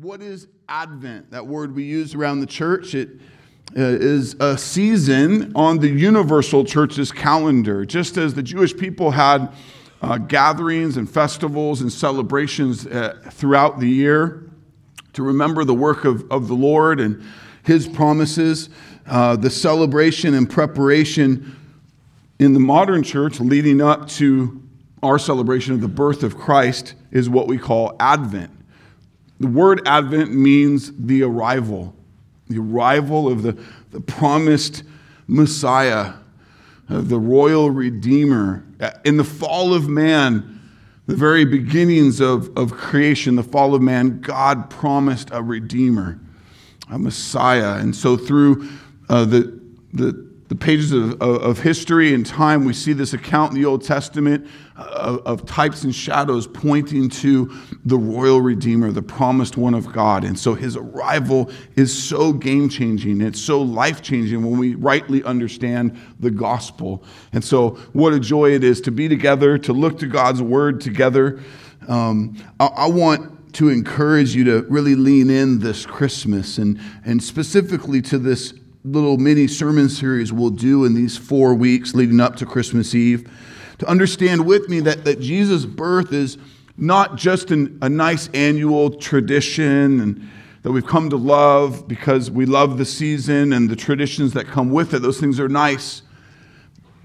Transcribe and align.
What 0.00 0.22
is 0.22 0.48
Advent? 0.70 1.32
That 1.32 1.46
word 1.46 1.74
we 1.74 1.82
use 1.82 2.14
around 2.14 2.40
the 2.40 2.46
church. 2.46 2.94
It 2.94 3.10
uh, 3.76 3.82
is 3.82 4.32
a 4.40 4.56
season 4.56 5.52
on 5.54 5.80
the 5.80 5.88
universal 5.88 6.64
church's 6.64 7.12
calendar. 7.12 7.84
Just 7.84 8.16
as 8.16 8.32
the 8.32 8.42
Jewish 8.42 8.74
people 8.74 9.10
had 9.10 9.52
uh, 10.00 10.16
gatherings 10.16 10.96
and 10.96 11.08
festivals 11.08 11.82
and 11.82 11.92
celebrations 11.92 12.86
uh, 12.86 13.20
throughout 13.32 13.80
the 13.80 13.86
year 13.86 14.50
to 15.12 15.22
remember 15.22 15.62
the 15.62 15.74
work 15.74 16.06
of, 16.06 16.24
of 16.32 16.48
the 16.48 16.54
Lord 16.54 16.98
and 16.98 17.22
his 17.62 17.86
promises, 17.86 18.70
uh, 19.06 19.36
the 19.36 19.50
celebration 19.50 20.32
and 20.32 20.48
preparation 20.48 21.54
in 22.38 22.54
the 22.54 22.60
modern 22.60 23.02
church 23.02 23.40
leading 23.40 23.82
up 23.82 24.08
to 24.08 24.62
our 25.02 25.18
celebration 25.18 25.74
of 25.74 25.82
the 25.82 25.88
birth 25.88 26.22
of 26.22 26.38
Christ 26.38 26.94
is 27.10 27.28
what 27.28 27.46
we 27.46 27.58
call 27.58 27.94
Advent. 28.00 28.61
The 29.42 29.48
word 29.48 29.82
Advent 29.86 30.32
means 30.32 30.92
the 30.96 31.24
arrival, 31.24 31.96
the 32.48 32.60
arrival 32.60 33.26
of 33.26 33.42
the, 33.42 33.60
the 33.90 34.00
promised 34.00 34.84
Messiah, 35.26 36.12
uh, 36.88 37.00
the 37.00 37.18
royal 37.18 37.68
Redeemer. 37.68 38.64
In 39.04 39.16
the 39.16 39.24
fall 39.24 39.74
of 39.74 39.88
man, 39.88 40.60
the 41.08 41.16
very 41.16 41.44
beginnings 41.44 42.20
of, 42.20 42.56
of 42.56 42.70
creation, 42.70 43.34
the 43.34 43.42
fall 43.42 43.74
of 43.74 43.82
man, 43.82 44.20
God 44.20 44.70
promised 44.70 45.30
a 45.32 45.42
Redeemer, 45.42 46.20
a 46.88 46.96
Messiah. 46.96 47.80
And 47.80 47.96
so 47.96 48.16
through 48.16 48.68
uh, 49.08 49.24
the, 49.24 49.60
the 49.92 50.32
the 50.52 50.58
pages 50.58 50.92
of, 50.92 51.18
of, 51.22 51.60
history 51.60 52.12
and 52.12 52.26
time, 52.26 52.66
we 52.66 52.74
see 52.74 52.92
this 52.92 53.14
account 53.14 53.54
in 53.54 53.58
the 53.58 53.64
Old 53.64 53.82
Testament 53.82 54.46
uh, 54.76 54.82
of, 54.82 55.18
of, 55.40 55.46
types 55.46 55.82
and 55.84 55.94
shadows 55.94 56.46
pointing 56.46 57.08
to 57.08 57.56
the 57.84 57.98
royal 57.98 58.40
Redeemer, 58.40 58.92
the 58.92 59.02
promised 59.02 59.56
one 59.56 59.74
of 59.74 59.92
God. 59.92 60.24
And 60.24 60.38
so 60.38 60.54
his 60.54 60.76
arrival 60.76 61.50
is 61.74 61.92
so 61.92 62.32
game 62.32 62.68
changing. 62.68 63.20
It's 63.20 63.40
so 63.40 63.60
life 63.60 64.02
changing 64.02 64.42
when 64.44 64.58
we 64.58 64.74
rightly 64.76 65.24
understand 65.24 65.98
the 66.20 66.30
gospel. 66.30 67.02
And 67.32 67.44
so, 67.44 67.70
what 67.92 68.12
a 68.12 68.20
joy 68.20 68.52
it 68.52 68.62
is 68.62 68.80
to 68.82 68.92
be 68.92 69.08
together, 69.08 69.58
to 69.58 69.72
look 69.72 69.98
to 69.98 70.06
God's 70.06 70.40
word 70.40 70.80
together. 70.80 71.40
Um, 71.88 72.36
I, 72.60 72.66
I 72.66 72.86
want 72.86 73.54
to 73.54 73.68
encourage 73.68 74.34
you 74.34 74.44
to 74.44 74.62
really 74.68 74.94
lean 74.94 75.28
in 75.28 75.58
this 75.58 75.84
Christmas 75.84 76.58
and, 76.58 76.80
and 77.04 77.22
specifically 77.22 78.00
to 78.02 78.18
this 78.18 78.54
little 78.84 79.18
mini 79.18 79.46
sermon 79.46 79.88
series 79.88 80.32
we'll 80.32 80.50
do 80.50 80.84
in 80.84 80.94
these 80.94 81.16
four 81.16 81.54
weeks 81.54 81.94
leading 81.94 82.18
up 82.18 82.34
to 82.36 82.46
Christmas 82.46 82.94
Eve 82.94 83.30
to 83.78 83.86
understand 83.86 84.46
with 84.46 84.68
me 84.68 84.80
that, 84.80 85.04
that 85.04 85.20
Jesus' 85.20 85.66
birth 85.66 86.12
is 86.12 86.38
not 86.76 87.16
just 87.16 87.50
an, 87.50 87.78
a 87.82 87.88
nice 87.88 88.28
annual 88.34 88.90
tradition 88.90 90.00
and 90.00 90.28
that 90.62 90.70
we've 90.70 90.86
come 90.86 91.10
to 91.10 91.16
love 91.16 91.88
because 91.88 92.30
we 92.30 92.46
love 92.46 92.78
the 92.78 92.84
season 92.84 93.52
and 93.52 93.68
the 93.68 93.76
traditions 93.76 94.32
that 94.32 94.46
come 94.46 94.70
with 94.70 94.94
it. 94.94 95.02
Those 95.02 95.18
things 95.18 95.40
are 95.40 95.48
nice. 95.48 96.02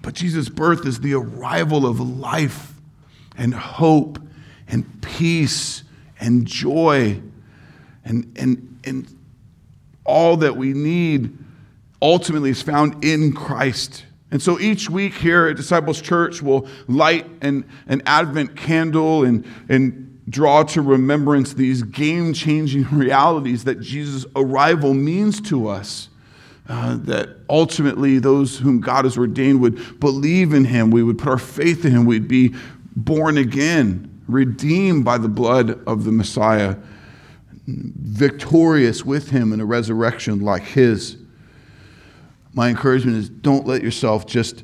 But 0.01 0.13
Jesus' 0.13 0.47
birth 0.47 0.85
is 0.85 0.99
the 0.99 1.15
arrival 1.15 1.85
of 1.85 1.99
life 1.99 2.73
and 3.35 3.53
hope 3.53 4.19
and 4.67 5.01
peace 5.01 5.83
and 6.19 6.45
joy 6.45 7.21
and, 8.05 8.31
and, 8.37 8.79
and 8.83 9.07
all 10.05 10.37
that 10.37 10.55
we 10.55 10.73
need 10.73 11.37
ultimately 12.01 12.51
is 12.51 12.61
found 12.61 13.03
in 13.03 13.33
Christ. 13.33 14.05
And 14.29 14.41
so 14.41 14.59
each 14.59 14.89
week 14.89 15.13
here 15.13 15.47
at 15.47 15.55
Disciples 15.55 16.01
Church, 16.01 16.41
we'll 16.41 16.67
light 16.87 17.25
an, 17.41 17.65
an 17.87 18.01
Advent 18.05 18.57
candle 18.57 19.23
and, 19.23 19.45
and 19.69 20.21
draw 20.29 20.63
to 20.63 20.81
remembrance 20.81 21.53
these 21.53 21.83
game 21.83 22.33
changing 22.33 22.83
realities 22.91 23.63
that 23.63 23.79
Jesus' 23.79 24.25
arrival 24.35 24.93
means 24.93 25.39
to 25.41 25.67
us. 25.67 26.09
Uh, 26.69 26.97
that 26.97 27.29
ultimately 27.49 28.19
those 28.19 28.57
whom 28.57 28.81
God 28.81 29.05
has 29.05 29.17
ordained 29.17 29.61
would 29.61 30.01
believe 30.01 30.53
in 30.53 30.65
him, 30.65 30.91
we 30.91 31.01
would 31.01 31.17
put 31.17 31.29
our 31.29 31.37
faith 31.37 31.85
in 31.85 31.91
him, 31.91 32.05
we'd 32.05 32.27
be 32.27 32.53
born 32.93 33.37
again, 33.37 34.21
redeemed 34.27 35.05
by 35.05 35.17
the 35.17 35.29
blood 35.29 35.81
of 35.87 36.03
the 36.03 36.11
Messiah, 36.11 36.75
victorious 37.65 39.05
with 39.05 39.29
him 39.29 39.53
in 39.53 39.61
a 39.61 39.65
resurrection 39.65 40.41
like 40.41 40.63
his 40.63 41.15
my 42.57 42.69
encouragement 42.69 43.15
is 43.15 43.29
don't 43.29 43.67
let 43.67 43.83
yourself 43.83 44.25
just 44.25 44.63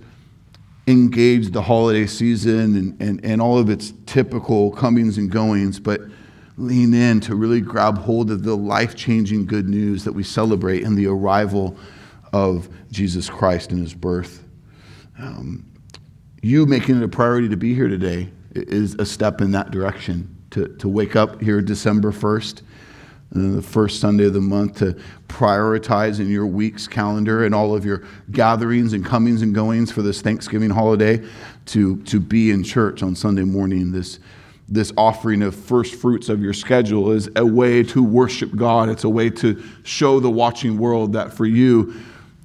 engage 0.88 1.50
the 1.52 1.62
holiday 1.62 2.08
season 2.08 2.76
and, 2.76 3.00
and, 3.02 3.24
and 3.24 3.40
all 3.40 3.60
of 3.60 3.70
its 3.70 3.94
typical 4.08 4.72
comings 4.72 5.20
and 5.20 5.30
goings, 5.30 5.80
but 5.80 6.02
lean 6.58 6.96
in 6.96 7.20
to 7.20 7.36
really 7.36 7.62
grab 7.62 8.00
hold 8.00 8.32
of 8.32 8.42
the 8.42 8.58
life 8.58 8.96
changing 8.96 9.46
good 9.46 9.70
news 9.70 10.04
that 10.04 10.12
we 10.12 10.24
celebrate 10.24 10.82
in 10.82 10.96
the 10.96 11.06
arrival 11.06 11.78
of 12.34 12.68
Jesus 12.90 13.30
Christ 13.30 13.72
and 13.72 13.80
his 13.80 13.94
birth. 13.94 14.44
Um, 15.20 15.64
you 16.42 16.66
making 16.66 16.98
it 16.98 17.04
a 17.04 17.08
priority 17.08 17.48
to 17.48 17.58
be 17.58 17.76
here 17.76 17.88
today 17.88 18.28
is 18.56 18.96
a 18.96 19.06
step 19.06 19.40
in 19.40 19.52
that 19.52 19.70
direction. 19.70 20.36
To, 20.50 20.68
to 20.78 20.88
wake 20.88 21.16
up 21.16 21.42
here 21.42 21.62
December 21.62 22.12
1st 22.12 22.64
the 23.34 23.62
first 23.62 24.00
Sunday 24.00 24.26
of 24.26 24.34
the 24.34 24.42
month 24.42 24.78
to 24.78 24.96
prioritize 25.28 26.20
in 26.20 26.30
your 26.30 26.46
week's 26.46 26.88
calendar 26.88 27.46
and 27.46 27.56
all 27.56 27.76
of 27.76 27.84
your 27.84 28.04
gatherings 28.32 28.94
and 28.94 29.04
comings 29.04 29.42
and 29.42 29.56
goings 29.56 29.92
for 29.92 30.04
this 30.04 30.22
Thanksgiving 30.22 30.70
holiday 30.70 31.26
to, 31.68 31.98
to 32.04 32.20
be 32.20 32.52
in 32.52 32.64
church 32.64 33.02
on 33.02 33.16
Sunday 33.16 33.44
morning. 33.44 33.92
This, 33.92 34.20
this 34.70 34.94
offering 34.98 35.42
of 35.42 35.56
first 35.56 35.96
fruits 35.96 36.30
of 36.30 36.42
your 36.42 36.54
schedule 36.54 37.12
is 37.12 37.28
a 37.36 37.46
way 37.46 37.82
to 37.84 38.04
worship 38.04 38.56
God. 38.56 38.88
It's 38.88 39.04
a 39.04 39.10
way 39.10 39.32
to 39.32 39.62
show 39.82 40.20
the 40.20 40.30
watching 40.30 40.78
world 40.78 41.14
that 41.14 41.34
for 41.34 41.48
you, 41.48 42.00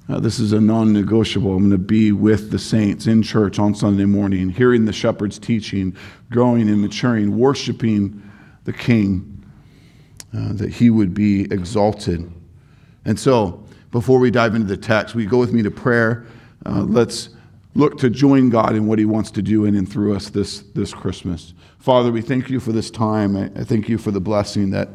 uh, 0.09 0.19
this 0.19 0.39
is 0.39 0.53
a 0.53 0.59
non 0.59 0.91
negotiable. 0.91 1.51
I'm 1.51 1.69
going 1.69 1.71
to 1.71 1.77
be 1.77 2.11
with 2.11 2.49
the 2.49 2.57
saints 2.57 3.05
in 3.05 3.21
church 3.21 3.59
on 3.59 3.75
Sunday 3.75 4.05
morning, 4.05 4.49
hearing 4.49 4.85
the 4.85 4.93
shepherd's 4.93 5.37
teaching, 5.37 5.95
growing 6.31 6.67
and 6.67 6.81
maturing, 6.81 7.37
worshiping 7.37 8.23
the 8.63 8.73
King 8.73 9.38
uh, 10.35 10.53
that 10.53 10.69
he 10.69 10.89
would 10.89 11.13
be 11.13 11.41
exalted. 11.51 12.31
And 13.05 13.19
so, 13.19 13.63
before 13.91 14.19
we 14.19 14.29
dive 14.29 14.53
into 14.53 14.67
the 14.67 14.77
text, 14.77 15.15
we 15.15 15.25
go 15.25 15.39
with 15.39 15.51
me 15.51 15.63
to 15.63 15.71
prayer. 15.71 16.25
Uh, 16.65 16.83
let's 16.83 17.29
look 17.75 17.97
to 17.99 18.09
join 18.09 18.49
God 18.49 18.75
in 18.75 18.85
what 18.87 18.99
he 18.99 19.05
wants 19.05 19.31
to 19.31 19.41
do 19.41 19.65
in 19.65 19.75
and 19.75 19.91
through 19.91 20.15
us 20.15 20.29
this, 20.29 20.59
this 20.75 20.93
Christmas. 20.93 21.53
Father, 21.79 22.11
we 22.11 22.21
thank 22.21 22.49
you 22.49 22.59
for 22.59 22.71
this 22.71 22.91
time. 22.91 23.35
I, 23.35 23.45
I 23.59 23.63
thank 23.63 23.89
you 23.89 23.97
for 23.97 24.11
the 24.11 24.19
blessing 24.19 24.69
that 24.71 24.89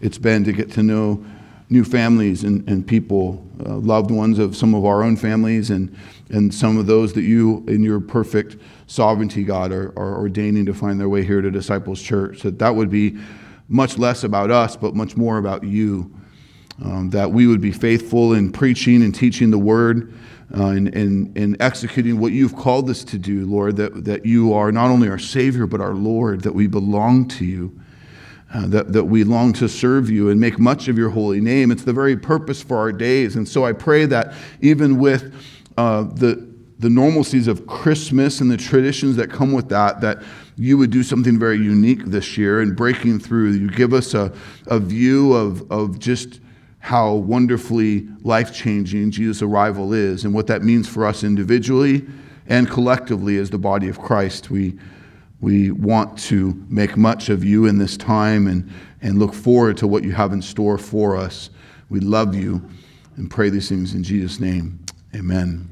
it's 0.00 0.18
been 0.18 0.42
to 0.44 0.52
get 0.52 0.70
to 0.72 0.82
know 0.82 1.24
new 1.68 1.84
families 1.84 2.42
and, 2.42 2.68
and 2.68 2.84
people, 2.84 3.46
uh, 3.64 3.76
loved 3.76 4.10
ones 4.10 4.38
of 4.38 4.56
some 4.56 4.74
of 4.74 4.84
our 4.84 5.04
own 5.04 5.16
families, 5.16 5.70
and, 5.70 5.94
and 6.30 6.52
some 6.52 6.76
of 6.76 6.86
those 6.86 7.12
that 7.12 7.22
you, 7.22 7.64
in 7.68 7.82
your 7.82 8.00
perfect 8.00 8.56
sovereignty, 8.88 9.44
God, 9.44 9.70
are, 9.70 9.96
are 9.96 10.16
ordaining 10.16 10.66
to 10.66 10.74
find 10.74 10.98
their 10.98 11.08
way 11.08 11.22
here 11.24 11.40
to 11.40 11.50
Disciples 11.50 12.02
Church. 12.02 12.42
That 12.42 12.58
that 12.58 12.74
would 12.74 12.90
be 12.90 13.18
much 13.70 13.96
less 13.96 14.24
about 14.24 14.50
us, 14.50 14.76
but 14.76 14.94
much 14.94 15.16
more 15.16 15.38
about 15.38 15.64
you. 15.64 16.14
Um, 16.82 17.10
that 17.10 17.30
we 17.30 17.46
would 17.46 17.60
be 17.60 17.72
faithful 17.72 18.32
in 18.32 18.52
preaching 18.52 19.02
and 19.02 19.14
teaching 19.14 19.50
the 19.50 19.58
word 19.58 20.14
uh, 20.54 20.68
and, 20.68 20.94
and, 20.94 21.36
and 21.36 21.56
executing 21.60 22.18
what 22.18 22.32
you've 22.32 22.56
called 22.56 22.88
us 22.88 23.04
to 23.04 23.18
do, 23.18 23.46
Lord, 23.46 23.76
that, 23.76 24.04
that 24.06 24.24
you 24.24 24.54
are 24.54 24.72
not 24.72 24.90
only 24.90 25.08
our 25.08 25.18
Savior, 25.18 25.66
but 25.66 25.80
our 25.80 25.94
Lord, 25.94 26.40
that 26.42 26.54
we 26.54 26.66
belong 26.66 27.28
to 27.28 27.44
you. 27.44 27.78
Uh, 28.52 28.66
that, 28.66 28.92
that 28.92 29.04
we 29.04 29.22
long 29.22 29.52
to 29.52 29.68
serve 29.68 30.10
you 30.10 30.28
and 30.28 30.40
make 30.40 30.58
much 30.58 30.88
of 30.88 30.98
your 30.98 31.08
holy 31.10 31.40
name. 31.40 31.70
It's 31.70 31.84
the 31.84 31.92
very 31.92 32.16
purpose 32.16 32.60
for 32.60 32.76
our 32.78 32.90
days. 32.90 33.36
And 33.36 33.48
so 33.48 33.64
I 33.64 33.72
pray 33.72 34.06
that 34.06 34.34
even 34.60 34.98
with 34.98 35.32
uh, 35.76 36.02
the, 36.02 36.52
the 36.80 36.88
normalcies 36.88 37.46
of 37.46 37.68
Christmas 37.68 38.40
and 38.40 38.50
the 38.50 38.56
traditions 38.56 39.14
that 39.16 39.30
come 39.30 39.52
with 39.52 39.68
that, 39.68 40.00
that 40.00 40.24
you 40.60 40.76
would 40.76 40.90
do 40.90 41.02
something 41.02 41.38
very 41.38 41.56
unique 41.56 42.04
this 42.04 42.36
year 42.36 42.60
and 42.60 42.76
breaking 42.76 43.18
through. 43.18 43.52
You 43.52 43.70
give 43.70 43.94
us 43.94 44.12
a, 44.12 44.30
a 44.66 44.78
view 44.78 45.32
of, 45.32 45.68
of 45.72 45.98
just 45.98 46.38
how 46.80 47.14
wonderfully 47.14 48.06
life 48.20 48.52
changing 48.52 49.10
Jesus' 49.10 49.40
arrival 49.40 49.94
is 49.94 50.26
and 50.26 50.34
what 50.34 50.46
that 50.48 50.62
means 50.62 50.86
for 50.86 51.06
us 51.06 51.24
individually 51.24 52.06
and 52.46 52.68
collectively 52.68 53.38
as 53.38 53.48
the 53.48 53.56
body 53.56 53.88
of 53.88 54.00
Christ. 54.00 54.50
We, 54.50 54.78
we 55.40 55.70
want 55.70 56.18
to 56.24 56.62
make 56.68 56.94
much 56.94 57.30
of 57.30 57.42
you 57.42 57.64
in 57.64 57.78
this 57.78 57.96
time 57.96 58.46
and, 58.46 58.70
and 59.00 59.18
look 59.18 59.32
forward 59.32 59.78
to 59.78 59.86
what 59.86 60.04
you 60.04 60.12
have 60.12 60.34
in 60.34 60.42
store 60.42 60.76
for 60.76 61.16
us. 61.16 61.48
We 61.88 62.00
love 62.00 62.34
you 62.34 62.68
and 63.16 63.30
pray 63.30 63.48
these 63.48 63.70
things 63.70 63.94
in 63.94 64.02
Jesus' 64.02 64.38
name. 64.38 64.78
Amen. 65.14 65.70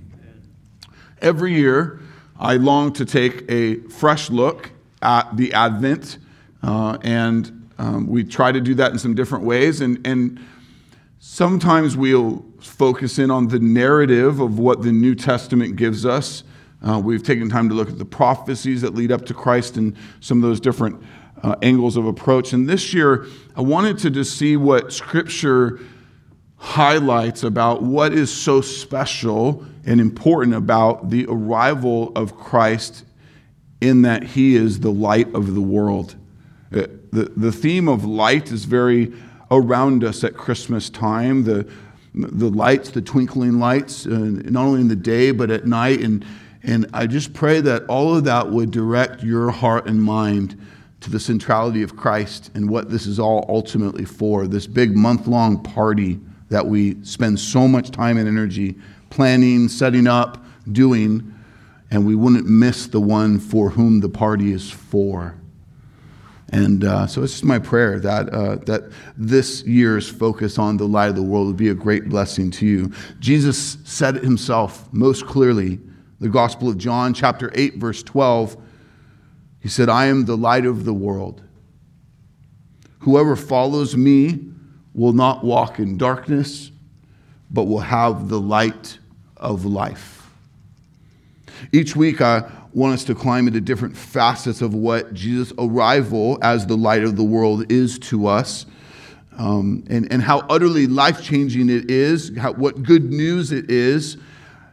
Every 1.20 1.52
year, 1.52 2.00
I 2.38 2.54
long 2.54 2.94
to 2.94 3.04
take 3.04 3.44
a 3.50 3.80
fresh 3.88 4.30
look 4.30 4.70
at 5.02 5.36
the 5.36 5.52
Advent, 5.52 6.18
uh, 6.62 6.98
and 7.02 7.70
um, 7.78 8.06
we 8.06 8.24
try 8.24 8.52
to 8.52 8.60
do 8.60 8.74
that 8.74 8.92
in 8.92 8.98
some 8.98 9.14
different 9.14 9.44
ways. 9.44 9.80
And, 9.80 10.04
and 10.06 10.40
sometimes 11.20 11.96
we'll 11.96 12.44
focus 12.60 13.18
in 13.18 13.30
on 13.30 13.48
the 13.48 13.60
narrative 13.60 14.40
of 14.40 14.58
what 14.58 14.82
the 14.82 14.92
New 14.92 15.14
Testament 15.14 15.76
gives 15.76 16.04
us. 16.04 16.42
Uh, 16.82 17.00
we've 17.02 17.22
taken 17.22 17.48
time 17.48 17.68
to 17.68 17.74
look 17.74 17.88
at 17.88 17.98
the 17.98 18.04
prophecies 18.04 18.82
that 18.82 18.94
lead 18.94 19.10
up 19.12 19.24
to 19.26 19.34
Christ 19.34 19.76
and 19.76 19.96
some 20.20 20.42
of 20.42 20.48
those 20.48 20.60
different 20.60 21.02
uh, 21.42 21.54
angles 21.62 21.96
of 21.96 22.06
approach. 22.06 22.52
And 22.52 22.68
this 22.68 22.92
year, 22.92 23.26
I 23.56 23.60
wanted 23.60 23.98
to 23.98 24.10
just 24.10 24.36
see 24.36 24.56
what 24.56 24.92
Scripture 24.92 25.80
highlights 26.56 27.44
about 27.44 27.82
what 27.82 28.12
is 28.12 28.32
so 28.32 28.60
special 28.60 29.64
and 29.86 30.00
important 30.00 30.56
about 30.56 31.10
the 31.10 31.26
arrival 31.28 32.12
of 32.16 32.36
Christ 32.36 33.04
in 33.80 34.02
that 34.02 34.22
he 34.22 34.56
is 34.56 34.80
the 34.80 34.90
light 34.90 35.32
of 35.34 35.54
the 35.54 35.60
world. 35.60 36.16
Uh, 36.72 36.86
the, 37.12 37.32
the 37.36 37.52
theme 37.52 37.88
of 37.88 38.04
light 38.04 38.50
is 38.50 38.64
very 38.64 39.12
around 39.50 40.04
us 40.04 40.24
at 40.24 40.36
Christmas 40.36 40.90
time. 40.90 41.44
The, 41.44 41.68
the 42.14 42.50
lights, 42.50 42.90
the 42.90 43.00
twinkling 43.00 43.58
lights, 43.58 44.06
uh, 44.06 44.10
not 44.10 44.64
only 44.64 44.80
in 44.80 44.88
the 44.88 44.96
day 44.96 45.30
but 45.30 45.50
at 45.50 45.66
night. 45.66 46.00
And, 46.00 46.24
and 46.62 46.86
I 46.92 47.06
just 47.06 47.32
pray 47.32 47.60
that 47.60 47.84
all 47.86 48.16
of 48.16 48.24
that 48.24 48.50
would 48.50 48.70
direct 48.70 49.22
your 49.22 49.50
heart 49.50 49.86
and 49.86 50.02
mind 50.02 50.60
to 51.00 51.10
the 51.10 51.20
centrality 51.20 51.82
of 51.82 51.96
Christ 51.96 52.50
and 52.54 52.68
what 52.68 52.90
this 52.90 53.06
is 53.06 53.20
all 53.20 53.46
ultimately 53.48 54.04
for 54.04 54.46
this 54.48 54.66
big 54.66 54.96
month 54.96 55.28
long 55.28 55.62
party 55.62 56.18
that 56.48 56.66
we 56.66 57.02
spend 57.04 57.38
so 57.38 57.68
much 57.68 57.90
time 57.90 58.18
and 58.18 58.26
energy 58.26 58.74
planning, 59.10 59.68
setting 59.68 60.06
up, 60.06 60.44
doing, 60.72 61.34
and 61.90 62.06
we 62.06 62.14
wouldn't 62.14 62.46
miss 62.46 62.86
the 62.86 63.00
one 63.00 63.38
for 63.38 63.70
whom 63.70 64.00
the 64.00 64.08
party 64.08 64.52
is 64.52 64.70
for. 64.70 65.34
And 66.50 66.84
uh, 66.84 67.06
so 67.06 67.22
it's 67.22 67.34
just 67.34 67.44
my 67.44 67.58
prayer 67.58 68.00
that, 68.00 68.30
uh, 68.30 68.56
that 68.66 68.90
this 69.16 69.62
year's 69.64 70.08
focus 70.08 70.58
on 70.58 70.78
the 70.78 70.88
light 70.88 71.10
of 71.10 71.16
the 71.16 71.22
world 71.22 71.46
would 71.46 71.56
be 71.56 71.68
a 71.68 71.74
great 71.74 72.08
blessing 72.08 72.50
to 72.52 72.66
you. 72.66 72.92
Jesus 73.18 73.78
said 73.84 74.16
it 74.16 74.24
himself 74.24 74.90
most 74.92 75.26
clearly. 75.26 75.78
The 76.20 76.28
Gospel 76.28 76.68
of 76.68 76.78
John, 76.78 77.12
chapter 77.12 77.50
8, 77.54 77.76
verse 77.76 78.02
12, 78.02 78.56
he 79.60 79.68
said, 79.68 79.88
I 79.88 80.06
am 80.06 80.24
the 80.24 80.36
light 80.36 80.64
of 80.64 80.84
the 80.84 80.94
world. 80.94 81.42
Whoever 83.00 83.36
follows 83.36 83.96
me 83.96 84.40
will 84.94 85.12
not 85.12 85.44
walk 85.44 85.78
in 85.78 85.96
darkness, 85.96 86.70
but 87.50 87.64
will 87.64 87.80
have 87.80 88.28
the 88.28 88.40
light 88.40 88.98
of 89.36 89.64
life. 89.64 90.17
Each 91.72 91.96
week, 91.96 92.20
I 92.20 92.50
want 92.72 92.94
us 92.94 93.04
to 93.04 93.14
climb 93.14 93.46
into 93.46 93.60
different 93.60 93.96
facets 93.96 94.62
of 94.62 94.74
what 94.74 95.14
Jesus' 95.14 95.52
arrival 95.58 96.38
as 96.42 96.66
the 96.66 96.76
light 96.76 97.04
of 97.04 97.16
the 97.16 97.24
world 97.24 97.70
is 97.70 97.98
to 98.00 98.26
us. 98.26 98.66
Um, 99.36 99.84
and, 99.88 100.10
and 100.12 100.20
how 100.20 100.40
utterly 100.48 100.86
life 100.86 101.22
changing 101.22 101.70
it 101.70 101.90
is, 101.90 102.36
how, 102.36 102.52
what 102.52 102.82
good 102.82 103.04
news 103.04 103.52
it 103.52 103.70
is, 103.70 104.16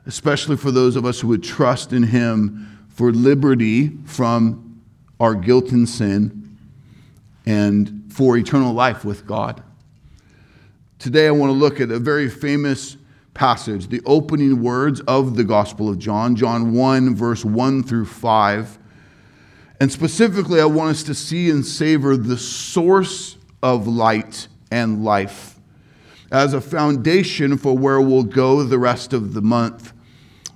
especially 0.08 0.58
for 0.58 0.72
those 0.72 0.96
of 0.96 1.06
us 1.06 1.20
who 1.20 1.28
would 1.30 1.44
trust 1.44 1.94
in 1.94 2.04
Him 2.04 2.88
for 2.90 3.12
liberty 3.12 3.92
from 4.06 4.82
our 5.20 5.36
guilt 5.36 5.72
and 5.72 5.88
sin 5.88 6.58
and 7.46 8.04
for 8.10 8.38
eternal 8.38 8.74
life 8.74 9.06
with 9.06 9.28
God. 9.28 9.62
Today, 10.98 11.28
I 11.28 11.32
want 11.32 11.50
to 11.52 11.54
look 11.54 11.80
at 11.80 11.92
a 11.92 12.00
very 12.00 12.30
famous 12.30 12.98
passage, 13.36 13.90
the 13.90 14.02
opening 14.06 14.64
words 14.64 15.02
of 15.02 15.36
the 15.36 15.44
Gospel 15.44 15.88
of 15.88 16.00
John, 16.00 16.36
John 16.36 16.74
1, 16.74 17.16
verse 17.16 17.46
1 17.46 17.84
through 17.84 18.06
5. 18.06 18.80
And 19.80 19.92
specifically, 19.92 20.60
I 20.60 20.66
want 20.66 20.92
us 20.92 21.04
to 21.04 21.14
see 21.14 21.52
and 21.52 21.64
savor 21.64 22.18
the 22.18 22.38
source 22.38 23.38
of 23.62 23.88
light 23.88 24.48
and 24.72 25.04
life 25.04 25.60
as 26.32 26.54
a 26.54 26.62
foundation 26.62 27.58
for 27.58 27.78
where 27.78 28.02
we'll 28.02 28.24
go 28.24 28.64
the 28.64 28.80
rest 28.80 29.14
of 29.14 29.34
the 29.34 29.42
month. 29.42 29.94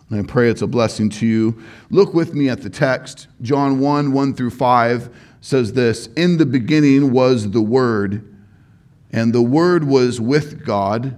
And 0.10 0.20
I 0.20 0.24
pray 0.24 0.50
it's 0.50 0.64
a 0.64 0.68
blessing 0.68 1.10
to 1.12 1.28
you. 1.28 1.62
Look 1.92 2.14
with 2.14 2.34
me 2.34 2.50
at 2.50 2.62
the 2.62 2.70
text. 2.70 3.28
John 3.42 3.80
1 3.80 4.12
1 4.12 4.34
through 4.34 4.50
5 4.50 5.10
says 5.42 5.74
this 5.74 6.08
In 6.16 6.38
the 6.38 6.46
beginning 6.46 7.12
was 7.12 7.52
the 7.52 7.62
Word 7.62 8.26
and 9.12 9.34
the 9.34 9.42
Word 9.42 9.84
was 9.84 10.22
with 10.22 10.66
God, 10.66 11.18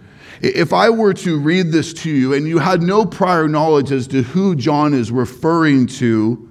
If 0.41 0.73
I 0.73 0.89
were 0.89 1.13
to 1.13 1.39
read 1.39 1.71
this 1.71 1.93
to 1.93 2.09
you 2.09 2.33
and 2.33 2.47
you 2.47 2.57
had 2.57 2.81
no 2.81 3.05
prior 3.05 3.47
knowledge 3.47 3.91
as 3.91 4.07
to 4.07 4.23
who 4.23 4.55
John 4.55 4.95
is 4.95 5.11
referring 5.11 5.85
to 5.87 6.49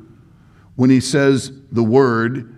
when 0.77 0.91
he 0.91 1.01
says 1.01 1.53
the 1.73 1.83
word, 1.83 2.55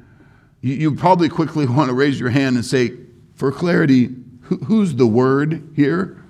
you 0.61 0.95
probably 0.95 1.31
quickly 1.31 1.65
want 1.69 1.89
to 1.89 1.95
raise 1.95 2.21
your 2.21 2.29
hand 2.29 2.57
and 2.57 2.65
say, 2.65 2.99
for 3.35 3.51
clarity, 3.51 4.11
who's 4.43 4.95
the 4.95 5.07
word 5.07 5.73
here? 5.75 6.23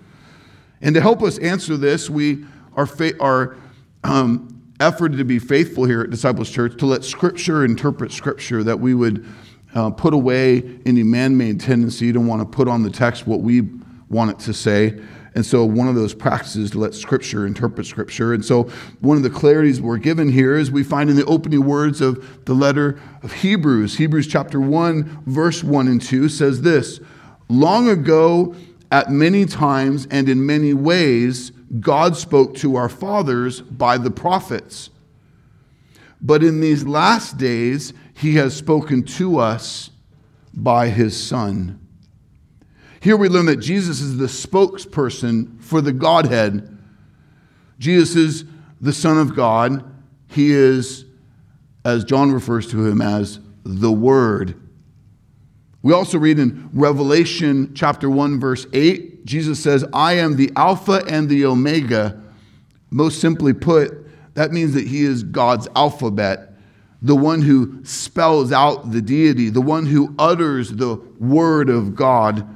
And 0.81 0.94
to 0.94 1.00
help 1.00 1.20
us 1.22 1.37
answer 1.38 1.76
this, 1.76 2.08
we 2.08 2.44
are, 2.76 2.88
are 3.19 3.56
um, 4.04 4.62
efforted 4.78 5.16
to 5.19 5.25
be 5.25 5.40
faithful 5.40 5.84
here 5.84 6.02
at 6.02 6.10
Disciples 6.10 6.49
Church 6.49 6.78
to 6.78 6.87
let 6.87 7.04
Scripture 7.04 7.64
interpret 7.64 8.12
Scripture, 8.12 8.62
that 8.62 8.78
we 8.78 8.94
would 8.94 9.26
uh, 9.75 9.90
put 9.90 10.14
away 10.14 10.78
any 10.87 11.02
man 11.02 11.37
made 11.37 11.60
tendency 11.60 12.12
to 12.12 12.20
want 12.20 12.40
to 12.40 12.46
put 12.46 12.69
on 12.69 12.84
the 12.84 12.90
text 12.90 13.26
what 13.26 13.40
we 13.40 13.62
want 14.12 14.31
it 14.31 14.38
to 14.41 14.55
say. 14.55 15.00
And 15.35 15.44
so, 15.44 15.64
one 15.64 15.88
of 15.88 15.94
those 15.94 16.12
practices 16.12 16.70
to 16.73 16.79
let 16.79 16.94
Scripture 16.94 17.47
interpret 17.47 17.87
Scripture. 17.87 18.35
And 18.35 18.44
so, 18.44 18.64
one 19.00 19.17
of 19.17 19.23
the 19.23 19.31
clarities 19.31 19.81
we're 19.81 19.97
given 19.97 20.31
here 20.31 20.56
is 20.56 20.70
we 20.70 20.85
find 20.85 21.09
in 21.09 21.17
the 21.17 21.25
opening 21.25 21.64
words 21.64 22.03
of 22.03 22.44
the 22.44 22.55
letter 22.55 23.00
of 23.23 23.32
Hebrews. 23.32 23.97
Hebrews 23.97 24.26
chapter 24.26 24.61
1, 24.61 25.23
verse 25.26 25.64
1 25.64 25.88
and 25.88 26.03
2 26.03 26.29
says 26.29 26.61
this 26.61 27.00
Long 27.49 27.88
ago, 27.88 28.55
at 28.91 29.11
many 29.11 29.47
times 29.47 30.06
and 30.11 30.29
in 30.29 30.44
many 30.44 30.75
ways, 30.75 31.50
God 31.81 32.14
spoke 32.14 32.55
to 32.56 32.76
our 32.76 32.91
fathers 32.91 33.62
by 33.62 33.97
the 33.97 34.11
prophets. 34.11 34.91
But 36.20 36.44
in 36.44 36.61
these 36.61 36.85
last 36.85 37.38
days, 37.38 37.94
he 38.14 38.35
has 38.35 38.55
spoken 38.55 39.03
to 39.05 39.38
us 39.38 39.91
by 40.53 40.91
his 40.91 41.20
Son 41.20 41.81
here 43.02 43.16
we 43.16 43.28
learn 43.28 43.46
that 43.46 43.56
Jesus 43.56 44.00
is 44.00 44.16
the 44.16 44.26
spokesperson 44.26 45.60
for 45.60 45.81
the 45.81 45.93
Godhead. 45.93 46.78
Jesus 47.81 48.14
is 48.14 48.44
the 48.80 48.92
Son 48.92 49.18
of 49.18 49.35
God. 49.35 49.85
He 50.28 50.52
is, 50.52 51.04
as 51.85 52.04
John 52.04 52.30
refers 52.30 52.68
to 52.68 52.87
him 52.87 53.02
as, 53.02 53.40
the 53.64 53.90
Word. 53.90 54.54
We 55.82 55.92
also 55.92 56.16
read 56.16 56.38
in 56.38 56.71
Revelation 56.73 57.75
chapter 57.75 58.09
1, 58.09 58.38
verse 58.38 58.68
8, 58.73 59.25
Jesus 59.25 59.61
says, 59.61 59.85
I 59.92 60.12
am 60.12 60.37
the 60.37 60.52
Alpha 60.54 61.02
and 61.09 61.28
the 61.28 61.44
Omega. 61.44 62.23
Most 62.90 63.21
simply 63.21 63.52
put, 63.52 64.06
that 64.35 64.52
means 64.52 64.75
that 64.75 64.87
he 64.87 65.04
is 65.04 65.25
God's 65.25 65.66
alphabet, 65.75 66.52
the 67.02 67.16
one 67.16 67.42
who 67.42 67.85
spells 67.85 68.52
out 68.52 68.92
the 68.92 69.02
deity, 69.02 69.50
the 69.50 69.61
one 69.61 69.87
who 69.87 70.14
utters 70.21 70.71
the 70.71 70.94
word 71.18 71.68
of 71.68 71.97
God. 71.97 72.47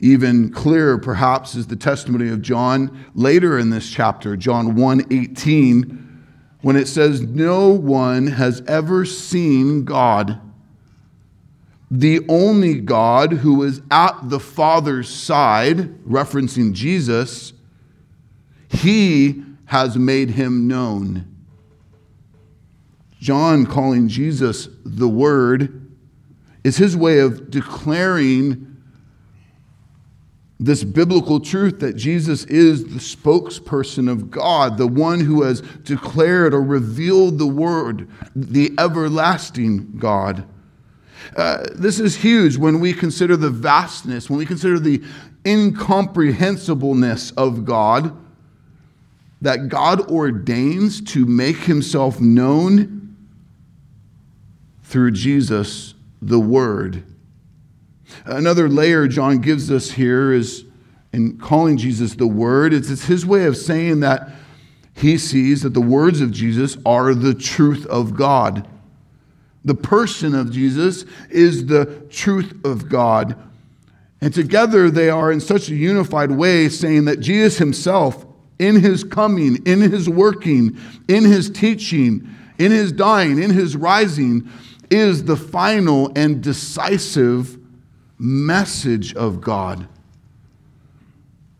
Even 0.00 0.50
clearer, 0.50 0.98
perhaps, 0.98 1.54
is 1.54 1.66
the 1.66 1.76
testimony 1.76 2.28
of 2.28 2.42
John 2.42 3.06
later 3.14 3.58
in 3.58 3.70
this 3.70 3.90
chapter, 3.90 4.36
John 4.36 4.74
1 4.74 5.06
18, 5.10 6.24
when 6.60 6.76
it 6.76 6.86
says, 6.86 7.22
No 7.22 7.70
one 7.70 8.26
has 8.26 8.62
ever 8.68 9.04
seen 9.04 9.84
God. 9.84 10.40
The 11.90 12.26
only 12.28 12.80
God 12.80 13.32
who 13.32 13.62
is 13.62 13.80
at 13.90 14.28
the 14.28 14.40
Father's 14.40 15.08
side, 15.08 16.04
referencing 16.04 16.72
Jesus, 16.72 17.52
he 18.68 19.42
has 19.66 19.96
made 19.96 20.30
him 20.30 20.66
known. 20.66 21.36
John 23.20 23.64
calling 23.66 24.08
Jesus 24.08 24.68
the 24.84 25.08
Word 25.08 25.90
is 26.64 26.76
his 26.76 26.96
way 26.96 27.20
of 27.20 27.50
declaring 27.50 28.75
this 30.58 30.84
biblical 30.84 31.38
truth 31.38 31.80
that 31.80 31.96
Jesus 31.96 32.44
is 32.44 32.84
the 32.84 32.98
spokesperson 32.98 34.10
of 34.10 34.30
God, 34.30 34.78
the 34.78 34.86
one 34.86 35.20
who 35.20 35.42
has 35.42 35.60
declared 35.60 36.54
or 36.54 36.62
revealed 36.62 37.38
the 37.38 37.46
word, 37.46 38.08
the 38.34 38.72
everlasting 38.78 39.98
God. 39.98 40.46
Uh, 41.36 41.66
this 41.74 42.00
is 42.00 42.16
huge 42.16 42.56
when 42.56 42.80
we 42.80 42.94
consider 42.94 43.36
the 43.36 43.50
vastness, 43.50 44.30
when 44.30 44.38
we 44.38 44.46
consider 44.46 44.78
the 44.78 45.02
incomprehensibleness 45.44 47.32
of 47.36 47.64
God, 47.64 48.16
that 49.42 49.68
God 49.68 50.10
ordains 50.10 51.02
to 51.12 51.26
make 51.26 51.58
himself 51.58 52.20
known 52.20 53.14
through 54.82 55.10
Jesus, 55.10 55.94
the 56.22 56.40
Word. 56.40 57.04
Another 58.24 58.68
layer 58.68 59.08
John 59.08 59.38
gives 59.38 59.70
us 59.70 59.90
here 59.90 60.32
is 60.32 60.64
in 61.12 61.38
calling 61.38 61.76
Jesus 61.76 62.14
the 62.14 62.26
Word, 62.26 62.74
it's, 62.74 62.90
it's 62.90 63.06
his 63.06 63.24
way 63.24 63.44
of 63.46 63.56
saying 63.56 64.00
that 64.00 64.30
he 64.94 65.18
sees 65.18 65.62
that 65.62 65.74
the 65.74 65.80
words 65.80 66.20
of 66.20 66.30
Jesus 66.30 66.76
are 66.84 67.14
the 67.14 67.34
truth 67.34 67.86
of 67.86 68.16
God. 68.16 68.66
The 69.64 69.74
person 69.74 70.34
of 70.34 70.50
Jesus 70.50 71.04
is 71.28 71.66
the 71.66 72.06
truth 72.08 72.54
of 72.64 72.88
God. 72.88 73.36
And 74.20 74.32
together 74.32 74.90
they 74.90 75.10
are 75.10 75.30
in 75.30 75.40
such 75.40 75.68
a 75.68 75.74
unified 75.74 76.30
way 76.30 76.68
saying 76.68 77.04
that 77.06 77.20
Jesus 77.20 77.58
himself, 77.58 78.24
in 78.58 78.80
his 78.80 79.04
coming, 79.04 79.56
in 79.66 79.80
his 79.80 80.08
working, 80.08 80.78
in 81.08 81.24
his 81.24 81.50
teaching, 81.50 82.28
in 82.58 82.72
his 82.72 82.92
dying, 82.92 83.42
in 83.42 83.50
his 83.50 83.76
rising, 83.76 84.48
is 84.90 85.24
the 85.24 85.36
final 85.36 86.10
and 86.16 86.42
decisive 86.42 87.58
message 88.18 89.14
of 89.14 89.40
God. 89.40 89.88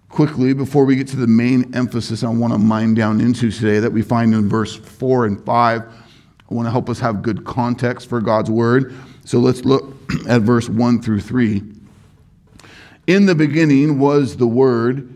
Quickly, 0.08 0.54
before 0.54 0.84
we 0.84 0.96
get 0.96 1.08
to 1.08 1.16
the 1.16 1.26
main 1.26 1.74
emphasis 1.74 2.22
I 2.24 2.28
want 2.28 2.52
to 2.52 2.58
mine 2.58 2.94
down 2.94 3.20
into 3.20 3.50
today 3.50 3.80
that 3.80 3.92
we 3.92 4.02
find 4.02 4.32
in 4.34 4.48
verse 4.48 4.74
4 4.74 5.26
and 5.26 5.44
5, 5.44 5.82
I 5.82 6.54
want 6.54 6.66
to 6.66 6.70
help 6.70 6.88
us 6.88 7.00
have 7.00 7.22
good 7.22 7.44
context 7.44 8.08
for 8.08 8.20
God's 8.20 8.50
word. 8.50 8.94
So 9.24 9.38
let's 9.38 9.64
look 9.64 9.94
at 10.28 10.42
verse 10.42 10.68
1 10.68 11.02
through 11.02 11.20
3. 11.20 11.62
In 13.06 13.26
the 13.26 13.34
beginning 13.34 13.98
was 13.98 14.36
the 14.36 14.46
Word, 14.48 15.12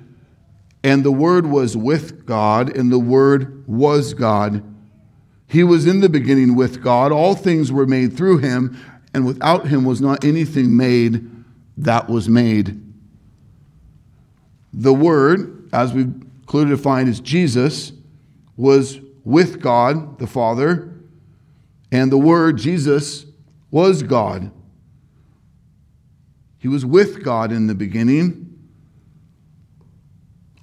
and 0.84 1.02
the 1.02 1.12
Word 1.12 1.46
was 1.46 1.76
with 1.76 2.24
God, 2.24 2.74
and 2.76 2.92
the 2.92 3.00
Word 3.00 3.64
was 3.66 4.14
God. 4.14 4.62
He 5.48 5.64
was 5.64 5.86
in 5.86 5.98
the 5.98 6.08
beginning 6.08 6.54
with 6.54 6.80
God. 6.80 7.10
All 7.10 7.34
things 7.34 7.72
were 7.72 7.86
made 7.86 8.16
through 8.16 8.38
him, 8.38 8.78
and 9.12 9.26
without 9.26 9.66
him 9.66 9.84
was 9.84 10.00
not 10.00 10.24
anything 10.24 10.76
made 10.76 11.28
that 11.78 12.08
was 12.08 12.28
made. 12.28 12.80
The 14.72 14.94
Word, 14.94 15.68
as 15.72 15.92
we've 15.92 16.14
clearly 16.46 16.70
defined 16.70 17.08
as 17.08 17.20
Jesus, 17.20 17.92
was 18.56 19.00
with 19.24 19.60
God 19.60 20.18
the 20.18 20.26
Father, 20.26 20.92
and 21.92 22.12
the 22.12 22.18
Word, 22.18 22.58
Jesus, 22.58 23.26
was 23.70 24.02
God. 24.02 24.50
He 26.58 26.68
was 26.68 26.84
with 26.84 27.24
God 27.24 27.52
in 27.52 27.66
the 27.66 27.74
beginning. 27.74 28.46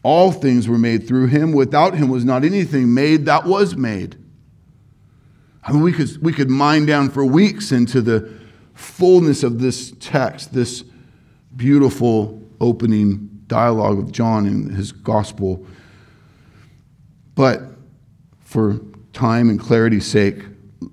All 0.03 0.31
things 0.31 0.69
were 0.69 0.77
made 0.77 1.07
through 1.07 1.27
him. 1.27 1.51
Without 1.51 1.95
him 1.95 2.07
was 2.07 2.23
not 2.23 2.45
anything 2.45 2.93
made 2.93 3.25
that 3.25 3.45
was 3.45 3.75
made. 3.75 4.15
I 5.67 5.73
mean, 5.73 5.81
we 5.81 5.91
could, 5.91 6.17
we 6.23 6.31
could 6.31 6.49
mine 6.49 6.85
down 6.85 7.09
for 7.09 7.25
weeks 7.25 7.73
into 7.73 8.01
the 8.01 8.33
fullness 8.73 9.43
of 9.43 9.59
this 9.59 9.93
text, 9.99 10.53
this 10.53 10.85
beautiful 11.55 12.41
opening 12.61 13.29
dialogue 13.47 13.99
of 13.99 14.11
John 14.13 14.45
in 14.45 14.69
his 14.69 14.93
gospel. 14.93 15.65
But 17.35 17.63
for 18.39 18.79
time 19.11 19.49
and 19.49 19.59
clarity's 19.59 20.05
sake, 20.05 20.37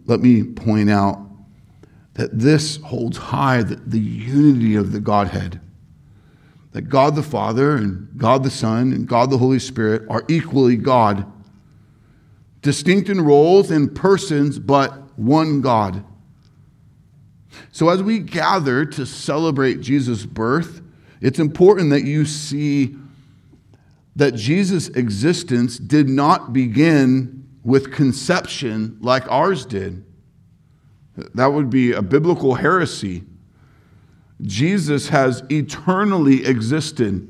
let 0.06 0.20
me 0.20 0.42
point 0.42 0.90
out 0.90 1.20
that 2.14 2.36
this 2.36 2.76
holds 2.78 3.16
high 3.16 3.62
the, 3.62 3.76
the 3.76 4.00
unity 4.00 4.74
of 4.74 4.90
the 4.90 5.00
Godhead. 5.00 5.60
That 6.72 6.82
God 6.82 7.14
the 7.14 7.22
Father 7.22 7.76
and 7.76 8.08
God 8.16 8.42
the 8.42 8.50
Son 8.50 8.92
and 8.92 9.06
God 9.06 9.30
the 9.30 9.38
Holy 9.38 9.60
Spirit 9.60 10.02
are 10.10 10.24
equally 10.28 10.76
God, 10.76 11.30
distinct 12.64 13.10
in 13.10 13.20
roles 13.20 13.70
and 13.70 13.94
persons, 13.94 14.58
but 14.58 15.16
one 15.18 15.60
God. 15.60 16.02
So, 17.70 17.90
as 17.90 18.02
we 18.02 18.18
gather 18.18 18.86
to 18.86 19.04
celebrate 19.04 19.82
Jesus' 19.82 20.24
birth, 20.24 20.80
it's 21.20 21.38
important 21.38 21.90
that 21.90 22.04
you 22.04 22.24
see 22.24 22.96
that 24.16 24.32
Jesus' 24.34 24.88
existence 24.88 25.78
did 25.78 26.08
not 26.08 26.52
begin 26.52 27.46
with 27.62 27.92
conception 27.92 28.96
like 29.00 29.30
ours 29.30 29.66
did. 29.66 30.02
That 31.34 31.52
would 31.52 31.68
be 31.68 31.92
a 31.92 32.02
biblical 32.02 32.54
heresy. 32.54 33.24
Jesus 34.40 35.08
has 35.10 35.42
eternally 35.50 36.46
existed 36.46 37.28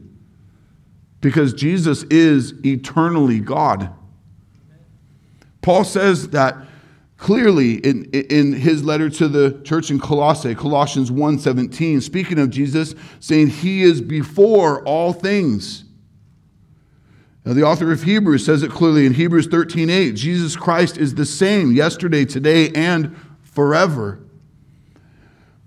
because 1.20 1.54
Jesus 1.54 2.04
is 2.04 2.54
eternally 2.64 3.40
God. 3.40 3.92
Paul 5.64 5.84
says 5.84 6.28
that 6.28 6.58
clearly 7.16 7.76
in, 7.76 8.04
in 8.10 8.52
his 8.52 8.84
letter 8.84 9.08
to 9.08 9.28
the 9.28 9.62
church 9.64 9.90
in 9.90 9.98
Colossae, 9.98 10.54
Colossians 10.54 11.10
1:17, 11.10 12.02
speaking 12.02 12.38
of 12.38 12.50
Jesus, 12.50 12.94
saying 13.18 13.46
he 13.46 13.82
is 13.82 14.02
before 14.02 14.82
all 14.82 15.14
things. 15.14 15.84
Now, 17.46 17.54
the 17.54 17.62
author 17.62 17.90
of 17.90 18.02
Hebrews 18.02 18.44
says 18.44 18.62
it 18.62 18.72
clearly 18.72 19.06
in 19.06 19.14
Hebrews 19.14 19.46
13:8, 19.46 20.16
Jesus 20.16 20.54
Christ 20.54 20.98
is 20.98 21.14
the 21.14 21.24
same 21.24 21.72
yesterday, 21.72 22.26
today, 22.26 22.68
and 22.72 23.16
forever. 23.40 24.18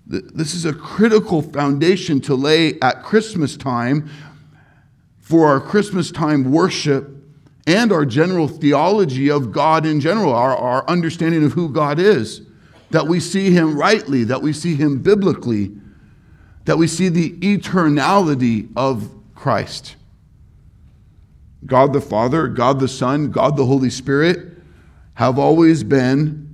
This 0.06 0.54
is 0.54 0.64
a 0.64 0.72
critical 0.72 1.42
foundation 1.42 2.20
to 2.20 2.36
lay 2.36 2.78
at 2.80 3.02
Christmas 3.02 3.56
time 3.56 4.08
for 5.18 5.48
our 5.48 5.60
Christmas 5.60 6.12
time 6.12 6.52
worship 6.52 7.17
and 7.68 7.92
our 7.92 8.06
general 8.06 8.48
theology 8.48 9.30
of 9.30 9.52
God 9.52 9.84
in 9.84 10.00
general, 10.00 10.32
our, 10.32 10.56
our 10.56 10.88
understanding 10.88 11.44
of 11.44 11.52
who 11.52 11.68
God 11.68 11.98
is. 11.98 12.40
That 12.90 13.06
we 13.06 13.20
see 13.20 13.50
Him 13.50 13.78
rightly, 13.78 14.24
that 14.24 14.40
we 14.40 14.54
see 14.54 14.74
Him 14.74 15.02
biblically, 15.02 15.72
that 16.64 16.78
we 16.78 16.86
see 16.86 17.10
the 17.10 17.32
eternality 17.32 18.70
of 18.74 19.10
Christ. 19.34 19.96
God 21.66 21.92
the 21.92 22.00
Father, 22.00 22.48
God 22.48 22.80
the 22.80 22.88
Son, 22.88 23.30
God 23.30 23.58
the 23.58 23.66
Holy 23.66 23.90
Spirit 23.90 24.56
have 25.14 25.38
always 25.38 25.84
been 25.84 26.46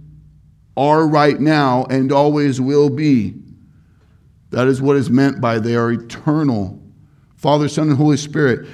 are 0.76 1.06
right 1.06 1.38
now, 1.38 1.85
and 1.85 2.11
always 2.11 2.61
will 2.61 2.90
be. 2.90 3.35
That 4.50 4.66
is 4.66 4.83
what 4.83 4.97
is 4.97 5.09
meant 5.09 5.40
by 5.40 5.61
they 5.61 5.76
are 5.76 5.92
eternal. 5.92 6.83
Father, 7.37 7.68
Son, 7.68 7.88
and 7.88 7.97
Holy 7.97 8.16
Spirit. 8.16 8.66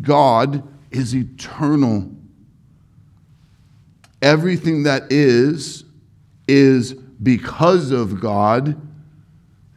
God 0.00 0.66
is 0.96 1.14
eternal. 1.14 2.10
Everything 4.22 4.84
that 4.84 5.10
is, 5.12 5.84
is 6.48 6.94
because 6.94 7.90
of 7.90 8.20
God 8.20 8.80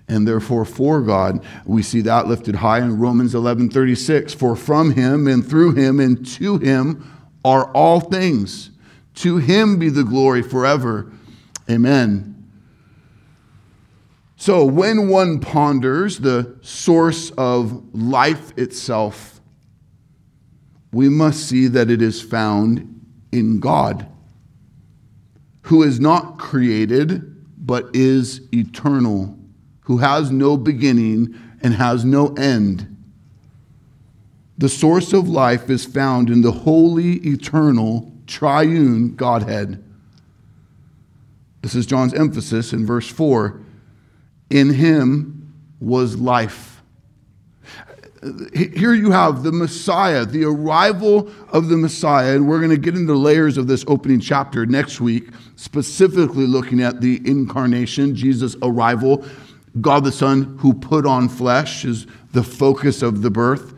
and 0.10 0.28
therefore 0.28 0.66
for 0.66 1.02
God. 1.02 1.46
We 1.66 1.84
see 1.84 2.02
that 2.02 2.28
lifted 2.28 2.56
high 2.56 2.80
in 2.80 2.98
Romans 2.98 3.34
11:36. 3.34 4.34
For 4.34 4.56
from 4.56 4.92
him 4.92 5.28
and 5.28 5.48
through 5.48 5.74
him 5.74 6.00
and 6.00 6.26
to 6.34 6.58
him 6.58 7.04
are 7.46 7.66
all 7.72 8.00
things. 8.00 8.72
To 9.16 9.38
him 9.38 9.78
be 9.78 9.90
the 9.90 10.04
glory 10.04 10.42
forever. 10.42 11.12
Amen. 11.70 12.36
So, 14.36 14.66
when 14.66 15.10
one 15.10 15.40
ponders 15.40 16.20
the 16.20 16.56
source 16.62 17.30
of 17.32 17.84
life 17.94 18.58
itself, 18.58 19.39
we 20.92 21.10
must 21.10 21.48
see 21.48 21.68
that 21.68 21.90
it 21.90 22.02
is 22.02 22.22
found 22.22 23.04
in 23.32 23.60
God, 23.60 24.08
who 25.64 25.84
is 25.84 26.00
not 26.00 26.40
created, 26.40 27.36
but 27.58 27.90
is 27.94 28.42
eternal, 28.54 29.38
who 29.82 29.98
has 29.98 30.32
no 30.32 30.58
beginning 30.58 31.36
and 31.62 31.74
has 31.74 32.04
no 32.04 32.34
end. 32.34 32.96
The 34.58 34.70
source 34.70 35.14
of 35.14 35.30
life 35.30 35.70
is 35.70 35.86
found 35.86 36.30
in 36.30 36.42
the 36.42 36.52
holy, 36.52 37.14
eternal, 37.26 38.12
triune 38.28 39.16
Godhead. 39.16 39.84
This 41.62 41.76
is 41.76 41.86
John's 41.86 42.14
emphasis 42.14 42.74
in 42.74 42.86
verse 42.86 43.08
4. 43.08 43.62
In 44.50 44.74
him 44.74 45.54
was 45.80 46.18
life. 46.18 46.69
Here 48.54 48.94
you 48.94 49.12
have 49.12 49.44
the 49.44 49.52
Messiah, 49.52 50.26
the 50.26 50.44
arrival 50.44 51.32
of 51.54 51.70
the 51.70 51.78
Messiah, 51.78 52.36
and 52.36 52.50
we're 52.50 52.60
going 52.60 52.70
to 52.70 52.78
get 52.78 52.96
into 52.96 53.14
layers 53.14 53.58
of 53.58 53.68
this 53.68 53.86
opening 53.88 54.20
chapter 54.20 54.66
next 54.66 55.00
week, 55.00 55.30
specifically 55.56 56.46
looking 56.46 56.82
at 56.82 57.00
the 57.00 57.22
incarnation, 57.26 58.16
Jesus' 58.16 58.58
arrival. 58.62 59.24
God 59.80 60.04
the 60.04 60.12
Son, 60.12 60.58
who 60.60 60.74
put 60.74 61.06
on 61.06 61.30
flesh, 61.30 61.86
is 61.86 62.08
the 62.34 62.44
focus 62.44 63.02
of 63.02 63.22
the 63.22 63.30
birth. 63.30 63.74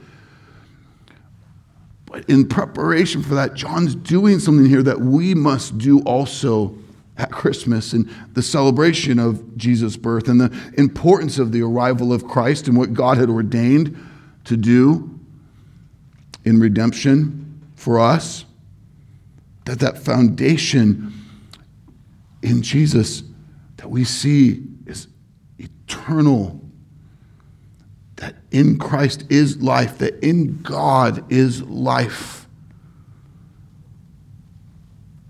But 2.05 2.27
in 2.27 2.47
preparation 2.47 3.21
for 3.21 3.35
that, 3.35 3.53
John's 3.53 3.93
doing 3.93 4.39
something 4.39 4.65
here 4.65 4.83
that 4.83 4.99
we 5.01 5.35
must 5.35 5.77
do 5.77 5.99
also 6.01 6.75
at 7.17 7.31
Christmas 7.31 7.93
and 7.93 8.09
the 8.33 8.41
celebration 8.41 9.19
of 9.19 9.55
Jesus' 9.55 9.97
birth 9.97 10.27
and 10.27 10.41
the 10.41 10.71
importance 10.77 11.37
of 11.37 11.51
the 11.51 11.61
arrival 11.61 12.11
of 12.11 12.27
Christ 12.27 12.67
and 12.67 12.75
what 12.75 12.93
God 12.93 13.17
had 13.19 13.29
ordained 13.29 14.07
to 14.45 14.57
do 14.57 15.19
in 16.43 16.59
redemption 16.59 17.61
for 17.75 17.99
us. 17.99 18.45
That 19.65 19.79
that 19.79 19.97
foundation 19.97 21.13
in 22.41 22.61
Jesus 22.61 23.23
that 23.77 23.89
we 23.89 24.03
see 24.03 24.63
is 24.85 25.07
eternal 25.59 26.61
that 28.21 28.35
in 28.51 28.77
Christ 28.77 29.25
is 29.29 29.63
life, 29.63 29.97
that 29.97 30.23
in 30.23 30.61
God 30.61 31.31
is 31.31 31.63
life. 31.63 32.47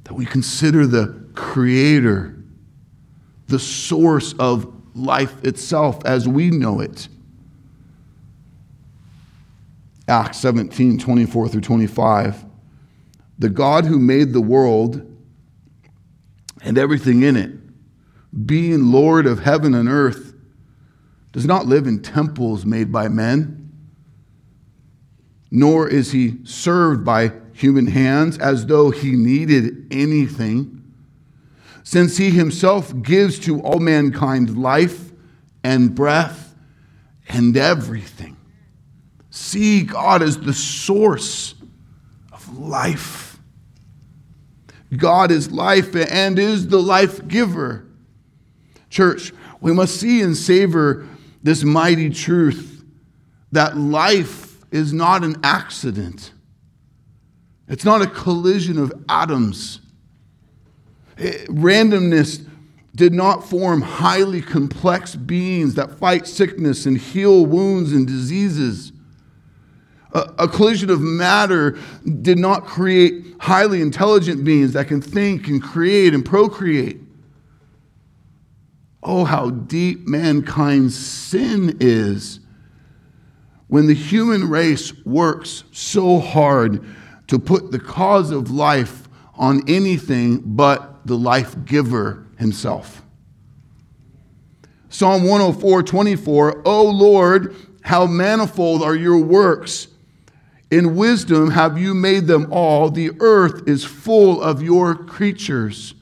That 0.04 0.14
we 0.14 0.26
consider 0.26 0.86
the 0.86 1.26
Creator, 1.34 2.36
the 3.48 3.60
source 3.60 4.34
of 4.34 4.74
life 4.94 5.42
itself 5.46 6.06
as 6.06 6.28
we 6.28 6.50
know 6.50 6.82
it. 6.82 7.08
Acts 10.08 10.40
17 10.40 11.00
24 11.00 11.48
through 11.50 11.62
25. 11.62 12.46
The 13.40 13.50
God 13.50 13.86
who 13.86 14.00
made 14.00 14.34
the 14.34 14.42
world 14.42 15.08
and 16.64 16.78
everything 16.78 17.24
in 17.24 17.36
it, 17.36 17.52
being 18.46 18.92
Lord 18.92 19.26
of 19.26 19.40
heaven 19.40 19.74
and 19.74 19.90
earth, 19.90 20.34
does 21.32 21.46
not 21.46 21.66
live 21.66 21.88
in 21.88 22.02
temples 22.02 22.66
made 22.66 22.92
by 22.92 23.08
men, 23.08 23.72
nor 25.50 25.88
is 25.88 26.12
he 26.12 26.38
served 26.44 27.04
by 27.06 27.32
human 27.54 27.88
hands 27.88 28.38
as 28.38 28.66
though 28.66 28.90
he 28.90 29.12
needed 29.12 29.88
anything, 29.92 30.94
since 31.84 32.18
he 32.18 32.32
himself 32.32 33.02
gives 33.02 33.40
to 33.40 33.62
all 33.62 33.80
mankind 33.80 34.58
life 34.58 35.12
and 35.64 35.96
breath 35.96 36.56
and 37.28 37.56
everything. 37.58 38.38
See 39.32 39.84
God 39.84 40.22
as 40.22 40.40
the 40.40 40.54
source 40.54 41.56
of 42.32 42.58
life. 42.58 43.40
God 44.96 45.32
is 45.32 45.52
life 45.52 45.96
and 45.96 46.38
is 46.38 46.68
the 46.68 46.82
life 46.82 47.28
giver. 47.28 47.86
Church, 48.90 49.32
we 49.62 49.72
must 49.74 49.96
see 49.96 50.22
and 50.22 50.36
savor 50.36 51.08
this 51.42 51.64
mighty 51.64 52.10
truth 52.10 52.84
that 53.54 53.78
life 53.78 54.58
is 54.70 54.92
not 54.92 55.24
an 55.24 55.38
accident. 55.44 56.34
It's 57.70 57.86
not 57.86 58.02
a 58.02 58.08
collision 58.08 58.78
of 58.78 58.92
atoms. 59.08 59.80
It, 61.18 61.48
randomness 61.48 62.46
did 62.96 63.14
not 63.14 63.48
form 63.48 63.82
highly 63.82 64.42
complex 64.42 65.16
beings 65.16 65.76
that 65.76 65.98
fight 65.98 66.28
sickness 66.28 66.86
and 66.86 66.98
heal 66.98 67.46
wounds 67.46 67.94
and 67.94 68.06
diseases. 68.06 68.92
A, 70.14 70.48
collision 70.48 70.90
of 70.90 71.00
matter 71.00 71.78
did 72.22 72.38
not 72.38 72.66
create 72.66 73.24
highly 73.40 73.82
intelligent 73.82 74.44
beings 74.44 74.74
that 74.74 74.88
can 74.88 75.02
think 75.02 75.48
and 75.48 75.64
create 75.64 76.14
and 76.14 76.26
procreate. 76.26 77.00
Oh, 79.02 79.24
how 79.24 79.52
deep 79.52 80.08
mankind's 80.08 80.98
sin 80.98 81.78
is 81.80 82.40
when 83.68 83.88
the 83.88 83.94
human 83.94 84.50
race 84.50 84.94
works 85.06 85.64
so 85.72 86.20
hard 86.20 86.84
to 87.28 87.40
put 87.40 87.72
the 87.72 87.80
cause 87.80 88.32
of 88.32 88.52
life 88.52 89.08
on 89.36 89.62
anything 89.70 90.42
but 90.44 91.08
the 91.08 91.18
life 91.18 91.56
giver 91.64 92.28
himself. 92.38 93.02
Psalm 94.90 95.24
104 95.24 95.84
24, 95.84 96.64
O 96.66 96.84
Lord, 96.84 97.56
how 97.82 98.06
manifold 98.06 98.84
are 98.84 98.94
your 98.94 99.18
works! 99.18 99.88
In 100.72 100.96
wisdom 100.96 101.52
have 101.52 101.78
you 101.78 101.94
made 101.94 102.28
them 102.28 102.48
all. 102.50 102.90
The 102.90 103.12
earth 103.20 103.68
is 103.68 103.84
full 103.84 104.42
of 104.42 104.64
your 104.64 104.96
creatures. 104.96 105.94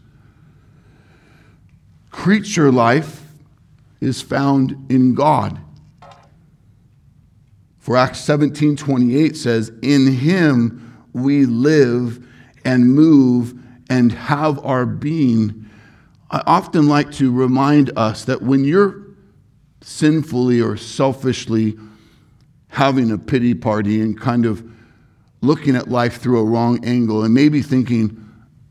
Creature 2.11 2.71
life 2.71 3.23
is 3.99 4.21
found 4.21 4.91
in 4.91 5.15
God. 5.15 5.59
For 7.79 7.97
Acts 7.97 8.19
17 8.19 8.75
28 8.75 9.35
says, 9.35 9.71
In 9.81 10.13
him 10.13 11.07
we 11.13 11.47
live 11.47 12.23
and 12.63 12.93
move 12.93 13.55
and 13.89 14.12
have 14.12 14.63
our 14.63 14.86
being. 14.86 15.67
I 16.29 16.43
often 16.45 16.88
like 16.88 17.12
to 17.13 17.32
remind 17.32 17.91
us 17.97 18.25
that 18.25 18.43
when 18.43 18.63
you're 18.63 19.08
sinfully 19.82 20.62
or 20.62 20.77
selfishly 20.77 21.75
having 22.69 23.12
a 23.12 23.17
pity 23.17 23.53
party 23.53 24.01
and 24.01 24.19
kind 24.19 24.45
of 24.45 24.63
looking 25.41 25.75
at 25.75 25.89
life 25.89 26.21
through 26.21 26.39
a 26.39 26.43
wrong 26.43 26.84
angle 26.86 27.23
and 27.23 27.34
maybe 27.34 27.62
thinking, 27.62 28.25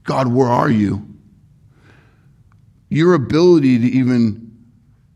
God, 0.04 0.28
where 0.28 0.48
are 0.48 0.70
you? 0.70 1.06
Your 2.88 3.14
ability 3.14 3.78
to 3.78 3.86
even 3.86 4.56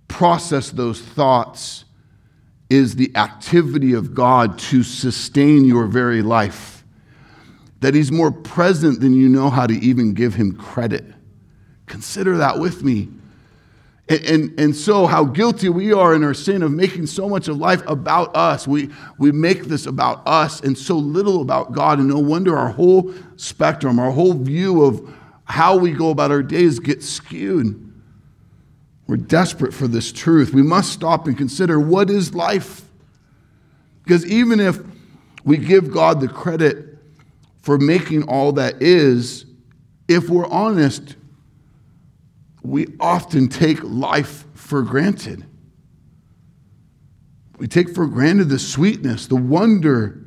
process 0.08 0.70
those 0.70 1.00
thoughts 1.00 1.84
is 2.68 2.96
the 2.96 3.14
activity 3.16 3.92
of 3.92 4.14
God 4.14 4.58
to 4.58 4.82
sustain 4.82 5.64
your 5.64 5.86
very 5.86 6.22
life. 6.22 6.84
That 7.80 7.94
He's 7.94 8.12
more 8.12 8.30
present 8.30 9.00
than 9.00 9.14
you 9.14 9.28
know 9.28 9.50
how 9.50 9.66
to 9.66 9.74
even 9.74 10.14
give 10.14 10.34
Him 10.34 10.56
credit. 10.56 11.04
Consider 11.86 12.38
that 12.38 12.58
with 12.58 12.82
me. 12.82 13.08
And, 14.08 14.24
and, 14.24 14.60
and, 14.60 14.76
so, 14.76 15.06
how 15.06 15.24
guilty 15.24 15.68
we 15.68 15.92
are 15.92 16.14
in 16.14 16.24
our 16.24 16.34
sin 16.34 16.62
of 16.62 16.72
making 16.72 17.06
so 17.06 17.28
much 17.28 17.46
of 17.46 17.56
life 17.56 17.82
about 17.86 18.34
us. 18.36 18.66
We, 18.66 18.90
we 19.16 19.30
make 19.30 19.64
this 19.64 19.86
about 19.86 20.26
us 20.26 20.60
and 20.60 20.76
so 20.76 20.96
little 20.96 21.40
about 21.40 21.72
God. 21.72 21.98
And 22.00 22.08
no 22.08 22.18
wonder 22.18 22.56
our 22.56 22.70
whole 22.70 23.14
spectrum, 23.36 24.00
our 24.00 24.10
whole 24.10 24.34
view 24.34 24.84
of 24.84 25.08
how 25.44 25.76
we 25.76 25.92
go 25.92 26.10
about 26.10 26.30
our 26.30 26.42
days 26.42 26.80
gets 26.80 27.08
skewed. 27.08 27.92
We're 29.06 29.16
desperate 29.16 29.74
for 29.74 29.86
this 29.86 30.10
truth. 30.10 30.52
We 30.52 30.62
must 30.62 30.92
stop 30.92 31.26
and 31.26 31.36
consider 31.36 31.78
what 31.78 32.10
is 32.10 32.34
life? 32.34 32.82
Because 34.02 34.26
even 34.26 34.58
if 34.58 34.78
we 35.44 35.56
give 35.56 35.92
God 35.92 36.20
the 36.20 36.28
credit 36.28 36.98
for 37.62 37.78
making 37.78 38.24
all 38.24 38.52
that 38.52 38.82
is, 38.82 39.44
if 40.08 40.28
we're 40.28 40.46
honest, 40.46 41.16
we 42.62 42.86
often 43.00 43.48
take 43.48 43.82
life 43.82 44.44
for 44.54 44.82
granted. 44.82 45.44
We 47.58 47.66
take 47.66 47.94
for 47.94 48.06
granted 48.06 48.48
the 48.48 48.58
sweetness, 48.58 49.26
the 49.26 49.36
wonder, 49.36 50.24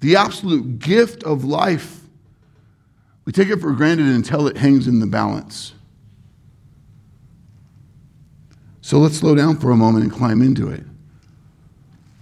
the 0.00 0.16
absolute 0.16 0.78
gift 0.78 1.22
of 1.24 1.44
life. 1.44 2.00
We 3.24 3.32
take 3.32 3.48
it 3.48 3.60
for 3.60 3.72
granted 3.72 4.06
until 4.06 4.46
it 4.46 4.56
hangs 4.56 4.86
in 4.86 5.00
the 5.00 5.06
balance. 5.06 5.74
So 8.80 8.98
let's 8.98 9.18
slow 9.18 9.34
down 9.34 9.58
for 9.58 9.70
a 9.70 9.76
moment 9.76 10.04
and 10.04 10.12
climb 10.12 10.40
into 10.40 10.70
it. 10.70 10.82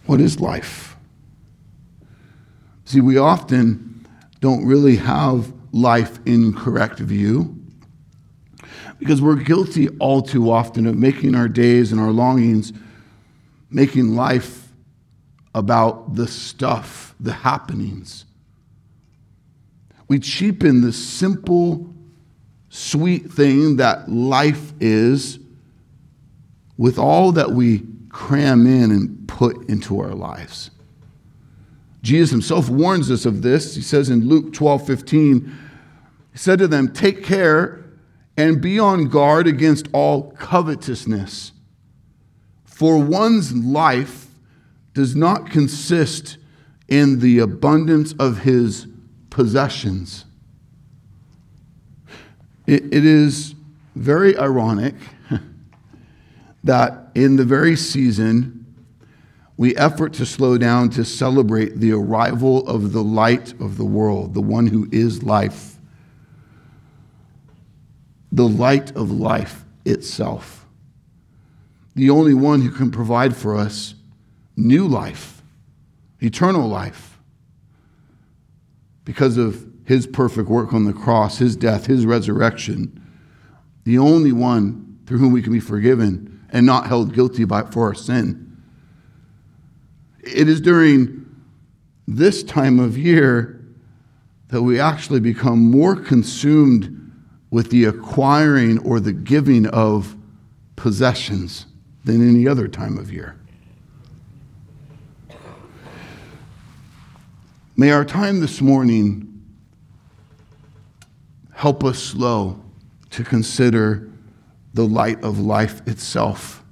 What 0.07 0.21
is 0.21 0.41
life? 0.41 0.97
See, 2.85 3.01
we 3.01 3.19
often 3.19 4.07
don't 4.41 4.65
really 4.65 4.97
have 4.97 5.53
life 5.73 6.19
in 6.25 6.53
correct 6.53 6.99
view 6.99 7.56
because 8.99 9.21
we're 9.21 9.37
guilty 9.37 9.89
all 9.99 10.23
too 10.23 10.51
often 10.51 10.87
of 10.87 10.97
making 10.97 11.35
our 11.35 11.49
days 11.49 11.93
and 11.93 12.01
our 12.01 12.11
longings, 12.11 12.73
making 13.71 14.15
life 14.15 14.69
about 15.55 16.15
the 16.15 16.27
stuff, 16.27 17.15
the 17.21 17.33
happenings. 17.33 18.25
We 20.09 20.19
cheapen 20.19 20.83
the 20.83 20.93
simple, 20.93 21.95
sweet 22.69 23.31
thing 23.31 23.77
that 23.77 24.09
life 24.09 24.73
is 24.81 25.39
with 26.77 26.99
all 26.99 27.33
that 27.33 27.51
we 27.51 27.83
cram 28.09 28.67
in 28.67 28.91
and 28.91 29.27
put 29.29 29.69
into 29.69 30.01
our 30.01 30.15
lives. 30.15 30.71
Jesus 32.03 32.31
himself 32.31 32.69
warns 32.69 33.11
us 33.11 33.27
of 33.27 33.43
this. 33.43 33.75
He 33.75 33.83
says 33.83 34.11
in 34.11 34.29
Luke 34.29 34.53
12 34.53 34.87
15, 34.87 35.59
He 36.33 36.39
said 36.39 36.59
to 36.61 36.69
them, 36.69 36.93
Take 36.93 37.25
care 37.25 37.86
and 38.37 38.61
be 38.61 38.79
on 38.79 39.09
guard 39.09 39.47
against 39.47 39.89
all 39.93 40.31
covetousness. 40.33 41.53
For 42.65 42.99
one's 42.99 43.55
life 43.55 44.27
does 44.93 45.17
not 45.17 45.51
consist 45.51 46.37
in 46.89 47.21
the 47.21 47.39
abundance 47.39 48.15
of 48.19 48.41
his 48.41 48.87
possessions. 49.31 50.25
it, 52.67 52.85
it 52.93 53.05
is 53.05 53.55
very 53.95 54.37
ironic 54.37 54.95
that 56.65 57.09
in 57.15 57.37
the 57.37 57.45
very 57.45 57.77
season, 57.77 58.67
we 59.57 59.75
effort 59.77 60.13
to 60.15 60.27
slow 60.27 60.59
down 60.59 60.91
to 60.91 61.05
celebrate 61.05 61.81
the 61.81 61.93
arrival 61.93 62.67
of 62.69 62.93
the 62.93 63.03
light 63.03 63.53
of 63.61 63.79
the 63.79 63.85
world, 63.85 64.35
the 64.35 64.43
one 64.43 64.67
who 64.67 64.87
is 64.93 65.23
life 65.23 65.76
the 68.37 68.47
light 68.47 68.95
of 68.95 69.11
life 69.11 69.65
itself, 69.87 70.67
the 71.95 72.11
only 72.11 72.35
one 72.35 72.61
who 72.61 72.71
can 72.71 72.91
provide 72.91 73.35
for 73.35 73.57
us 73.57 73.95
new 74.57 74.87
life, 74.87 75.41
eternal 76.21 76.69
life, 76.69 77.19
because 79.07 79.39
of 79.39 79.67
his 79.87 80.07
perfect 80.07 80.51
work 80.51 80.75
on 80.75 80.85
the 80.85 80.93
cross, 80.93 81.39
his 81.39 81.57
death, 81.57 81.87
his 81.87 82.05
resurrection, 82.05 83.03
the 83.85 83.97
only 83.97 84.33
one 84.33 84.99
through 85.07 85.17
whom 85.17 85.33
we 85.33 85.41
can 85.41 85.55
be 85.55 85.61
forgiven 85.61 86.47
and 86.51 86.67
not 86.67 86.89
held 86.89 87.15
guilty 87.15 87.47
by, 87.47 87.63
for 87.63 87.87
our 87.87 87.95
sin. 87.95 88.55
It 90.21 90.47
is 90.47 90.61
during 90.61 91.25
this 92.07 92.43
time 92.43 92.81
of 92.81 92.99
year 92.99 93.65
that 94.49 94.61
we 94.61 94.79
actually 94.79 95.21
become 95.21 95.71
more 95.71 95.97
consumed 95.97 97.06
with 97.57 97.71
the 97.71 97.87
acquiring 97.87 98.79
or 98.81 99.01
the 99.01 99.15
giving 99.15 99.67
of 99.69 100.15
possessions 100.77 101.65
than 102.05 102.21
any 102.21 102.47
other 102.47 102.69
time 102.69 102.99
of 102.99 103.11
year. 103.11 103.35
May 107.75 107.93
our 107.93 108.05
time 108.05 108.41
this 108.41 108.61
morning 108.61 109.43
help 111.55 111.83
us 111.83 111.99
slow 111.99 112.61
to 113.09 113.25
consider 113.25 114.07
the 114.75 114.85
light 114.85 115.25
of 115.25 115.39
life 115.39 115.81
itself, 115.89 116.63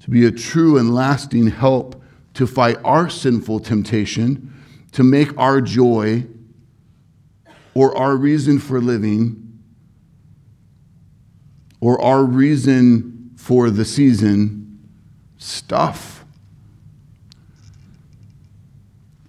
to 0.00 0.10
be 0.10 0.26
a 0.26 0.32
true 0.32 0.78
and 0.78 0.92
lasting 0.92 1.46
help 1.46 2.02
to 2.32 2.44
fight 2.44 2.78
our 2.82 3.08
sinful 3.08 3.60
temptation, 3.60 4.52
to 4.90 5.04
make 5.04 5.30
our 5.38 5.60
joy 5.60 6.26
or 7.74 7.96
our 7.96 8.16
reason 8.16 8.58
for 8.58 8.80
living 8.80 9.44
or 11.80 12.00
our 12.00 12.24
reason 12.24 13.30
for 13.36 13.68
the 13.68 13.84
season 13.84 14.78
stuff. 15.36 16.24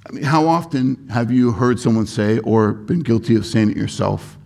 I 0.07 0.13
mean, 0.13 0.23
how 0.23 0.47
often 0.47 1.09
have 1.09 1.31
you 1.31 1.51
heard 1.51 1.79
someone 1.79 2.05
say, 2.05 2.39
or 2.39 2.71
been 2.71 3.01
guilty 3.01 3.35
of 3.35 3.45
saying 3.45 3.71
it 3.71 3.77
yourself? 3.77 4.37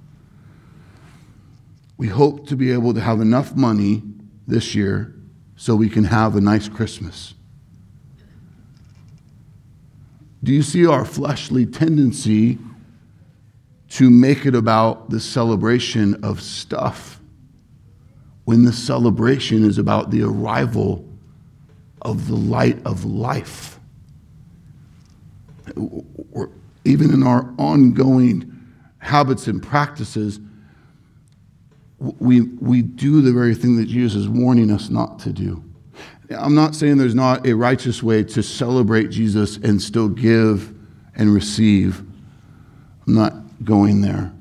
We 1.97 2.07
hope 2.07 2.47
to 2.47 2.55
be 2.55 2.71
able 2.71 2.93
to 2.93 3.01
have 3.01 3.21
enough 3.21 3.55
money 3.55 4.01
this 4.47 4.73
year 4.73 5.13
so 5.55 5.75
we 5.75 5.89
can 5.89 6.05
have 6.05 6.35
a 6.35 6.41
nice 6.41 6.67
Christmas. 6.69 7.35
Do 10.41 10.53
you 10.53 10.63
see 10.63 10.87
our 10.87 11.03
fleshly 11.03 11.65
tendency 11.65 12.57
to 13.89 14.09
make 14.09 14.45
it 14.45 14.55
about 14.55 15.09
the 15.09 15.19
celebration 15.19 16.23
of 16.23 16.41
stuff 16.41 17.19
when 18.45 18.63
the 18.63 18.73
celebration 18.73 19.63
is 19.63 19.77
about 19.77 20.11
the 20.11 20.23
arrival 20.23 21.05
of 22.01 22.27
the 22.27 22.35
light 22.35 22.77
of 22.85 23.05
life? 23.05 23.79
or 26.31 26.49
even 26.85 27.13
in 27.13 27.23
our 27.23 27.53
ongoing 27.57 28.51
habits 28.99 29.47
and 29.47 29.61
practices, 29.61 30.39
we, 31.99 32.41
we 32.41 32.81
do 32.81 33.21
the 33.21 33.31
very 33.31 33.53
thing 33.53 33.75
that 33.77 33.87
Jesus 33.87 34.21
is 34.21 34.29
warning 34.29 34.71
us 34.71 34.89
not 34.89 35.19
to 35.19 35.33
do. 35.33 35.63
I'm 36.29 36.55
not 36.55 36.75
saying 36.75 36.97
there's 36.97 37.15
not 37.15 37.45
a 37.45 37.53
righteous 37.53 38.03
way 38.03 38.23
to 38.23 38.43
celebrate 38.43 39.09
Jesus 39.09 39.57
and 39.57 39.81
still 39.81 40.07
give 40.07 40.73
and 41.15 41.33
receive. 41.33 41.99
I'm 43.05 43.15
not 43.15 43.33
going 43.63 44.01
there. 44.01 44.31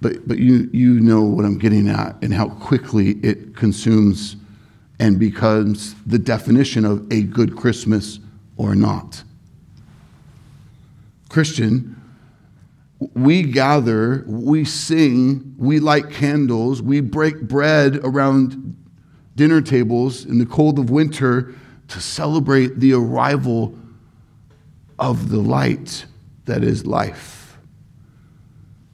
But, 0.00 0.26
but 0.26 0.38
you, 0.38 0.70
you 0.72 1.00
know 1.00 1.22
what 1.22 1.44
I'm 1.44 1.58
getting 1.58 1.88
at 1.88 2.16
and 2.22 2.32
how 2.32 2.48
quickly 2.48 3.10
it 3.22 3.54
consumes 3.54 4.36
and 4.98 5.18
becomes 5.18 5.94
the 6.06 6.18
definition 6.18 6.84
of 6.84 7.10
a 7.12 7.22
good 7.22 7.56
Christmas 7.56 8.18
or 8.56 8.74
not. 8.74 9.22
Christian, 11.28 11.96
we 13.14 13.42
gather, 13.42 14.24
we 14.26 14.64
sing, 14.64 15.54
we 15.58 15.80
light 15.80 16.10
candles, 16.10 16.82
we 16.82 17.00
break 17.00 17.40
bread 17.42 17.96
around 18.02 18.76
dinner 19.36 19.60
tables 19.62 20.24
in 20.24 20.38
the 20.38 20.46
cold 20.46 20.78
of 20.78 20.90
winter 20.90 21.54
to 21.88 22.00
celebrate 22.00 22.78
the 22.80 22.92
arrival 22.92 23.78
of 24.98 25.30
the 25.30 25.40
light 25.40 26.04
that 26.44 26.62
is 26.62 26.84
life 26.84 27.39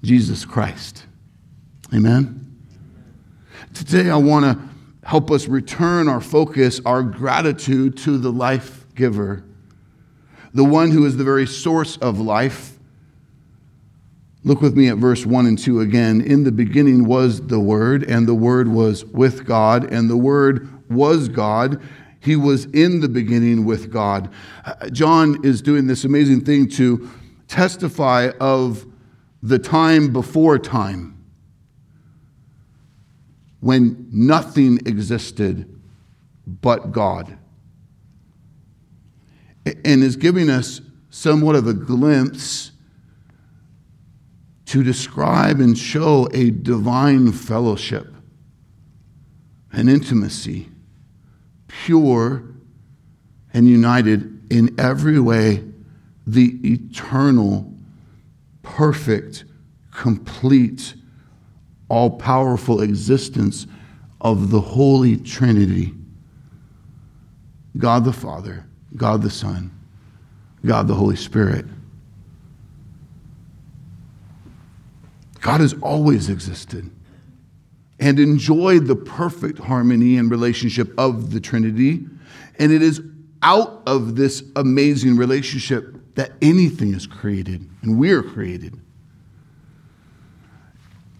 Jesus 0.06 0.44
Christ. 0.44 1.04
Amen? 1.92 2.56
Today, 3.74 4.08
I 4.08 4.16
want 4.16 4.44
to 4.44 4.58
help 5.06 5.30
us 5.32 5.48
return 5.48 6.08
our 6.08 6.20
focus, 6.20 6.80
our 6.86 7.02
gratitude 7.02 7.96
to 7.98 8.16
the 8.16 8.30
life 8.30 8.86
giver 8.94 9.42
the 10.54 10.64
one 10.64 10.90
who 10.90 11.04
is 11.04 11.18
the 11.18 11.24
very 11.24 11.46
source 11.46 11.98
of 11.98 12.18
life. 12.18 12.78
Look 14.42 14.62
with 14.62 14.74
me 14.74 14.88
at 14.88 14.96
verse 14.96 15.26
1 15.26 15.44
and 15.44 15.58
2 15.58 15.80
again. 15.80 16.22
In 16.22 16.44
the 16.44 16.52
beginning 16.52 17.04
was 17.04 17.46
the 17.46 17.60
Word, 17.60 18.04
and 18.04 18.26
the 18.26 18.34
Word 18.34 18.68
was 18.68 19.04
with 19.04 19.44
God, 19.44 19.92
and 19.92 20.08
the 20.08 20.16
Word 20.16 20.66
was 20.88 21.28
God. 21.28 21.82
He 22.20 22.36
was 22.36 22.64
in 22.66 23.00
the 23.00 23.08
beginning 23.08 23.66
with 23.66 23.92
God. 23.92 24.32
Uh, 24.64 24.88
John 24.88 25.44
is 25.44 25.60
doing 25.60 25.88
this 25.88 26.04
amazing 26.04 26.44
thing 26.44 26.70
to 26.70 27.10
testify 27.48 28.30
of 28.40 28.86
the 29.46 29.58
time 29.60 30.12
before 30.12 30.58
time 30.58 31.24
when 33.60 34.08
nothing 34.10 34.78
existed 34.86 35.80
but 36.44 36.90
God. 36.90 37.38
And 39.64 40.02
is 40.02 40.16
giving 40.16 40.50
us 40.50 40.80
somewhat 41.10 41.54
of 41.54 41.68
a 41.68 41.72
glimpse 41.72 42.72
to 44.66 44.82
describe 44.82 45.60
and 45.60 45.78
show 45.78 46.28
a 46.34 46.50
divine 46.50 47.30
fellowship, 47.30 48.12
an 49.70 49.88
intimacy, 49.88 50.68
pure 51.68 52.42
and 53.54 53.68
united 53.68 54.52
in 54.52 54.74
every 54.76 55.20
way, 55.20 55.62
the 56.26 56.58
eternal, 56.64 57.75
perfect, 58.66 59.44
complete, 59.92 60.94
all 61.88 62.10
powerful 62.10 62.82
existence 62.82 63.66
of 64.20 64.50
the 64.50 64.60
Holy 64.60 65.16
Trinity 65.16 65.94
God 67.78 68.04
the 68.04 68.12
Father 68.12 68.64
God 68.96 69.22
the 69.22 69.30
Son, 69.30 69.70
God 70.64 70.88
the 70.88 70.94
Holy 70.94 71.16
Spirit. 71.16 71.66
God 75.40 75.60
has 75.60 75.74
always 75.82 76.28
existed 76.28 76.90
and 78.00 78.18
enjoyed 78.18 78.86
the 78.86 78.96
perfect 78.96 79.58
harmony 79.58 80.16
and 80.16 80.30
relationship 80.30 80.92
of 80.98 81.30
the 81.30 81.40
Trinity. 81.40 82.06
And 82.58 82.72
it 82.72 82.82
is 82.82 83.00
out 83.42 83.82
of 83.86 84.16
this 84.16 84.42
amazing 84.56 85.16
relationship 85.16 85.96
that 86.16 86.32
anything 86.42 86.92
is 86.94 87.06
created 87.06 87.70
and 87.82 87.98
we 87.98 88.10
are 88.10 88.22
created. 88.22 88.78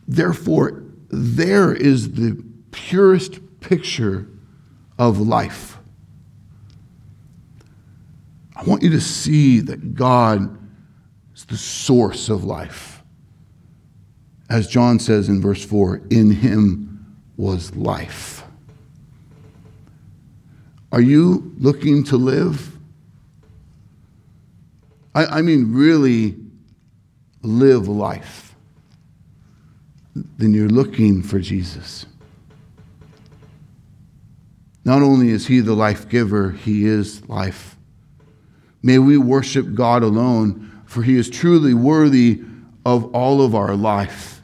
Therefore, 0.09 0.83
there 1.09 1.73
is 1.73 2.13
the 2.13 2.43
purest 2.73 3.39
picture 3.61 4.27
of 4.99 5.21
life. 5.21 5.79
I 8.55 8.63
want 8.65 8.83
you 8.83 8.91
to 8.91 9.01
see 9.01 9.61
that 9.61 9.95
God 9.95 10.59
is 11.35 11.45
the 11.45 11.59
source 11.59 12.29
of 12.29 12.45
life. 12.45 13.03
As 14.49 14.67
John 14.67 14.99
says 14.99 15.29
in 15.29 15.43
verse 15.43 15.65
4, 15.65 16.03
in 16.09 16.31
him 16.31 17.17
was 17.37 17.77
life. 17.77 18.45
Are 20.91 21.01
you 21.01 21.55
looking 21.59 22.05
to 22.05 22.17
live? 22.17 22.76
I, 25.17 25.39
I 25.39 25.43
mean, 25.43 25.73
really 25.73 26.37
live 27.43 27.89
life. 27.89 28.55
Then 30.15 30.55
you're 30.55 30.69
looking 30.69 31.23
for 31.23 31.41
Jesus. 31.41 32.07
Not 34.85 35.03
only 35.03 35.31
is 35.31 35.49
he 35.49 35.59
the 35.59 35.75
life 35.75 36.09
giver, 36.09 36.53
he 36.53 36.87
is 36.87 37.29
life 37.29 37.77
May 38.87 39.01
we 39.01 39.19
worship 39.19 39.75
God 39.75 40.05
alone, 40.05 40.71
for 40.87 41.03
he 41.03 41.17
is 41.17 41.29
truly 41.29 41.75
worthy 41.75 42.41
of 42.85 43.13
all 43.13 43.43
of 43.43 43.53
our 43.53 43.75
life 43.75 44.43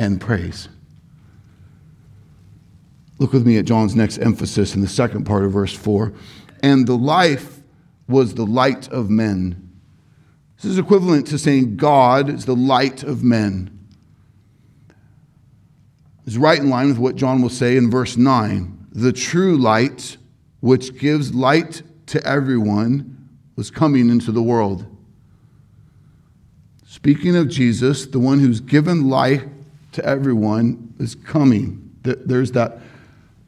and 0.00 0.20
praise. 0.20 0.68
Look 3.20 3.32
with 3.32 3.46
me 3.46 3.56
at 3.56 3.66
John's 3.66 3.94
next 3.94 4.18
emphasis 4.18 4.74
in 4.74 4.80
the 4.80 4.88
second 4.88 5.26
part 5.26 5.44
of 5.44 5.52
verse 5.52 5.72
4. 5.72 6.12
And 6.60 6.88
the 6.88 6.96
life 6.96 7.60
was 8.08 8.34
the 8.34 8.46
light 8.46 8.88
of 8.88 9.10
men. 9.10 9.67
This 10.60 10.72
is 10.72 10.78
equivalent 10.78 11.28
to 11.28 11.38
saying 11.38 11.76
God 11.76 12.28
is 12.28 12.44
the 12.44 12.56
light 12.56 13.04
of 13.04 13.22
men. 13.22 13.78
It's 16.26 16.36
right 16.36 16.58
in 16.58 16.68
line 16.68 16.88
with 16.88 16.98
what 16.98 17.14
John 17.16 17.40
will 17.40 17.48
say 17.48 17.76
in 17.76 17.90
verse 17.90 18.16
9 18.16 18.74
the 18.90 19.12
true 19.12 19.56
light, 19.56 20.16
which 20.60 20.98
gives 20.98 21.32
light 21.32 21.82
to 22.06 22.26
everyone 22.26 23.28
was 23.54 23.70
coming 23.70 24.10
into 24.10 24.32
the 24.32 24.42
world. 24.42 24.84
Speaking 26.84 27.36
of 27.36 27.48
Jesus, 27.48 28.06
the 28.06 28.18
one 28.18 28.40
who's 28.40 28.60
given 28.60 29.08
life 29.08 29.44
to 29.92 30.04
everyone 30.04 30.94
is 30.98 31.14
coming. 31.14 31.96
There's 32.02 32.52
that 32.52 32.80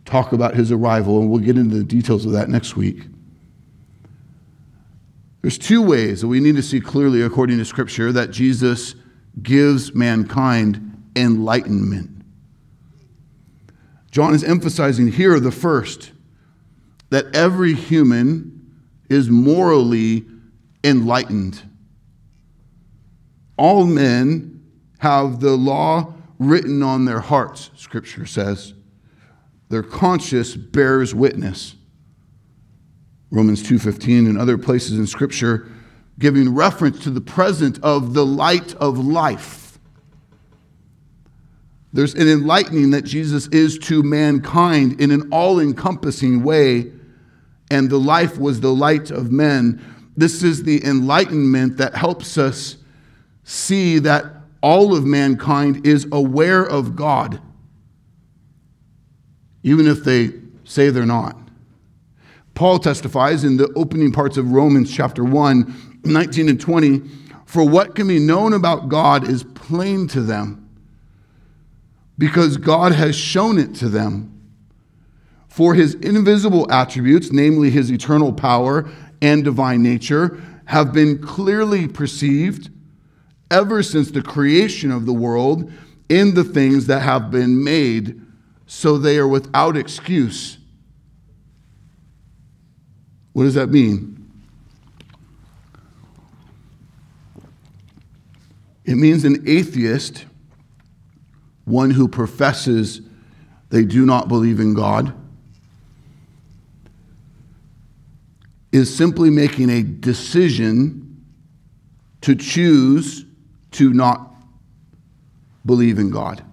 talk 0.05 0.33
about 0.33 0.55
his 0.55 0.70
arrival, 0.70 1.20
and 1.20 1.31
we'll 1.31 1.40
get 1.40 1.59
into 1.59 1.77
the 1.77 1.85
details 1.85 2.25
of 2.27 2.33
that 2.33 2.49
next 2.49 2.77
week. 2.77 3.07
There's 5.42 5.59
two 5.59 5.83
ways 5.83 6.20
that 6.20 6.29
we 6.29 6.40
need 6.40 6.57
to 6.57 6.62
see 6.62 6.81
clearly, 6.81 7.22
according 7.22 7.59
to 7.59 7.64
Scripture, 7.64 8.12
that 8.12 8.31
Jesus 8.31 8.94
gives 9.42 9.94
mankind 9.94 11.11
enlightenment. 11.16 12.22
John 14.11 14.35
is 14.35 14.44
emphasizing 14.44 15.12
here 15.12 15.38
the 15.40 15.53
first 15.53 16.12
that 17.11 17.35
every 17.35 17.74
human 17.74 18.76
is 19.09 19.31
morally 19.31 20.24
enlightened. 20.85 21.62
All 23.57 23.85
men 23.85 24.64
have 24.98 25.40
the 25.40 25.57
law 25.57 26.14
written 26.38 26.83
on 26.83 27.05
their 27.05 27.20
hearts, 27.20 27.70
Scripture 27.76 28.26
says. 28.26 28.74
Their 29.68 29.83
conscience 29.83 30.57
bears 30.57 31.14
witness. 31.14 31.76
Romans 33.31 33.62
2:15 33.62 34.27
and 34.27 34.38
other 34.38 34.59
places 34.59 34.99
in 34.99 35.07
scripture 35.07 35.66
giving 36.19 36.55
reference 36.55 36.99
to 37.01 37.11
the 37.11 37.21
present 37.21 37.79
of 37.83 38.12
the 38.12 38.27
light 38.27 38.75
of 38.75 38.99
life. 38.99 39.79
There's 41.93 42.14
an 42.14 42.29
enlightening 42.29 42.90
that 42.90 43.05
Jesus 43.05 43.47
is 43.49 43.79
to 43.81 44.03
mankind 44.03 45.01
in 45.01 45.11
an 45.11 45.29
all-encompassing 45.33 46.43
way 46.43 46.93
and 47.71 47.88
the 47.88 47.99
life 47.99 48.38
was 48.38 48.61
the 48.61 48.75
light 48.75 49.11
of 49.11 49.33
men. 49.33 49.81
This 50.16 50.43
is 50.43 50.64
the 50.64 50.85
enlightenment 50.85 51.79
that 51.79 51.95
helps 51.95 52.37
us 52.37 52.77
see 53.45 53.99
that 54.01 54.27
all 54.61 54.95
of 54.95 55.05
mankind 55.05 55.87
is 55.87 56.07
aware 56.12 56.64
of 56.64 56.95
God 56.97 57.40
even 59.62 59.87
if 59.87 60.05
they 60.05 60.31
say 60.64 60.90
they're 60.90 61.07
not. 61.07 61.37
Paul 62.61 62.79
testifies 62.79 63.42
in 63.42 63.57
the 63.57 63.73
opening 63.75 64.12
parts 64.12 64.37
of 64.37 64.53
Romans 64.53 64.94
chapter 64.94 65.25
1, 65.25 66.01
19 66.05 66.51
and 66.51 66.61
20 66.61 67.01
For 67.46 67.66
what 67.66 67.94
can 67.94 68.07
be 68.07 68.18
known 68.18 68.53
about 68.53 68.90
God 68.90 69.27
is 69.27 69.44
plain 69.44 70.07
to 70.09 70.20
them, 70.20 70.68
because 72.18 72.59
God 72.59 72.92
has 72.92 73.16
shown 73.16 73.59
it 73.59 73.75
to 73.77 73.88
them. 73.88 74.38
For 75.49 75.73
his 75.73 75.94
invisible 75.94 76.70
attributes, 76.70 77.33
namely 77.33 77.70
his 77.70 77.90
eternal 77.90 78.31
power 78.31 78.90
and 79.23 79.42
divine 79.42 79.83
nature, 79.83 80.38
have 80.66 80.92
been 80.92 81.16
clearly 81.16 81.88
perceived 81.88 82.68
ever 83.51 83.83
since 83.83 84.11
the 84.11 84.20
creation 84.20 84.90
of 84.90 85.07
the 85.07 85.14
world 85.14 85.73
in 86.11 86.35
the 86.35 86.44
things 86.44 86.88
that 86.88 87.01
have 87.01 87.31
been 87.31 87.64
made, 87.64 88.20
so 88.66 88.99
they 88.99 89.16
are 89.16 89.27
without 89.27 89.79
excuse. 89.79 90.59
What 93.33 93.45
does 93.45 93.55
that 93.55 93.69
mean? 93.69 94.16
It 98.85 98.97
means 98.97 99.25
an 99.25 99.45
atheist, 99.47 100.25
one 101.64 101.90
who 101.90 102.09
professes 102.09 103.03
they 103.69 103.85
do 103.85 104.05
not 104.05 104.27
believe 104.27 104.59
in 104.59 104.75
God, 104.75 105.14
is 108.73 108.95
simply 108.95 109.31
making 109.31 109.71
a 109.71 109.83
decision 109.83 111.25
to 112.23 112.35
choose 112.35 113.25
to 113.73 113.93
not 113.93 114.35
believe 115.64 115.99
in 115.99 116.11
God. 116.11 116.45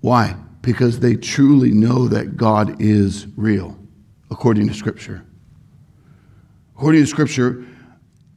Why? 0.00 0.36
Because 0.62 1.00
they 1.00 1.16
truly 1.16 1.72
know 1.72 2.08
that 2.08 2.36
God 2.36 2.80
is 2.80 3.26
real, 3.36 3.76
according 4.30 4.68
to 4.68 4.74
Scripture. 4.74 5.26
According 6.76 7.02
to 7.02 7.06
Scripture, 7.06 7.64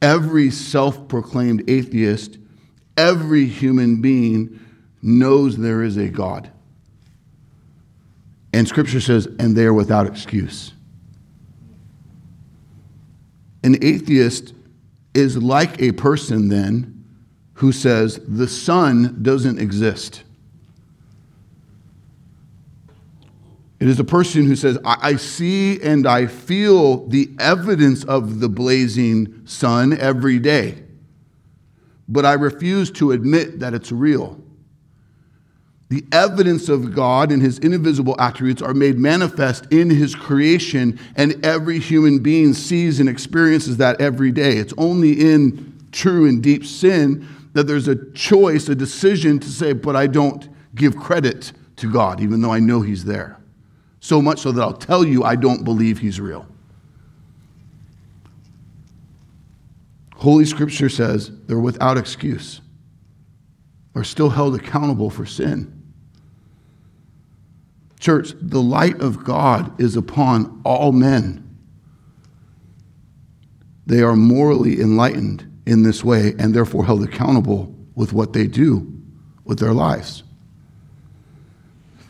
every 0.02 0.50
self 0.50 1.08
proclaimed 1.08 1.68
atheist, 1.68 2.38
every 2.96 3.46
human 3.46 4.00
being 4.02 4.60
knows 5.02 5.56
there 5.56 5.82
is 5.82 5.96
a 5.96 6.08
God. 6.08 6.50
And 8.52 8.66
Scripture 8.66 9.00
says, 9.00 9.26
and 9.38 9.56
they 9.56 9.64
are 9.64 9.74
without 9.74 10.06
excuse. 10.06 10.72
An 13.62 13.76
atheist 13.82 14.54
is 15.14 15.36
like 15.36 15.80
a 15.80 15.92
person 15.92 16.48
then 16.48 17.04
who 17.54 17.72
says 17.72 18.20
the 18.26 18.48
sun 18.48 19.18
doesn't 19.22 19.58
exist. 19.58 20.22
It 23.78 23.88
is 23.88 24.00
a 24.00 24.04
person 24.04 24.46
who 24.46 24.56
says, 24.56 24.78
I, 24.84 24.96
I, 25.02 25.16
see 25.16 25.80
and 25.82 26.06
I 26.06 26.26
feel 26.26 27.06
the 27.08 27.30
evidence 27.38 28.04
of 28.04 28.40
the 28.40 28.48
blazing 28.48 29.46
sun 29.46 29.98
every 29.98 30.38
day, 30.38 30.82
but 32.08 32.24
I 32.24 32.34
refuse 32.34 32.90
to 32.92 33.12
admit 33.12 33.60
that 33.60 33.74
it's 33.74 33.92
real. 33.92 34.40
The 35.88 36.04
evidence 36.10 36.68
of 36.68 36.94
God 36.94 37.30
and 37.30 37.42
his 37.42 37.58
invisible 37.58 38.16
attributes 38.18 38.62
are 38.62 38.74
made 38.74 38.98
manifest 38.98 39.66
in 39.70 39.90
his 39.90 40.14
creation, 40.14 40.98
and 41.14 41.44
every 41.44 41.78
human 41.78 42.20
being 42.20 42.54
sees 42.54 42.98
and 42.98 43.08
experiences 43.08 43.76
that 43.76 44.00
every 44.00 44.32
day. 44.32 44.56
It's 44.56 44.74
only 44.78 45.12
in 45.12 45.86
true 45.92 46.26
and 46.26 46.42
deep 46.42 46.64
sin 46.64 47.28
that 47.52 47.64
there's 47.64 47.88
a 47.88 48.10
choice, 48.12 48.68
a 48.68 48.74
decision 48.74 49.38
to 49.38 49.48
say, 49.48 49.74
but 49.74 49.94
I 49.94 50.06
don't 50.06 50.48
give 50.74 50.96
credit 50.96 51.52
to 51.76 51.92
God, 51.92 52.20
even 52.20 52.40
though 52.40 52.52
I 52.52 52.58
know 52.58 52.80
he's 52.80 53.04
there 53.04 53.38
so 54.06 54.22
much 54.22 54.38
so 54.38 54.52
that 54.52 54.62
I'll 54.62 54.72
tell 54.72 55.04
you 55.04 55.24
I 55.24 55.34
don't 55.34 55.64
believe 55.64 55.98
he's 55.98 56.20
real. 56.20 56.46
Holy 60.14 60.44
Scripture 60.44 60.88
says 60.88 61.32
they're 61.46 61.58
without 61.58 61.98
excuse, 61.98 62.60
are 63.96 64.04
still 64.04 64.30
held 64.30 64.54
accountable 64.54 65.10
for 65.10 65.26
sin. 65.26 65.72
Church, 67.98 68.30
the 68.40 68.62
light 68.62 69.00
of 69.00 69.24
God 69.24 69.80
is 69.80 69.96
upon 69.96 70.60
all 70.64 70.92
men. 70.92 71.42
They 73.86 74.02
are 74.02 74.14
morally 74.14 74.80
enlightened 74.80 75.62
in 75.66 75.82
this 75.82 76.04
way 76.04 76.32
and 76.38 76.54
therefore 76.54 76.84
held 76.84 77.02
accountable 77.02 77.74
with 77.96 78.12
what 78.12 78.34
they 78.34 78.46
do 78.46 79.00
with 79.44 79.58
their 79.58 79.72
lives. 79.72 80.22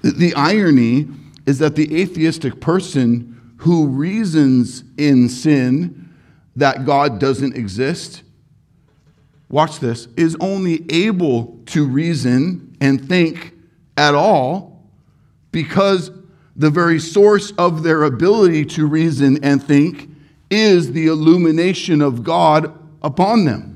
The 0.03 0.35
irony 0.35 1.09
is 1.47 1.59
that 1.61 1.77
the 1.77 2.03
atheistic 2.03 2.61
person 2.61 3.55
who 3.59 3.87
reasons 3.87 4.85
in 4.99 5.29
sin 5.29 6.13
that 6.57 6.85
God 6.85 7.19
doesn't 7.19 7.57
exist, 7.57 8.23
watch 9.49 9.79
this, 9.79 10.09
is 10.17 10.37
only 10.41 10.85
able 10.91 11.59
to 11.67 11.87
reason 11.87 12.77
and 12.81 13.09
think 13.09 13.55
at 13.97 14.15
all 14.15 14.91
because 15.53 16.11
the 16.57 16.71
very 16.71 16.99
source 16.99 17.53
of 17.53 17.83
their 17.83 18.05
ability 18.05 18.65
to 18.65 18.87
reason 18.87 19.43
and 19.45 19.63
think 19.63 20.09
is 20.51 20.93
the 20.93 21.07
illumination 21.07 22.01
of 22.01 22.25
God 22.25 22.73
upon 23.03 23.45
them. 23.45 23.76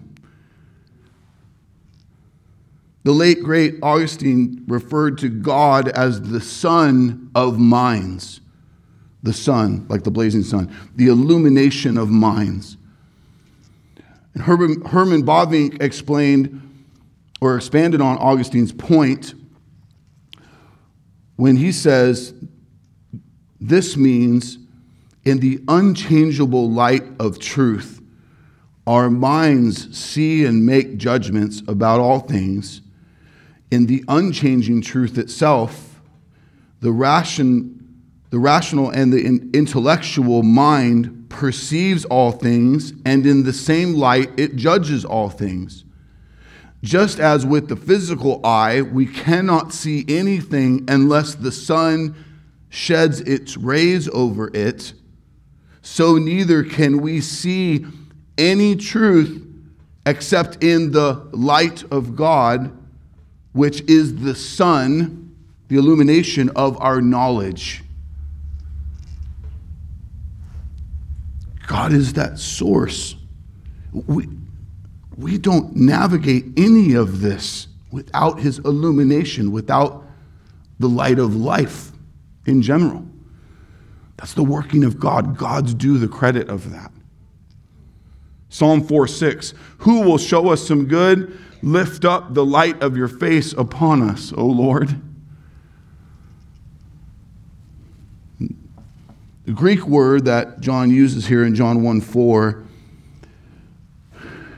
The 3.03 3.13
late, 3.13 3.43
great 3.43 3.77
Augustine 3.83 4.65
referred 4.69 5.19
to 5.19 5.29
God 5.29 5.89
as 5.89 6.21
the 6.21 6.41
sun 6.41 7.31
of 7.35 7.59
minds. 7.59 8.41
The 9.23 9.33
sun, 9.33 9.87
like 9.89 10.05
the 10.05 10.11
blazing 10.11 10.43
sun, 10.43 10.75
the 10.97 11.09
illumination 11.09 11.97
of 11.97 12.11
minds. 12.11 12.77
And 14.35 14.43
Herman, 14.43 14.83
Herman 14.85 15.25
Bavinck 15.25 15.83
explained 15.83 16.61
or 17.41 17.57
expanded 17.57 18.01
on 18.01 18.19
Augustine's 18.19 18.73
point 18.73 19.35
when 21.37 21.57
he 21.57 21.73
says, 21.73 22.35
This 23.61 23.97
means 23.97 24.59
in 25.25 25.39
the 25.41 25.61
unchangeable 25.69 26.71
light 26.71 27.05
of 27.19 27.39
truth, 27.39 28.03
our 28.87 29.09
minds 29.09 29.97
see 29.99 30.45
and 30.45 30.67
make 30.67 30.99
judgments 30.99 31.63
about 31.67 32.01
all 32.01 32.21
things 32.21 32.83
in 33.71 33.87
the 33.87 34.05
unchanging 34.09 34.83
truth 34.83 35.17
itself, 35.19 36.01
the, 36.81 36.93
ration, 36.93 38.03
the 38.31 38.39
rational 38.39 38.91
and 38.91 39.13
the 39.13 39.25
intellectual 39.53 40.43
mind 40.43 41.27
perceives 41.29 42.05
all 42.07 42.33
things, 42.33 42.93
and 43.05 43.27
in 43.27 43.45
the 43.45 43.53
same 43.53 43.95
light, 43.95 44.31
it 44.39 44.57
judges 44.57 45.05
all 45.05 45.31
things. 45.31 45.85
Just 46.83 47.21
as 47.21 47.45
with 47.45 47.69
the 47.69 47.77
physical 47.77 48.45
eye, 48.45 48.83
we 48.83 49.07
cannot 49.07 49.73
see 49.73 50.05
anything 50.09 50.85
unless 50.89 51.35
the 51.35 51.53
sun 51.53 52.17
sheds 52.71 53.21
its 53.21 53.57
rays 53.57 54.09
over 54.09 54.51
it, 54.55 54.95
so 55.83 56.17
neither 56.17 56.63
can 56.63 57.01
we 57.01 57.21
see 57.21 57.87
any 58.39 58.75
truth 58.75 59.47
except 60.07 60.65
in 60.65 60.93
the 60.93 61.29
light 61.33 61.85
of 61.93 62.17
God 62.17 62.77
which 63.53 63.81
is 63.83 64.17
the 64.17 64.35
sun, 64.35 65.37
the 65.69 65.77
illumination 65.77 66.51
of 66.51 66.81
our 66.81 67.01
knowledge. 67.01 67.83
God 71.67 71.93
is 71.93 72.15
that 72.15 72.39
source. 72.39 73.17
We, 73.93 74.29
we 75.17 75.39
don't 75.39 75.77
navigate 75.77 76.45
any 76.57 76.95
of 76.95 77.21
this 77.21 77.69
without 77.91 78.41
his 78.41 78.59
illumination, 78.61 79.53
without 79.53 80.05
the 80.79 80.89
light 80.89 81.19
of 81.19 81.37
life 81.37 81.93
in 82.47 82.63
general. 82.63 83.07
That's 84.17 84.35
the 84.35 84.43
working 84.43 84.85
of 84.85 84.99
God. 84.99 85.37
God's 85.37 85.75
due 85.75 85.99
the 85.99 86.09
credit 86.09 86.49
of 86.49 86.71
that. 86.73 86.93
Psalm 88.49 88.83
4 88.83 89.07
6 89.07 89.55
Who 89.79 90.03
will 90.03 90.19
show 90.19 90.49
us 90.49 90.67
some 90.67 90.87
good? 90.87 91.39
Lift 91.63 92.05
up 92.05 92.35
the 92.35 92.45
light 92.45 92.83
of 92.83 92.97
your 92.97 93.09
face 93.09 93.53
upon 93.53 94.03
us, 94.03 94.33
O 94.33 94.47
Lord. 94.47 95.01
The 98.39 99.53
Greek 99.53 99.87
word 99.87 100.25
that 100.27 100.61
John 100.61 100.91
uses 100.91 101.27
here 101.27 101.45
in 101.45 101.55
John 101.55 101.83
1 101.83 102.01
4 102.01 102.65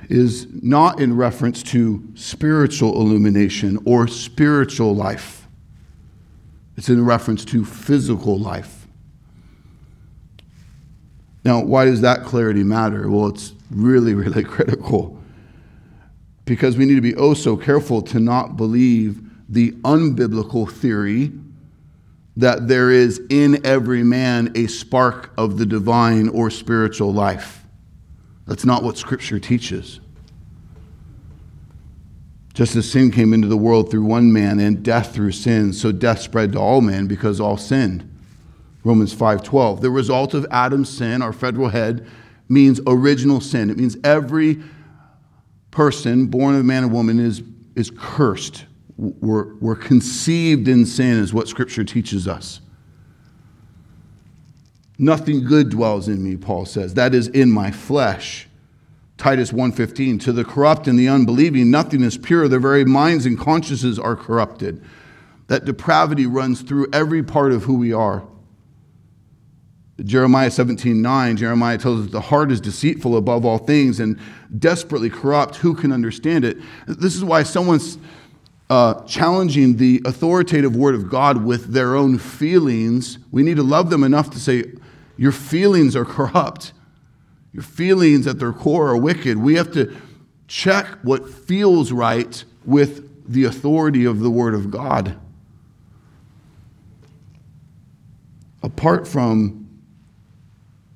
is 0.08 0.46
not 0.62 1.00
in 1.00 1.16
reference 1.16 1.62
to 1.62 2.06
spiritual 2.14 3.00
illumination 3.00 3.78
or 3.86 4.06
spiritual 4.06 4.94
life, 4.94 5.48
it's 6.76 6.88
in 6.88 7.04
reference 7.04 7.44
to 7.46 7.64
physical 7.64 8.38
life. 8.38 8.86
Now, 11.44 11.62
why 11.62 11.86
does 11.86 12.02
that 12.02 12.24
clarity 12.24 12.62
matter? 12.62 13.10
Well, 13.10 13.28
it's 13.28 13.54
really, 13.70 14.14
really 14.14 14.44
critical 14.44 15.21
because 16.44 16.76
we 16.76 16.84
need 16.84 16.96
to 16.96 17.00
be 17.00 17.14
oh 17.14 17.34
so 17.34 17.56
careful 17.56 18.02
to 18.02 18.20
not 18.20 18.56
believe 18.56 19.20
the 19.48 19.72
unbiblical 19.82 20.70
theory 20.70 21.32
that 22.36 22.68
there 22.68 22.90
is 22.90 23.20
in 23.28 23.64
every 23.66 24.02
man 24.02 24.50
a 24.54 24.66
spark 24.66 25.32
of 25.36 25.58
the 25.58 25.66
divine 25.66 26.28
or 26.28 26.50
spiritual 26.50 27.12
life. 27.12 27.64
That's 28.46 28.64
not 28.64 28.82
what 28.82 28.96
Scripture 28.96 29.38
teaches. 29.38 30.00
Just 32.54 32.76
as 32.76 32.90
sin 32.90 33.10
came 33.10 33.32
into 33.32 33.48
the 33.48 33.56
world 33.56 33.90
through 33.90 34.04
one 34.04 34.32
man 34.32 34.60
and 34.60 34.82
death 34.82 35.14
through 35.14 35.32
sin, 35.32 35.72
so 35.72 35.92
death 35.92 36.20
spread 36.20 36.52
to 36.52 36.58
all 36.58 36.80
men 36.80 37.06
because 37.06 37.40
all 37.40 37.56
sinned. 37.56 38.08
Romans 38.84 39.14
5:12. 39.14 39.80
The 39.80 39.90
result 39.90 40.34
of 40.34 40.46
Adam's 40.50 40.88
sin, 40.88 41.22
our 41.22 41.32
federal 41.32 41.68
head, 41.68 42.04
means 42.48 42.80
original 42.86 43.40
sin. 43.40 43.70
It 43.70 43.78
means 43.78 43.96
every 44.04 44.60
person 45.72 46.26
born 46.26 46.54
of 46.54 46.64
man 46.64 46.84
and 46.84 46.92
woman 46.92 47.18
is, 47.18 47.42
is 47.74 47.90
cursed. 47.98 48.66
We're, 48.96 49.54
we're 49.54 49.74
conceived 49.74 50.68
in 50.68 50.86
sin, 50.86 51.18
is 51.18 51.34
what 51.34 51.48
Scripture 51.48 51.82
teaches 51.82 52.28
us. 52.28 52.60
Nothing 54.98 55.42
good 55.42 55.70
dwells 55.70 56.06
in 56.06 56.22
me, 56.22 56.36
Paul 56.36 56.66
says. 56.66 56.94
That 56.94 57.12
is 57.12 57.26
in 57.26 57.50
my 57.50 57.72
flesh. 57.72 58.46
Titus 59.16 59.50
1:15 59.50 60.20
To 60.20 60.32
the 60.32 60.44
corrupt 60.44 60.86
and 60.86 60.98
the 60.98 61.08
unbelieving 61.08 61.70
nothing 61.70 62.02
is 62.02 62.18
pure 62.18 62.48
their 62.48 62.60
very 62.60 62.84
minds 62.84 63.26
and 63.26 63.38
consciences 63.38 63.98
are 63.98 64.14
corrupted. 64.14 64.82
That 65.48 65.64
depravity 65.64 66.26
runs 66.26 66.62
through 66.62 66.88
every 66.92 67.22
part 67.22 67.52
of 67.52 67.64
who 67.64 67.74
we 67.74 67.92
are. 67.92 68.22
Jeremiah 70.04 70.50
17 70.50 71.00
9, 71.00 71.36
Jeremiah 71.36 71.78
tells 71.78 72.06
us 72.06 72.12
the 72.12 72.20
heart 72.20 72.50
is 72.50 72.60
deceitful 72.60 73.16
above 73.16 73.44
all 73.44 73.58
things 73.58 74.00
and 74.00 74.18
desperately 74.58 75.10
corrupt. 75.10 75.56
Who 75.56 75.74
can 75.74 75.92
understand 75.92 76.44
it? 76.44 76.58
This 76.86 77.14
is 77.14 77.24
why 77.24 77.42
someone's 77.42 77.98
uh, 78.70 79.04
challenging 79.04 79.76
the 79.76 80.00
authoritative 80.04 80.74
word 80.74 80.94
of 80.94 81.10
God 81.10 81.44
with 81.44 81.72
their 81.72 81.94
own 81.94 82.18
feelings. 82.18 83.18
We 83.30 83.42
need 83.42 83.56
to 83.56 83.62
love 83.62 83.90
them 83.90 84.02
enough 84.02 84.30
to 84.30 84.40
say, 84.40 84.72
Your 85.16 85.32
feelings 85.32 85.94
are 85.94 86.04
corrupt. 86.04 86.72
Your 87.52 87.62
feelings 87.62 88.26
at 88.26 88.38
their 88.38 88.52
core 88.52 88.88
are 88.88 88.96
wicked. 88.96 89.36
We 89.36 89.56
have 89.56 89.72
to 89.72 89.94
check 90.48 90.86
what 91.02 91.28
feels 91.28 91.92
right 91.92 92.42
with 92.64 93.30
the 93.30 93.44
authority 93.44 94.04
of 94.04 94.20
the 94.20 94.30
word 94.30 94.54
of 94.54 94.70
God. 94.70 95.18
Apart 98.62 99.06
from 99.06 99.61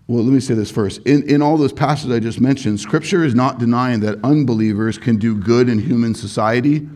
well, 0.09 0.23
let 0.23 0.33
me 0.33 0.39
say 0.39 0.55
this 0.55 0.71
first. 0.71 1.03
In, 1.03 1.29
in 1.29 1.43
all 1.43 1.57
those 1.57 1.73
passages 1.73 2.13
I 2.13 2.21
just 2.21 2.41
mentioned, 2.41 2.79
Scripture 2.79 3.25
is 3.25 3.35
not 3.35 3.59
denying 3.59 4.01
that 4.01 4.23
unbelievers 4.23 4.99
can 4.99 5.17
do 5.17 5.35
good 5.35 5.69
in 5.69 5.81
human 5.81 6.15
society 6.15 6.89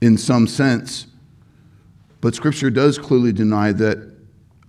in 0.00 0.18
some 0.18 0.48
sense, 0.48 1.06
but 2.20 2.34
Scripture 2.34 2.70
does 2.70 2.98
clearly 2.98 3.32
deny 3.32 3.70
that 3.72 3.98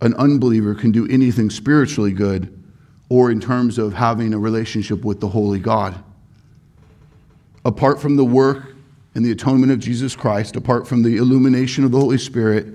an 0.01 0.13
unbeliever 0.15 0.75
can 0.75 0.91
do 0.91 1.07
anything 1.07 1.49
spiritually 1.49 2.11
good 2.11 2.53
or 3.09 3.31
in 3.31 3.39
terms 3.39 3.79
of 3.79 3.93
having 3.93 4.33
a 4.33 4.37
relationship 4.37 5.03
with 5.03 5.19
the 5.19 5.27
Holy 5.27 5.59
God. 5.59 5.97
Apart 7.65 7.99
from 7.99 8.15
the 8.15 8.25
work 8.25 8.75
and 9.15 9.25
the 9.25 9.31
atonement 9.31 9.71
of 9.71 9.79
Jesus 9.79 10.15
Christ, 10.15 10.55
apart 10.55 10.87
from 10.87 11.01
the 11.01 11.17
illumination 11.17 11.83
of 11.83 11.91
the 11.91 11.99
Holy 11.99 12.19
Spirit, 12.19 12.67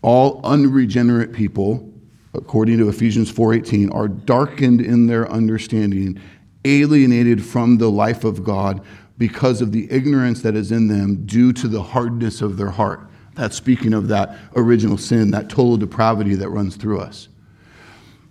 all 0.00 0.40
unregenerate 0.44 1.34
people 1.34 1.91
according 2.34 2.78
to 2.78 2.88
Ephesians 2.88 3.30
4:18, 3.30 3.90
are 3.90 4.08
darkened 4.08 4.80
in 4.80 5.06
their 5.06 5.30
understanding, 5.30 6.18
alienated 6.64 7.44
from 7.44 7.78
the 7.78 7.90
life 7.90 8.24
of 8.24 8.44
God 8.44 8.80
because 9.18 9.60
of 9.60 9.72
the 9.72 9.90
ignorance 9.90 10.42
that 10.42 10.56
is 10.56 10.72
in 10.72 10.88
them 10.88 11.24
due 11.26 11.52
to 11.52 11.68
the 11.68 11.82
hardness 11.82 12.42
of 12.42 12.56
their 12.56 12.70
heart. 12.70 13.08
That's 13.34 13.56
speaking 13.56 13.94
of 13.94 14.08
that 14.08 14.36
original 14.56 14.98
sin, 14.98 15.30
that 15.30 15.48
total 15.48 15.76
depravity 15.76 16.34
that 16.36 16.50
runs 16.50 16.76
through 16.76 17.00
us. 17.00 17.28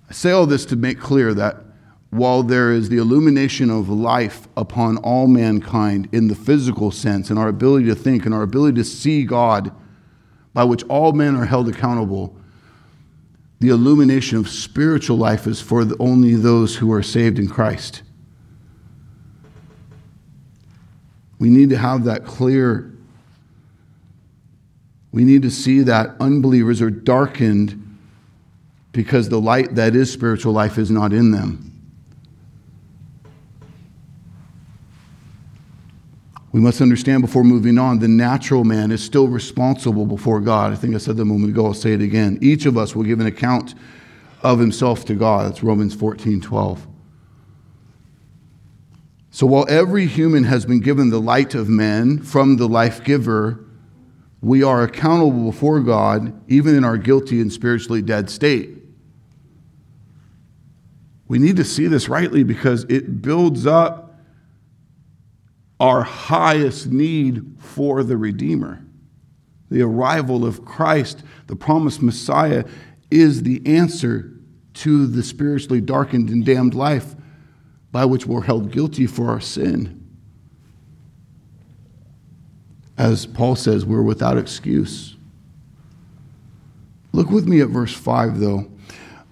I 0.09 0.13
say 0.13 0.31
all 0.31 0.45
this 0.45 0.65
to 0.65 0.75
make 0.75 0.99
clear 0.99 1.33
that 1.33 1.63
while 2.09 2.43
there 2.43 2.73
is 2.73 2.89
the 2.89 2.97
illumination 2.97 3.69
of 3.69 3.87
life 3.87 4.47
upon 4.57 4.97
all 4.97 5.27
mankind 5.27 6.09
in 6.11 6.27
the 6.27 6.35
physical 6.35 6.91
sense 6.91 7.29
and 7.29 7.39
our 7.39 7.47
ability 7.47 7.85
to 7.85 7.95
think 7.95 8.25
and 8.25 8.35
our 8.35 8.43
ability 8.43 8.75
to 8.75 8.83
see 8.83 9.23
God 9.23 9.71
by 10.53 10.65
which 10.65 10.83
all 10.83 11.13
men 11.13 11.37
are 11.37 11.45
held 11.45 11.69
accountable, 11.69 12.35
the 13.61 13.69
illumination 13.69 14.39
of 14.39 14.49
spiritual 14.49 15.17
life 15.17 15.45
is 15.45 15.61
for 15.61 15.85
only 15.99 16.33
those 16.33 16.75
who 16.77 16.91
are 16.91 17.03
saved 17.03 17.37
in 17.37 17.47
Christ. 17.47 18.01
We 21.37 21.51
need 21.51 21.69
to 21.69 21.77
have 21.77 22.05
that 22.05 22.25
clear. 22.25 22.91
We 25.11 25.25
need 25.25 25.43
to 25.43 25.51
see 25.51 25.81
that 25.81 26.15
unbelievers 26.19 26.81
are 26.81 26.89
darkened 26.89 27.77
because 28.93 29.29
the 29.29 29.39
light 29.39 29.75
that 29.75 29.95
is 29.95 30.11
spiritual 30.11 30.53
life 30.53 30.79
is 30.79 30.89
not 30.89 31.13
in 31.13 31.29
them. 31.29 31.70
We 36.51 36.59
must 36.59 36.81
understand 36.81 37.21
before 37.21 37.43
moving 37.43 37.77
on 37.77 37.99
the 37.99 38.09
natural 38.09 38.63
man 38.63 38.91
is 38.91 39.01
still 39.01 39.27
responsible 39.27 40.05
before 40.05 40.41
God. 40.41 40.73
I 40.73 40.75
think 40.75 40.93
I 40.93 40.97
said 40.97 41.15
that 41.17 41.21
a 41.21 41.25
moment 41.25 41.53
ago, 41.53 41.67
I'll 41.67 41.73
say 41.73 41.93
it 41.93 42.01
again. 42.01 42.37
Each 42.41 42.65
of 42.65 42.77
us 42.77 42.93
will 42.93 43.03
give 43.03 43.21
an 43.21 43.25
account 43.25 43.73
of 44.43 44.59
himself 44.59 45.05
to 45.05 45.15
God. 45.15 45.49
That's 45.49 45.63
Romans 45.63 45.95
14 45.95 46.41
12. 46.41 46.87
So 49.33 49.45
while 49.45 49.65
every 49.69 50.07
human 50.07 50.43
has 50.43 50.65
been 50.65 50.81
given 50.81 51.09
the 51.09 51.21
light 51.21 51.55
of 51.55 51.69
men 51.69 52.19
from 52.19 52.57
the 52.57 52.67
life 52.67 53.01
giver, 53.05 53.63
we 54.41 54.61
are 54.61 54.83
accountable 54.83 55.51
before 55.51 55.79
God 55.79 56.33
even 56.49 56.75
in 56.75 56.83
our 56.83 56.97
guilty 56.97 57.39
and 57.39 57.51
spiritually 57.53 58.01
dead 58.01 58.29
state. 58.29 58.71
We 61.29 61.39
need 61.39 61.55
to 61.55 61.63
see 61.63 61.87
this 61.87 62.09
rightly 62.09 62.43
because 62.43 62.83
it 62.89 63.21
builds 63.21 63.65
up 63.65 64.10
our 65.81 66.03
highest 66.03 66.91
need 66.91 67.43
for 67.57 68.03
the 68.03 68.15
Redeemer. 68.15 68.85
The 69.71 69.81
arrival 69.81 70.45
of 70.45 70.63
Christ, 70.63 71.23
the 71.47 71.55
promised 71.55 72.03
Messiah, 72.03 72.65
is 73.09 73.41
the 73.41 73.65
answer 73.65 74.31
to 74.75 75.07
the 75.07 75.23
spiritually 75.23 75.81
darkened 75.81 76.29
and 76.29 76.45
damned 76.45 76.75
life 76.75 77.15
by 77.91 78.05
which 78.05 78.27
we're 78.27 78.43
held 78.43 78.71
guilty 78.71 79.07
for 79.07 79.29
our 79.29 79.41
sin. 79.41 80.07
As 82.95 83.25
Paul 83.25 83.55
says, 83.55 83.83
we're 83.83 84.03
without 84.03 84.37
excuse. 84.37 85.15
Look 87.11 87.31
with 87.31 87.47
me 87.47 87.59
at 87.59 87.69
verse 87.69 87.93
5, 87.93 88.39
though. 88.39 88.69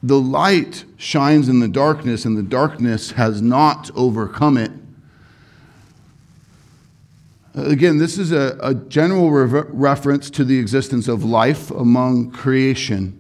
The 0.02 0.20
light 0.20 0.84
shines 0.98 1.48
in 1.48 1.60
the 1.60 1.68
darkness, 1.68 2.26
and 2.26 2.36
the 2.36 2.42
darkness 2.42 3.12
has 3.12 3.40
not 3.40 3.92
overcome 3.94 4.58
it. 4.58 4.72
Again, 7.66 7.98
this 7.98 8.18
is 8.18 8.32
a, 8.32 8.58
a 8.62 8.74
general 8.74 9.32
re- 9.32 9.64
reference 9.70 10.30
to 10.32 10.44
the 10.44 10.58
existence 10.58 11.08
of 11.08 11.24
life 11.24 11.72
among 11.72 12.32
creation. 12.32 13.16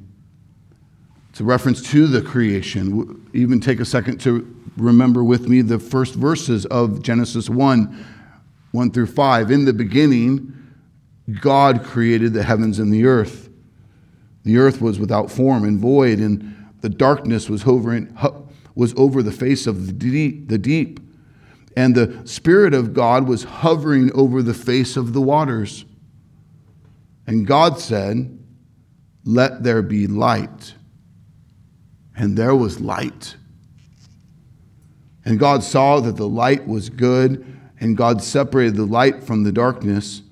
It's 1.29 1.39
a 1.39 1.43
reference 1.43 1.81
to 1.91 2.07
the 2.07 2.21
creation. 2.21 3.29
Even 3.33 3.59
take 3.59 3.79
a 3.79 3.85
second 3.85 4.19
to 4.21 4.55
remember 4.77 5.23
with 5.23 5.47
me 5.47 5.61
the 5.61 5.79
first 5.79 6.15
verses 6.15 6.65
of 6.67 7.01
Genesis 7.03 7.49
1 7.49 8.05
1 8.71 8.91
through 8.91 9.07
5. 9.07 9.51
In 9.51 9.65
the 9.65 9.73
beginning, 9.73 10.55
God 11.41 11.83
created 11.83 12.33
the 12.33 12.43
heavens 12.43 12.77
and 12.77 12.93
the 12.93 13.05
earth. 13.05 13.49
The 14.43 14.57
earth 14.57 14.79
was 14.79 14.99
without 14.99 15.31
form 15.31 15.63
and 15.63 15.79
void, 15.79 16.19
and 16.19 16.55
the 16.81 16.89
darkness 16.89 17.49
was 17.49 17.63
hovering 17.63 18.15
was 18.75 18.93
over 18.95 19.21
the 19.21 19.31
face 19.31 19.67
of 19.67 19.87
the 19.87 19.91
deep, 19.91 20.47
the 20.47 20.57
deep, 20.57 21.01
and 21.75 21.95
the 21.95 22.21
Spirit 22.25 22.73
of 22.73 22.93
God 22.93 23.27
was 23.27 23.43
hovering 23.43 24.11
over 24.13 24.41
the 24.41 24.53
face 24.53 24.97
of 24.97 25.13
the 25.13 25.21
waters. 25.21 25.85
And 27.27 27.45
God 27.45 27.79
said, 27.79 28.37
Let 29.23 29.63
there 29.63 29.81
be 29.81 30.07
light. 30.07 30.73
And 32.17 32.37
there 32.37 32.55
was 32.55 32.81
light. 32.81 33.35
And 35.23 35.39
God 35.39 35.63
saw 35.63 35.99
that 35.99 36.17
the 36.17 36.27
light 36.27 36.67
was 36.67 36.89
good, 36.89 37.45
and 37.79 37.95
God 37.95 38.21
separated 38.21 38.75
the 38.75 38.85
light 38.85 39.23
from 39.23 39.43
the 39.43 39.51
darkness. 39.51 40.23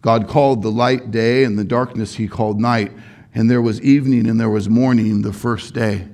God 0.00 0.28
called 0.28 0.62
the 0.62 0.70
light 0.70 1.10
day, 1.10 1.44
and 1.44 1.58
the 1.58 1.64
darkness 1.64 2.14
he 2.14 2.28
called 2.28 2.60
night. 2.60 2.92
And 3.34 3.50
there 3.50 3.60
was 3.60 3.80
evening 3.82 4.28
and 4.28 4.40
there 4.40 4.48
was 4.48 4.68
morning 4.68 5.22
the 5.22 5.32
first 5.32 5.74
day. 5.74 6.08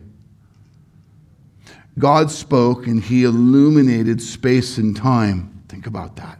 God 1.99 2.30
spoke 2.30 2.86
and 2.86 3.03
he 3.03 3.24
illuminated 3.24 4.20
space 4.20 4.78
and 4.78 4.97
time. 4.97 5.62
Think 5.68 5.86
about 5.86 6.16
that. 6.16 6.38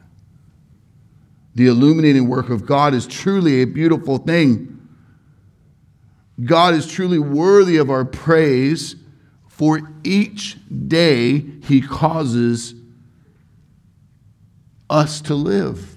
The 1.55 1.68
illuminating 1.68 2.28
work 2.28 2.50
of 2.50 2.66
God 2.66 2.94
is 2.94 3.07
truly 3.07 3.62
a 3.62 3.64
beautiful 3.64 4.18
thing. 4.18 4.70
God 6.44 6.74
is 6.74 6.86
truly 6.90 7.20
worthy 7.20 7.76
of 7.76 7.90
our 7.90 8.05
praise, 8.05 8.96
for 9.46 9.92
each 10.02 10.59
day 10.88 11.44
he 11.62 11.80
causes 11.80 12.74
us 14.90 15.20
to 15.22 15.34
live. 15.36 15.96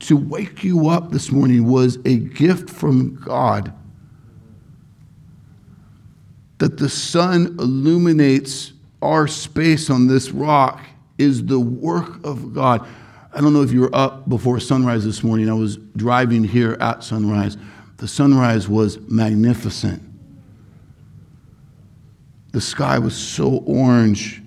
To 0.00 0.16
wake 0.16 0.62
you 0.62 0.88
up 0.88 1.10
this 1.10 1.32
morning 1.32 1.66
was 1.66 1.98
a 2.04 2.16
gift 2.16 2.70
from 2.70 3.16
God 3.16 3.72
that 6.58 6.78
the 6.78 6.88
sun 6.88 7.56
illuminates 7.58 8.72
our 9.02 9.28
space 9.28 9.90
on 9.90 10.06
this 10.06 10.30
rock 10.30 10.80
is 11.18 11.44
the 11.44 11.60
work 11.60 12.24
of 12.24 12.54
God. 12.54 12.86
I 13.32 13.40
don't 13.40 13.52
know 13.52 13.62
if 13.62 13.72
you 13.72 13.82
were 13.82 13.94
up 13.94 14.28
before 14.28 14.58
sunrise 14.60 15.04
this 15.04 15.22
morning. 15.22 15.50
I 15.50 15.54
was 15.54 15.76
driving 15.96 16.44
here 16.44 16.76
at 16.80 17.04
sunrise. 17.04 17.56
The 17.98 18.08
sunrise 18.08 18.68
was 18.68 18.98
magnificent. 19.00 20.02
The 22.52 22.60
sky 22.60 22.98
was 22.98 23.14
so 23.14 23.58
orange. 23.66 24.42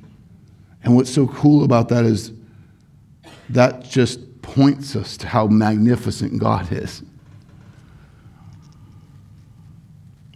And 0.84 0.96
what's 0.96 1.12
so 1.12 1.28
cool 1.28 1.64
about 1.64 1.90
that 1.90 2.06
is 2.06 2.32
that 3.50 3.84
just 3.84 4.42
points 4.42 4.96
us 4.96 5.18
to 5.18 5.28
how 5.28 5.48
magnificent 5.48 6.40
God 6.40 6.72
is. 6.72 7.04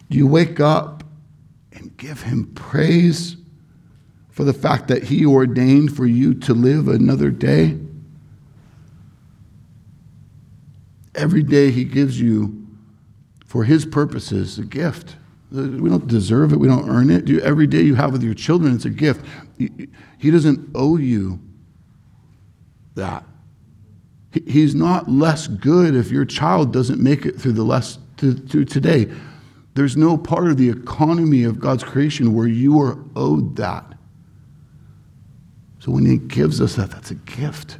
You 0.09 0.27
wake 0.27 0.59
up 0.59 1.02
give 1.97 2.23
him 2.23 2.53
praise 2.53 3.37
for 4.29 4.43
the 4.43 4.53
fact 4.53 4.87
that 4.87 5.03
he 5.03 5.25
ordained 5.25 5.95
for 5.95 6.05
you 6.05 6.33
to 6.33 6.53
live 6.53 6.87
another 6.87 7.29
day. 7.29 7.77
Every 11.15 11.43
day 11.43 11.69
he 11.69 11.83
gives 11.83 12.19
you 12.19 12.67
for 13.45 13.63
his 13.63 13.85
purposes 13.85 14.57
a 14.57 14.63
gift. 14.63 15.15
We 15.51 15.87
don't 15.87 16.07
deserve 16.07 16.51
it, 16.51 16.57
we 16.57 16.67
don't 16.67 16.89
earn 16.89 17.11
it. 17.11 17.29
Every 17.43 17.67
day 17.67 17.83
you 17.83 17.93
have 17.93 18.11
with 18.11 18.23
your 18.23 18.33
children, 18.33 18.73
it's 18.73 18.85
a 18.85 18.89
gift. 18.89 19.23
He 19.59 20.31
doesn't 20.31 20.71
owe 20.73 20.97
you 20.97 21.39
that. 22.95 23.23
He's 24.47 24.73
not 24.73 25.07
less 25.07 25.47
good 25.47 25.93
if 25.93 26.09
your 26.09 26.25
child 26.25 26.73
doesn't 26.73 26.99
make 26.99 27.27
it 27.27 27.39
through 27.39 27.51
the 27.51 27.63
less 27.63 27.99
to 28.17 28.33
today. 28.65 29.11
There's 29.75 29.97
no 29.97 30.17
part 30.17 30.47
of 30.47 30.57
the 30.57 30.69
economy 30.69 31.43
of 31.43 31.59
God's 31.59 31.83
creation 31.83 32.33
where 32.33 32.47
you 32.47 32.79
are 32.79 32.97
owed 33.15 33.55
that. 33.55 33.85
So 35.79 35.91
when 35.91 36.05
He 36.05 36.17
gives 36.17 36.61
us 36.61 36.75
that, 36.75 36.91
that's 36.91 37.11
a 37.11 37.15
gift. 37.15 37.79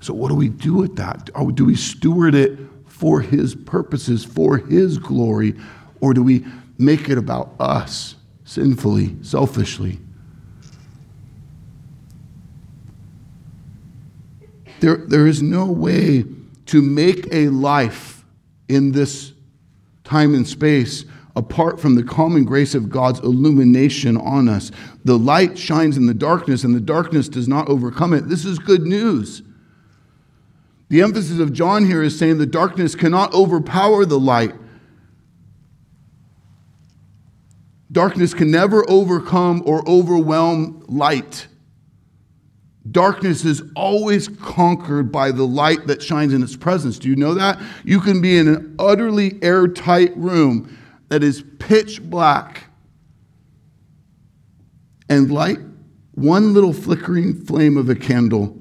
So 0.00 0.14
what 0.14 0.28
do 0.28 0.34
we 0.34 0.48
do 0.48 0.74
with 0.74 0.96
that? 0.96 1.30
Do 1.54 1.64
we 1.64 1.76
steward 1.76 2.34
it 2.34 2.58
for 2.86 3.20
His 3.20 3.54
purposes, 3.54 4.24
for 4.24 4.58
His 4.58 4.98
glory, 4.98 5.54
or 6.00 6.14
do 6.14 6.22
we 6.22 6.44
make 6.78 7.08
it 7.08 7.18
about 7.18 7.54
us 7.60 8.16
sinfully, 8.44 9.16
selfishly? 9.22 9.98
There, 14.80 14.96
there 14.96 15.26
is 15.26 15.42
no 15.42 15.66
way 15.66 16.24
to 16.66 16.82
make 16.82 17.26
a 17.32 17.48
life 17.48 18.24
in 18.68 18.92
this 18.92 19.32
time 20.08 20.34
and 20.34 20.48
space 20.48 21.04
apart 21.36 21.78
from 21.78 21.94
the 21.94 22.02
common 22.02 22.44
grace 22.44 22.74
of 22.74 22.88
God's 22.88 23.20
illumination 23.20 24.16
on 24.16 24.48
us. 24.48 24.72
The 25.04 25.18
light 25.18 25.58
shines 25.58 25.96
in 25.96 26.06
the 26.06 26.14
darkness, 26.14 26.64
and 26.64 26.74
the 26.74 26.80
darkness 26.80 27.28
does 27.28 27.46
not 27.46 27.68
overcome 27.68 28.14
it. 28.14 28.28
This 28.28 28.44
is 28.44 28.58
good 28.58 28.82
news. 28.82 29.42
The 30.88 31.02
emphasis 31.02 31.38
of 31.38 31.52
John 31.52 31.84
here 31.84 32.02
is 32.02 32.18
saying 32.18 32.38
the 32.38 32.46
darkness 32.46 32.94
cannot 32.94 33.34
overpower 33.34 34.06
the 34.06 34.18
light. 34.18 34.54
Darkness 37.92 38.32
can 38.32 38.50
never 38.50 38.88
overcome 38.88 39.62
or 39.66 39.86
overwhelm 39.86 40.82
light. 40.88 41.47
Darkness 42.90 43.44
is 43.44 43.62
always 43.74 44.28
conquered 44.28 45.10
by 45.10 45.32
the 45.32 45.44
light 45.44 45.86
that 45.86 46.02
shines 46.02 46.32
in 46.32 46.42
its 46.42 46.56
presence. 46.56 46.98
Do 46.98 47.08
you 47.08 47.16
know 47.16 47.34
that? 47.34 47.60
You 47.84 48.00
can 48.00 48.20
be 48.20 48.36
in 48.36 48.48
an 48.48 48.76
utterly 48.78 49.42
airtight 49.42 50.16
room 50.16 50.76
that 51.08 51.24
is 51.24 51.42
pitch 51.58 52.02
black 52.02 52.64
and 55.08 55.30
light 55.30 55.58
one 56.18 56.52
little 56.52 56.72
flickering 56.72 57.44
flame 57.44 57.76
of 57.76 57.88
a 57.88 57.94
candle, 57.94 58.56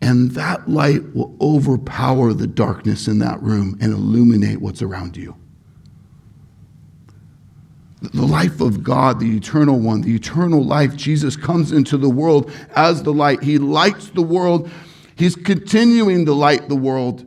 and 0.00 0.30
that 0.32 0.68
light 0.68 1.14
will 1.14 1.36
overpower 1.40 2.32
the 2.32 2.46
darkness 2.46 3.08
in 3.08 3.18
that 3.18 3.42
room 3.42 3.76
and 3.80 3.92
illuminate 3.92 4.60
what's 4.60 4.82
around 4.82 5.16
you 5.16 5.36
the 8.02 8.26
life 8.26 8.60
of 8.60 8.82
God, 8.82 9.20
the 9.20 9.36
eternal 9.36 9.78
one, 9.78 10.02
the 10.02 10.14
eternal 10.14 10.64
life. 10.64 10.96
Jesus 10.96 11.36
comes 11.36 11.72
into 11.72 11.96
the 11.96 12.10
world 12.10 12.50
as 12.74 13.02
the 13.02 13.12
light. 13.12 13.42
He 13.42 13.58
lights 13.58 14.10
the 14.10 14.22
world. 14.22 14.70
He's 15.16 15.36
continuing 15.36 16.26
to 16.26 16.32
light 16.32 16.68
the 16.68 16.76
world. 16.76 17.26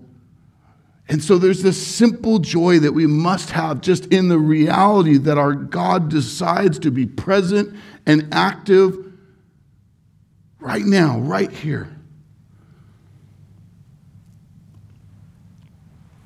And 1.07 1.23
so 1.23 1.37
there's 1.37 1.61
this 1.61 1.85
simple 1.85 2.39
joy 2.39 2.79
that 2.79 2.93
we 2.93 3.07
must 3.07 3.51
have 3.51 3.81
just 3.81 4.05
in 4.07 4.27
the 4.27 4.39
reality 4.39 5.17
that 5.19 5.37
our 5.37 5.53
God 5.53 6.09
decides 6.09 6.79
to 6.79 6.91
be 6.91 7.05
present 7.05 7.75
and 8.05 8.27
active 8.33 9.13
right 10.59 10.83
now, 10.83 11.19
right 11.19 11.51
here. 11.51 11.95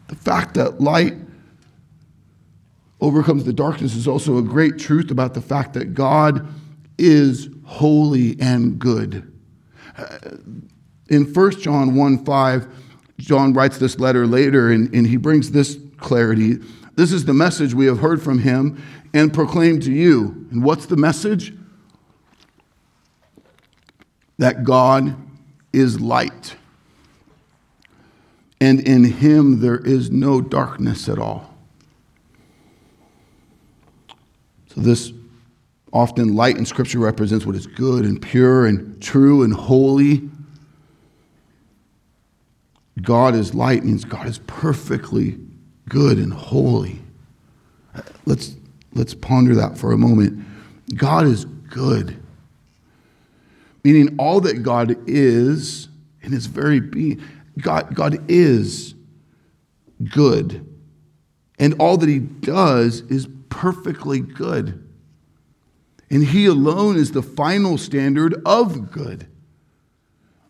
The 0.07 0.15
fact 0.15 0.55
that 0.55 0.81
light 0.81 1.13
overcomes 3.01 3.43
the 3.43 3.53
darkness 3.53 3.95
is 3.95 4.07
also 4.07 4.37
a 4.37 4.41
great 4.41 4.77
truth 4.77 5.11
about 5.11 5.33
the 5.33 5.41
fact 5.41 5.73
that 5.73 5.93
God 5.93 6.47
is 6.97 7.49
holy 7.65 8.39
and 8.39 8.77
good. 8.77 9.31
Uh, 9.97 10.37
in 11.09 11.33
1 11.33 11.51
John 11.59 11.95
1 11.95 12.25
5, 12.25 12.67
John 13.17 13.53
writes 13.53 13.77
this 13.77 13.99
letter 13.99 14.27
later 14.27 14.71
and, 14.71 14.93
and 14.93 15.07
he 15.07 15.17
brings 15.17 15.51
this 15.51 15.77
clarity. 15.97 16.57
This 16.95 17.11
is 17.11 17.25
the 17.25 17.33
message 17.33 17.73
we 17.73 17.85
have 17.85 17.99
heard 17.99 18.21
from 18.21 18.39
him 18.39 18.83
and 19.13 19.33
proclaimed 19.33 19.83
to 19.83 19.91
you. 19.91 20.47
And 20.51 20.63
what's 20.63 20.85
the 20.85 20.97
message? 20.97 21.53
That 24.37 24.63
God 24.63 25.15
is 25.73 25.99
light. 25.99 26.55
And 28.61 28.79
in 28.81 29.03
him 29.03 29.61
there 29.61 29.77
is 29.77 30.11
no 30.11 30.41
darkness 30.41 31.07
at 31.07 31.17
all. 31.17 31.49
So, 34.67 34.68
this 34.79 35.11
often 35.91 36.35
light 36.35 36.57
in 36.57 36.65
Scripture 36.65 36.99
represents 36.99 37.45
what 37.45 37.55
is 37.55 37.67
good 37.67 38.05
and 38.05 38.21
pure 38.21 38.65
and 38.65 39.01
true 39.01 39.43
and 39.43 39.53
holy. 39.53 40.29
God 43.01 43.33
is 43.35 43.53
light 43.53 43.83
means 43.83 44.05
God 44.05 44.27
is 44.27 44.39
perfectly 44.39 45.39
good 45.87 46.17
and 46.17 46.33
holy. 46.33 47.01
Let's, 48.25 48.55
let's 48.93 49.13
ponder 49.13 49.55
that 49.55 49.77
for 49.77 49.91
a 49.91 49.97
moment. 49.97 50.45
God 50.95 51.25
is 51.25 51.45
good, 51.45 52.21
meaning 53.83 54.15
all 54.17 54.41
that 54.41 54.63
God 54.63 54.95
is 55.07 55.87
in 56.21 56.31
his 56.31 56.45
very 56.45 56.79
being. 56.79 57.21
God, 57.59 57.93
God 57.93 58.23
is 58.29 58.95
good. 60.13 60.65
And 61.57 61.75
all 61.79 61.97
that 61.97 62.07
he 62.07 62.19
does 62.19 63.01
is 63.01 63.27
perfectly 63.49 64.19
good. 64.19 64.87
And 66.09 66.23
He 66.23 66.45
alone 66.45 66.97
is 66.97 67.11
the 67.11 67.23
final 67.23 67.77
standard 67.77 68.41
of 68.45 68.91
good. 68.91 69.27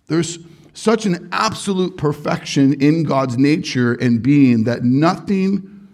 There's 0.07 0.39
such 0.73 1.05
an 1.05 1.29
absolute 1.31 1.97
perfection 1.97 2.81
in 2.81 3.03
God's 3.03 3.37
nature 3.37 3.93
and 3.93 4.23
being 4.23 4.63
that 4.63 4.83
nothing 4.83 5.87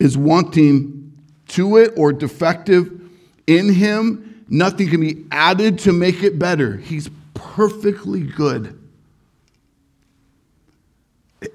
is 0.00 0.16
wanting 0.16 1.12
to 1.48 1.76
it 1.76 1.92
or 1.96 2.12
defective 2.12 3.00
in 3.46 3.72
him. 3.72 4.44
Nothing 4.48 4.88
can 4.88 5.00
be 5.00 5.24
added 5.30 5.78
to 5.80 5.92
make 5.92 6.22
it 6.22 6.38
better. 6.38 6.76
He's 6.78 7.10
perfectly 7.34 8.22
good. 8.22 8.78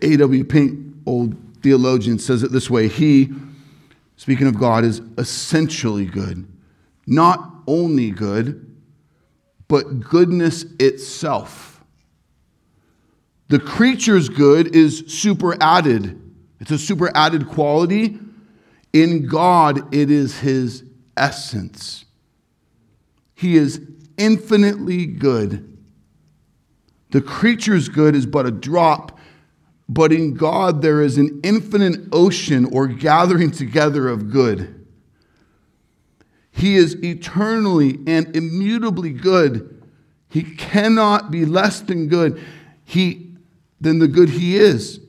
A.W. 0.01 0.43
Pink, 0.43 0.95
old 1.05 1.35
theologian, 1.61 2.19
says 2.19 2.43
it 2.43 2.51
this 2.51 2.69
way 2.69 2.87
He, 2.87 3.29
speaking 4.19 4.47
of 4.47 4.59
God, 4.59 4.83
is 4.83 5.01
essentially 5.17 6.05
good. 6.05 6.45
Not 7.07 7.53
only 7.67 8.11
good, 8.11 8.75
but 9.69 10.01
goodness 10.01 10.65
itself. 10.77 11.81
The 13.47 13.59
creature's 13.59 14.27
good 14.27 14.75
is 14.75 15.05
super 15.07 15.55
added, 15.63 16.21
it's 16.59 16.69
a 16.69 16.77
super 16.77 17.09
added 17.15 17.47
quality. 17.47 18.19
In 18.91 19.25
God, 19.25 19.95
it 19.95 20.11
is 20.11 20.39
His 20.39 20.83
essence. 21.15 22.03
He 23.35 23.55
is 23.55 23.79
infinitely 24.17 25.05
good. 25.05 25.77
The 27.11 27.21
creature's 27.21 27.87
good 27.87 28.17
is 28.17 28.25
but 28.25 28.45
a 28.45 28.51
drop 28.51 29.17
but 29.89 30.13
in 30.13 30.35
God, 30.35 30.83
there 30.83 31.01
is 31.01 31.17
an 31.17 31.41
infinite 31.43 31.99
ocean 32.11 32.65
or 32.65 32.85
gathering 32.85 33.49
together 33.49 34.07
of 34.07 34.29
good. 34.29 34.85
He 36.51 36.75
is 36.75 36.95
eternally 37.03 37.97
and 38.05 38.35
immutably 38.35 39.11
good. 39.11 39.81
He 40.29 40.43
cannot 40.43 41.31
be 41.31 41.43
less 41.43 41.81
than 41.81 42.07
good 42.07 42.39
he, 42.85 43.31
than 43.81 43.97
the 43.97 44.07
good 44.07 44.29
he 44.29 44.57
is. 44.57 44.99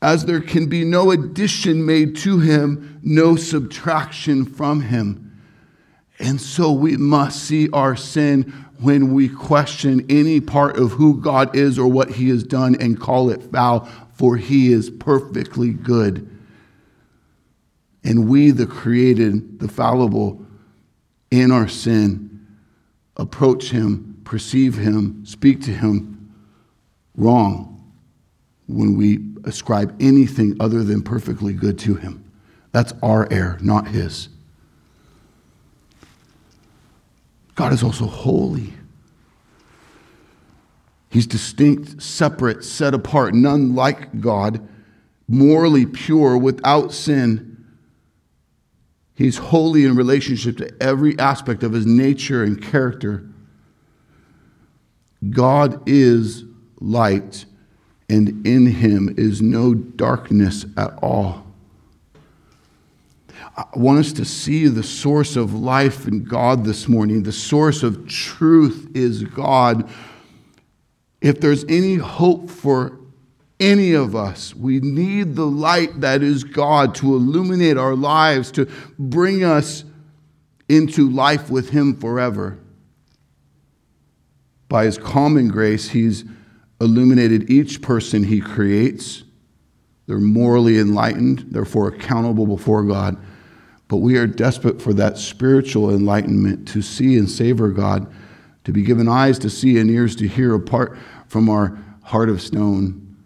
As 0.00 0.24
there 0.24 0.40
can 0.40 0.68
be 0.68 0.84
no 0.84 1.10
addition 1.10 1.84
made 1.84 2.16
to 2.18 2.38
him, 2.38 3.00
no 3.02 3.36
subtraction 3.36 4.46
from 4.46 4.80
him. 4.80 5.42
And 6.18 6.40
so 6.40 6.72
we 6.72 6.96
must 6.96 7.44
see 7.44 7.68
our 7.70 7.96
sin 7.96 8.52
when 8.80 9.12
we 9.12 9.28
question 9.28 10.06
any 10.08 10.40
part 10.40 10.76
of 10.76 10.92
who 10.92 11.20
God 11.20 11.54
is 11.56 11.78
or 11.78 11.88
what 11.88 12.10
he 12.10 12.28
has 12.28 12.44
done 12.44 12.76
and 12.80 12.98
call 12.98 13.30
it 13.30 13.42
foul, 13.50 13.88
for 14.12 14.36
he 14.36 14.72
is 14.72 14.90
perfectly 14.90 15.70
good. 15.70 16.28
And 18.04 18.28
we, 18.28 18.50
the 18.52 18.66
created, 18.66 19.58
the 19.58 19.68
fallible, 19.68 20.44
in 21.30 21.50
our 21.50 21.68
sin, 21.68 22.46
approach 23.16 23.70
him, 23.70 24.20
perceive 24.24 24.76
him, 24.76 25.24
speak 25.26 25.60
to 25.62 25.70
him 25.70 26.32
wrong 27.16 27.92
when 28.66 28.96
we 28.96 29.18
ascribe 29.44 29.96
anything 30.00 30.56
other 30.60 30.84
than 30.84 31.02
perfectly 31.02 31.52
good 31.52 31.78
to 31.80 31.96
him. 31.96 32.24
That's 32.72 32.92
our 33.02 33.26
error, 33.32 33.58
not 33.60 33.88
his. 33.88 34.28
God 37.58 37.72
is 37.72 37.82
also 37.82 38.06
holy. 38.06 38.72
He's 41.10 41.26
distinct, 41.26 42.00
separate, 42.00 42.62
set 42.62 42.94
apart, 42.94 43.34
none 43.34 43.74
like 43.74 44.20
God, 44.20 44.64
morally 45.26 45.84
pure, 45.84 46.38
without 46.38 46.92
sin. 46.92 47.66
He's 49.16 49.38
holy 49.38 49.86
in 49.86 49.96
relationship 49.96 50.56
to 50.58 50.72
every 50.80 51.18
aspect 51.18 51.64
of 51.64 51.72
his 51.72 51.84
nature 51.84 52.44
and 52.44 52.62
character. 52.62 53.28
God 55.28 55.82
is 55.88 56.44
light, 56.78 57.44
and 58.08 58.46
in 58.46 58.66
him 58.66 59.12
is 59.18 59.42
no 59.42 59.74
darkness 59.74 60.64
at 60.76 60.96
all. 61.02 61.47
I 63.58 63.66
want 63.74 63.98
us 63.98 64.12
to 64.12 64.24
see 64.24 64.68
the 64.68 64.84
source 64.84 65.34
of 65.34 65.52
life 65.52 66.06
in 66.06 66.22
God 66.22 66.64
this 66.64 66.86
morning. 66.86 67.24
The 67.24 67.32
source 67.32 67.82
of 67.82 68.06
truth 68.06 68.88
is 68.94 69.24
God. 69.24 69.90
If 71.20 71.40
there's 71.40 71.64
any 71.64 71.96
hope 71.96 72.50
for 72.50 73.00
any 73.58 73.94
of 73.94 74.14
us, 74.14 74.54
we 74.54 74.78
need 74.78 75.34
the 75.34 75.46
light 75.46 76.02
that 76.02 76.22
is 76.22 76.44
God 76.44 76.94
to 76.96 77.16
illuminate 77.16 77.76
our 77.76 77.96
lives, 77.96 78.52
to 78.52 78.66
bring 78.96 79.42
us 79.42 79.82
into 80.68 81.10
life 81.10 81.50
with 81.50 81.70
Him 81.70 81.96
forever. 81.96 82.60
By 84.68 84.84
His 84.84 84.98
common 84.98 85.48
grace, 85.48 85.88
He's 85.88 86.24
illuminated 86.80 87.50
each 87.50 87.82
person 87.82 88.22
He 88.22 88.40
creates. 88.40 89.24
They're 90.06 90.20
morally 90.20 90.78
enlightened, 90.78 91.46
therefore 91.50 91.88
accountable 91.88 92.46
before 92.46 92.84
God. 92.84 93.20
But 93.88 93.98
we 93.98 94.18
are 94.18 94.26
desperate 94.26 94.80
for 94.80 94.92
that 94.94 95.16
spiritual 95.16 95.90
enlightenment 95.90 96.68
to 96.68 96.82
see 96.82 97.16
and 97.16 97.28
savor 97.28 97.70
God, 97.70 98.06
to 98.64 98.72
be 98.72 98.82
given 98.82 99.08
eyes 99.08 99.38
to 99.40 99.50
see 99.50 99.78
and 99.78 99.90
ears 99.90 100.14
to 100.16 100.28
hear 100.28 100.54
apart 100.54 100.96
from 101.26 101.48
our 101.48 101.78
heart 102.02 102.28
of 102.28 102.42
stone, 102.42 103.16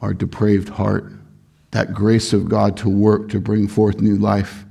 our 0.00 0.14
depraved 0.14 0.68
heart, 0.68 1.12
that 1.72 1.92
grace 1.92 2.32
of 2.32 2.48
God 2.48 2.76
to 2.78 2.88
work 2.88 3.28
to 3.30 3.40
bring 3.40 3.66
forth 3.66 4.00
new 4.00 4.16
life. 4.16 4.64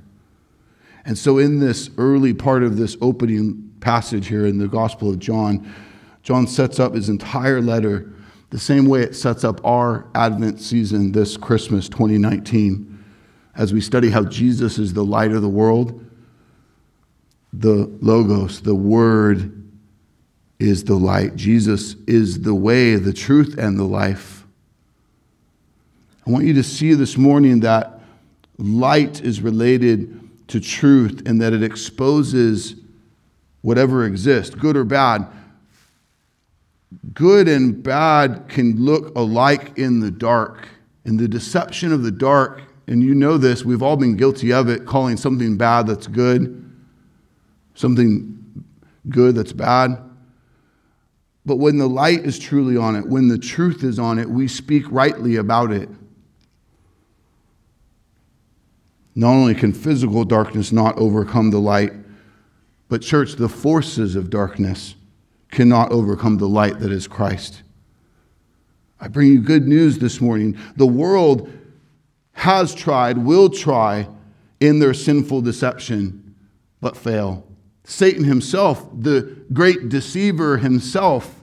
And 1.04 1.16
so, 1.16 1.38
in 1.38 1.60
this 1.60 1.90
early 1.98 2.34
part 2.34 2.62
of 2.62 2.76
this 2.76 2.96
opening 3.00 3.72
passage 3.80 4.26
here 4.26 4.46
in 4.46 4.58
the 4.58 4.68
Gospel 4.68 5.10
of 5.10 5.18
John, 5.18 5.70
John 6.22 6.46
sets 6.46 6.80
up 6.80 6.94
his 6.94 7.08
entire 7.08 7.60
letter 7.60 8.12
the 8.50 8.58
same 8.58 8.86
way 8.86 9.02
it 9.02 9.14
sets 9.14 9.44
up 9.44 9.64
our 9.64 10.06
Advent 10.14 10.60
season 10.60 11.12
this 11.12 11.36
Christmas 11.36 11.88
2019 11.88 12.97
as 13.58 13.72
we 13.72 13.80
study 13.80 14.08
how 14.08 14.24
Jesus 14.24 14.78
is 14.78 14.94
the 14.94 15.04
light 15.04 15.32
of 15.32 15.42
the 15.42 15.48
world, 15.48 16.04
the 17.52 17.90
Logos, 18.00 18.60
the 18.60 18.74
Word, 18.74 19.68
is 20.60 20.84
the 20.84 20.94
light. 20.94 21.34
Jesus 21.34 21.96
is 22.06 22.42
the 22.42 22.54
way, 22.54 22.94
the 22.94 23.12
truth, 23.12 23.58
and 23.58 23.78
the 23.78 23.84
life. 23.84 24.46
I 26.24 26.30
want 26.30 26.44
you 26.44 26.54
to 26.54 26.62
see 26.62 26.94
this 26.94 27.16
morning 27.16 27.60
that 27.60 28.00
light 28.58 29.22
is 29.22 29.40
related 29.40 30.48
to 30.48 30.60
truth 30.60 31.22
and 31.26 31.40
that 31.40 31.52
it 31.52 31.62
exposes 31.62 32.76
whatever 33.62 34.04
exists, 34.04 34.54
good 34.54 34.76
or 34.76 34.84
bad. 34.84 35.26
Good 37.12 37.48
and 37.48 37.82
bad 37.82 38.48
can 38.48 38.84
look 38.84 39.16
alike 39.16 39.78
in 39.78 40.00
the 40.00 40.10
dark. 40.10 40.68
And 41.04 41.18
the 41.18 41.28
deception 41.28 41.92
of 41.92 42.02
the 42.02 42.10
dark 42.10 42.62
and 42.88 43.02
you 43.02 43.14
know 43.14 43.36
this, 43.36 43.64
we've 43.64 43.82
all 43.82 43.96
been 43.96 44.16
guilty 44.16 44.52
of 44.52 44.68
it, 44.68 44.86
calling 44.86 45.16
something 45.18 45.56
bad 45.58 45.86
that's 45.86 46.06
good, 46.06 46.64
something 47.74 48.64
good 49.08 49.34
that's 49.34 49.52
bad. 49.52 49.98
But 51.44 51.56
when 51.56 51.78
the 51.78 51.86
light 51.86 52.24
is 52.24 52.38
truly 52.38 52.76
on 52.76 52.96
it, 52.96 53.06
when 53.06 53.28
the 53.28 53.38
truth 53.38 53.84
is 53.84 53.98
on 53.98 54.18
it, 54.18 54.28
we 54.28 54.48
speak 54.48 54.84
rightly 54.90 55.36
about 55.36 55.70
it. 55.70 55.88
Not 59.14 59.32
only 59.32 59.54
can 59.54 59.72
physical 59.72 60.24
darkness 60.24 60.72
not 60.72 60.96
overcome 60.96 61.50
the 61.50 61.58
light, 61.58 61.92
but, 62.88 63.02
church, 63.02 63.34
the 63.34 63.50
forces 63.50 64.16
of 64.16 64.30
darkness 64.30 64.94
cannot 65.50 65.92
overcome 65.92 66.38
the 66.38 66.48
light 66.48 66.78
that 66.80 66.90
is 66.90 67.06
Christ. 67.06 67.62
I 68.98 69.08
bring 69.08 69.28
you 69.28 69.40
good 69.40 69.68
news 69.68 69.98
this 69.98 70.22
morning. 70.22 70.56
The 70.76 70.86
world 70.86 71.52
has 72.38 72.72
tried, 72.72 73.18
will 73.18 73.50
try 73.50 74.08
in 74.60 74.78
their 74.78 74.94
sinful 74.94 75.40
deception, 75.42 76.36
but 76.80 76.96
fail. 76.96 77.44
Satan 77.82 78.22
himself, 78.22 78.88
the 78.96 79.36
great 79.52 79.88
deceiver 79.88 80.58
himself, 80.58 81.42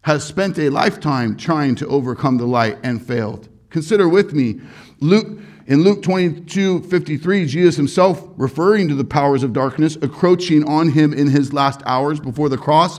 has 0.00 0.24
spent 0.24 0.58
a 0.58 0.70
lifetime 0.70 1.36
trying 1.36 1.76
to 1.76 1.86
overcome 1.86 2.38
the 2.38 2.46
light 2.46 2.78
and 2.82 3.00
failed. 3.00 3.48
Consider 3.70 4.08
with 4.08 4.32
me, 4.32 4.60
Luke 4.98 5.38
in 5.68 5.84
Luke 5.84 6.02
22 6.02 6.82
53, 6.82 7.46
Jesus 7.46 7.76
himself, 7.76 8.26
referring 8.36 8.88
to 8.88 8.96
the 8.96 9.04
powers 9.04 9.44
of 9.44 9.52
darkness, 9.52 9.94
encroaching 9.94 10.64
on 10.64 10.90
him 10.90 11.12
in 11.12 11.28
his 11.28 11.52
last 11.52 11.80
hours 11.86 12.18
before 12.18 12.48
the 12.48 12.58
cross. 12.58 12.98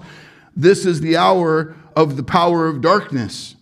This 0.56 0.86
is 0.86 1.02
the 1.02 1.18
hour 1.18 1.76
of 1.98 2.16
the 2.16 2.24
power 2.24 2.68
of 2.68 2.80
darkness. 2.80 3.53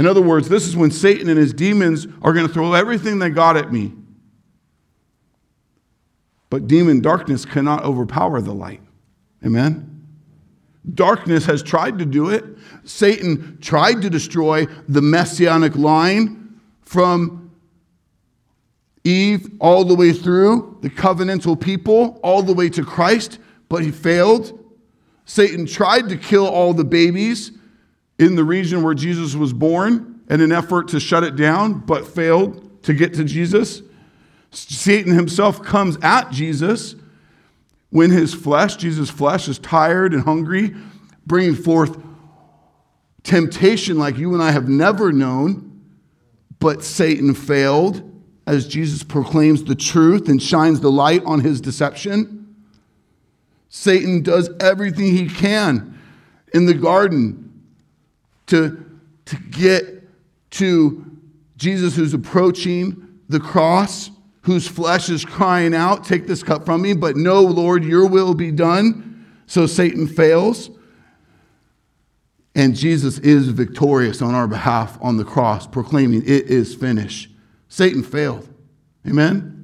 In 0.00 0.06
other 0.06 0.22
words, 0.22 0.48
this 0.48 0.66
is 0.66 0.74
when 0.74 0.90
Satan 0.90 1.28
and 1.28 1.38
his 1.38 1.52
demons 1.52 2.06
are 2.22 2.32
going 2.32 2.46
to 2.46 2.52
throw 2.52 2.72
everything 2.72 3.18
they 3.18 3.28
got 3.28 3.58
at 3.58 3.70
me. 3.70 3.92
But 6.48 6.66
demon 6.66 7.02
darkness 7.02 7.44
cannot 7.44 7.84
overpower 7.84 8.40
the 8.40 8.54
light. 8.54 8.80
Amen? 9.44 10.06
Darkness 10.94 11.44
has 11.44 11.62
tried 11.62 11.98
to 11.98 12.06
do 12.06 12.30
it. 12.30 12.46
Satan 12.84 13.58
tried 13.60 14.00
to 14.00 14.08
destroy 14.08 14.64
the 14.88 15.02
messianic 15.02 15.76
line 15.76 16.58
from 16.80 17.50
Eve 19.04 19.50
all 19.60 19.84
the 19.84 19.94
way 19.94 20.14
through 20.14 20.78
the 20.80 20.88
covenantal 20.88 21.60
people, 21.60 22.18
all 22.22 22.42
the 22.42 22.54
way 22.54 22.70
to 22.70 22.86
Christ, 22.86 23.38
but 23.68 23.82
he 23.82 23.90
failed. 23.90 24.58
Satan 25.26 25.66
tried 25.66 26.08
to 26.08 26.16
kill 26.16 26.48
all 26.48 26.72
the 26.72 26.84
babies 26.84 27.52
in 28.20 28.36
the 28.36 28.44
region 28.44 28.82
where 28.82 28.92
Jesus 28.92 29.34
was 29.34 29.54
born 29.54 30.20
in 30.28 30.42
an 30.42 30.52
effort 30.52 30.88
to 30.88 31.00
shut 31.00 31.24
it 31.24 31.36
down, 31.36 31.80
but 31.80 32.06
failed 32.06 32.82
to 32.82 32.92
get 32.92 33.14
to 33.14 33.24
Jesus. 33.24 33.80
Satan 34.50 35.14
himself 35.14 35.62
comes 35.62 35.96
at 36.02 36.30
Jesus 36.30 36.96
when 37.88 38.10
his 38.10 38.34
flesh, 38.34 38.76
Jesus' 38.76 39.08
flesh, 39.08 39.48
is 39.48 39.58
tired 39.58 40.12
and 40.12 40.22
hungry, 40.22 40.76
bringing 41.26 41.54
forth 41.54 41.98
temptation 43.22 43.98
like 43.98 44.18
you 44.18 44.34
and 44.34 44.42
I 44.42 44.50
have 44.50 44.68
never 44.68 45.12
known. 45.12 45.80
But 46.58 46.84
Satan 46.84 47.34
failed 47.34 48.06
as 48.46 48.68
Jesus 48.68 49.02
proclaims 49.02 49.64
the 49.64 49.74
truth 49.74 50.28
and 50.28 50.42
shines 50.42 50.80
the 50.80 50.90
light 50.90 51.24
on 51.24 51.40
his 51.40 51.58
deception. 51.58 52.54
Satan 53.70 54.22
does 54.22 54.50
everything 54.60 55.16
he 55.16 55.26
can 55.26 55.98
in 56.52 56.66
the 56.66 56.74
garden 56.74 57.49
to, 58.50 58.84
to 59.26 59.36
get 59.36 60.08
to 60.52 61.06
Jesus 61.56 61.96
who's 61.96 62.14
approaching 62.14 63.20
the 63.28 63.40
cross, 63.40 64.10
whose 64.42 64.66
flesh 64.66 65.08
is 65.08 65.24
crying 65.24 65.74
out, 65.74 66.04
Take 66.04 66.26
this 66.26 66.42
cup 66.42 66.64
from 66.64 66.82
me, 66.82 66.94
but 66.94 67.16
no, 67.16 67.42
Lord, 67.42 67.84
your 67.84 68.06
will 68.06 68.34
be 68.34 68.50
done. 68.50 69.26
So 69.46 69.66
Satan 69.66 70.06
fails. 70.06 70.70
And 72.56 72.74
Jesus 72.74 73.18
is 73.18 73.48
victorious 73.48 74.20
on 74.20 74.34
our 74.34 74.48
behalf 74.48 74.98
on 75.00 75.16
the 75.16 75.24
cross, 75.24 75.66
proclaiming, 75.66 76.22
It 76.22 76.46
is 76.46 76.74
finished. 76.74 77.30
Satan 77.68 78.02
failed. 78.02 78.48
Amen? 79.06 79.56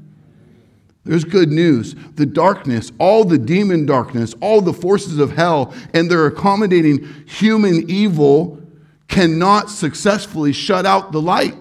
There's 1.04 1.24
good 1.24 1.50
news. 1.50 1.94
The 2.14 2.26
darkness, 2.26 2.92
all 2.98 3.24
the 3.24 3.38
demon 3.38 3.86
darkness, 3.86 4.34
all 4.40 4.60
the 4.60 4.72
forces 4.72 5.18
of 5.18 5.32
hell, 5.32 5.74
and 5.94 6.10
their 6.10 6.26
accommodating 6.26 7.04
human 7.26 7.88
evil 7.88 8.60
cannot 9.08 9.70
successfully 9.70 10.52
shut 10.52 10.86
out 10.86 11.12
the 11.12 11.20
light. 11.20 11.56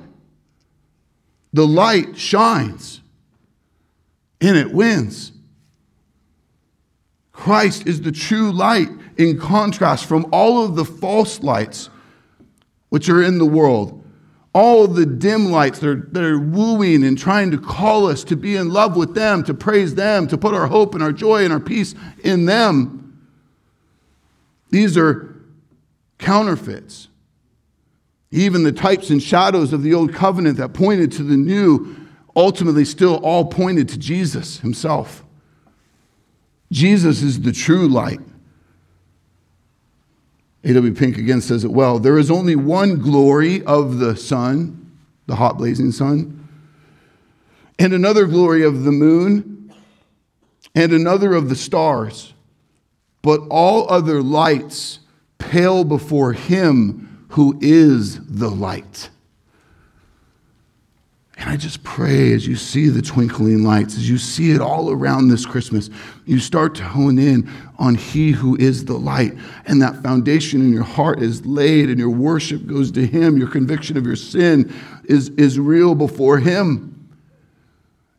The 1.53 1.65
light 1.65 2.17
shines 2.17 3.01
and 4.41 4.57
it 4.57 4.71
wins. 4.71 5.31
Christ 7.31 7.87
is 7.87 8.01
the 8.01 8.11
true 8.11 8.51
light 8.51 8.89
in 9.17 9.39
contrast 9.39 10.05
from 10.05 10.27
all 10.31 10.63
of 10.63 10.75
the 10.75 10.85
false 10.85 11.41
lights 11.41 11.89
which 12.89 13.09
are 13.09 13.21
in 13.21 13.37
the 13.37 13.45
world. 13.45 14.03
All 14.53 14.87
the 14.87 15.05
dim 15.05 15.51
lights 15.51 15.79
that 15.79 15.89
are, 15.89 16.07
that 16.11 16.23
are 16.23 16.39
wooing 16.39 17.03
and 17.03 17.17
trying 17.17 17.51
to 17.51 17.57
call 17.57 18.07
us 18.07 18.23
to 18.25 18.37
be 18.37 18.55
in 18.55 18.69
love 18.69 18.95
with 18.95 19.13
them, 19.13 19.43
to 19.43 19.53
praise 19.53 19.95
them, 19.95 20.27
to 20.27 20.37
put 20.37 20.53
our 20.53 20.67
hope 20.67 20.93
and 20.93 21.03
our 21.03 21.11
joy 21.11 21.43
and 21.43 21.51
our 21.51 21.59
peace 21.59 21.93
in 22.23 22.45
them. 22.45 23.27
These 24.69 24.97
are 24.97 25.35
counterfeits. 26.19 27.09
Even 28.35 28.63
the 28.63 28.73
types 28.73 29.11
and 29.11 29.23
shadows 29.23 29.71
of 29.71 29.81
the 29.81 29.93
old 29.93 30.13
covenant 30.13 30.57
that 30.57 30.73
pointed 30.73 31.09
to 31.13 31.23
the 31.23 31.37
new 31.37 31.95
ultimately 32.35 32.83
still 32.83 33.15
all 33.23 33.45
pointed 33.45 33.87
to 33.87 33.97
Jesus 33.97 34.59
himself. 34.59 35.23
Jesus 36.69 37.21
is 37.21 37.39
the 37.39 37.53
true 37.53 37.87
light. 37.87 38.19
A.W. 40.65 40.93
Pink 40.95 41.17
again 41.17 41.39
says 41.39 41.63
it 41.63 41.71
well. 41.71 41.97
There 41.97 42.17
is 42.17 42.29
only 42.29 42.57
one 42.57 42.99
glory 42.99 43.63
of 43.63 43.99
the 43.99 44.17
sun, 44.17 44.91
the 45.27 45.37
hot 45.37 45.57
blazing 45.57 45.93
sun, 45.93 46.45
and 47.79 47.93
another 47.93 48.25
glory 48.25 48.63
of 48.63 48.83
the 48.83 48.91
moon, 48.91 49.73
and 50.75 50.91
another 50.91 51.35
of 51.35 51.47
the 51.47 51.55
stars. 51.55 52.33
But 53.21 53.39
all 53.49 53.89
other 53.89 54.21
lights 54.21 54.99
pale 55.37 55.85
before 55.85 56.33
him 56.33 57.14
who 57.35 57.57
is 57.59 58.25
the 58.27 58.49
light. 58.49 59.09
And 61.37 61.49
I 61.49 61.57
just 61.57 61.83
pray 61.83 62.31
as 62.31 62.47
you 62.47 62.55
see 62.55 62.87
the 62.87 63.01
twinkling 63.01 63.65
lights, 63.65 63.97
as 63.97 64.09
you 64.09 64.17
see 64.17 64.51
it 64.51 64.61
all 64.61 64.89
around 64.89 65.27
this 65.27 65.45
Christmas, 65.45 65.89
you 66.25 66.39
start 66.39 66.75
to 66.75 66.83
hone 66.85 67.19
in 67.19 67.51
on 67.77 67.95
He 67.95 68.31
who 68.31 68.55
is 68.55 68.85
the 68.85 68.97
light. 68.97 69.33
And 69.65 69.81
that 69.81 70.01
foundation 70.01 70.61
in 70.61 70.71
your 70.71 70.85
heart 70.85 71.21
is 71.21 71.45
laid, 71.45 71.89
and 71.89 71.99
your 71.99 72.09
worship 72.09 72.65
goes 72.65 72.89
to 72.91 73.05
Him. 73.05 73.35
Your 73.37 73.49
conviction 73.49 73.97
of 73.97 74.05
your 74.05 74.15
sin 74.15 74.73
is, 75.03 75.27
is 75.31 75.59
real 75.59 75.93
before 75.93 76.37
Him. 76.37 77.09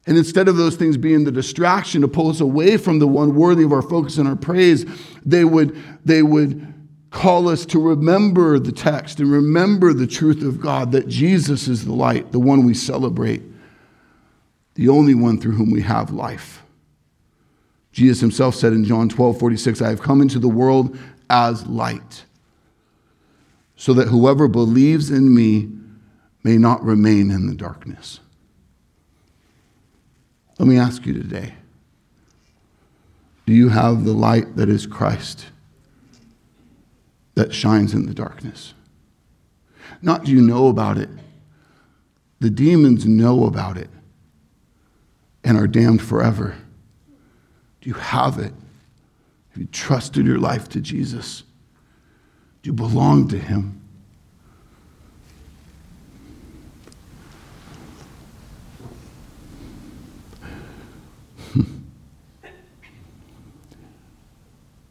And 0.06 0.18
instead 0.18 0.46
of 0.46 0.58
those 0.58 0.76
things 0.76 0.98
being 0.98 1.24
the 1.24 1.32
distraction 1.32 2.02
to 2.02 2.08
pull 2.08 2.28
us 2.28 2.40
away 2.40 2.76
from 2.76 2.98
the 2.98 3.08
one 3.08 3.34
worthy 3.34 3.64
of 3.64 3.72
our 3.72 3.80
focus 3.80 4.18
and 4.18 4.28
our 4.28 4.36
praise, 4.36 4.84
they 5.24 5.46
would, 5.46 5.82
they 6.04 6.22
would 6.22 6.74
call 7.16 7.48
us 7.48 7.64
to 7.64 7.80
remember 7.80 8.58
the 8.58 8.70
text 8.70 9.20
and 9.20 9.32
remember 9.32 9.94
the 9.94 10.06
truth 10.06 10.42
of 10.42 10.60
God 10.60 10.92
that 10.92 11.08
Jesus 11.08 11.66
is 11.66 11.86
the 11.86 11.94
light, 11.94 12.30
the 12.30 12.38
one 12.38 12.66
we 12.66 12.74
celebrate, 12.74 13.40
the 14.74 14.90
only 14.90 15.14
one 15.14 15.40
through 15.40 15.52
whom 15.52 15.70
we 15.70 15.80
have 15.80 16.10
life. 16.10 16.62
Jesus 17.90 18.20
himself 18.20 18.54
said 18.54 18.74
in 18.74 18.84
John 18.84 19.08
12 19.08 19.40
46, 19.40 19.80
I 19.80 19.88
have 19.88 20.02
come 20.02 20.20
into 20.20 20.38
the 20.38 20.48
world 20.48 20.98
as 21.30 21.66
light, 21.66 22.26
so 23.76 23.94
that 23.94 24.08
whoever 24.08 24.46
believes 24.46 25.10
in 25.10 25.34
me 25.34 25.70
may 26.44 26.58
not 26.58 26.84
remain 26.84 27.30
in 27.30 27.46
the 27.46 27.54
darkness. 27.54 28.20
Let 30.58 30.68
me 30.68 30.76
ask 30.76 31.06
you 31.06 31.14
today 31.14 31.54
do 33.46 33.54
you 33.54 33.70
have 33.70 34.04
the 34.04 34.12
light 34.12 34.56
that 34.56 34.68
is 34.68 34.86
Christ? 34.86 35.46
That 37.36 37.54
shines 37.54 37.94
in 37.94 38.06
the 38.06 38.14
darkness. 38.14 38.74
Not 40.02 40.24
do 40.24 40.32
you 40.32 40.40
know 40.40 40.66
about 40.66 40.98
it, 40.98 41.08
the 42.40 42.50
demons 42.50 43.06
know 43.06 43.44
about 43.44 43.78
it 43.78 43.88
and 45.44 45.56
are 45.56 45.68
damned 45.68 46.02
forever. 46.02 46.56
Do 47.80 47.88
you 47.88 47.94
have 47.94 48.38
it? 48.38 48.52
Have 49.50 49.58
you 49.58 49.66
trusted 49.66 50.26
your 50.26 50.38
life 50.38 50.68
to 50.70 50.80
Jesus? 50.80 51.44
Do 52.62 52.68
you 52.68 52.72
belong 52.72 53.28
to 53.28 53.38
Him? 53.38 53.80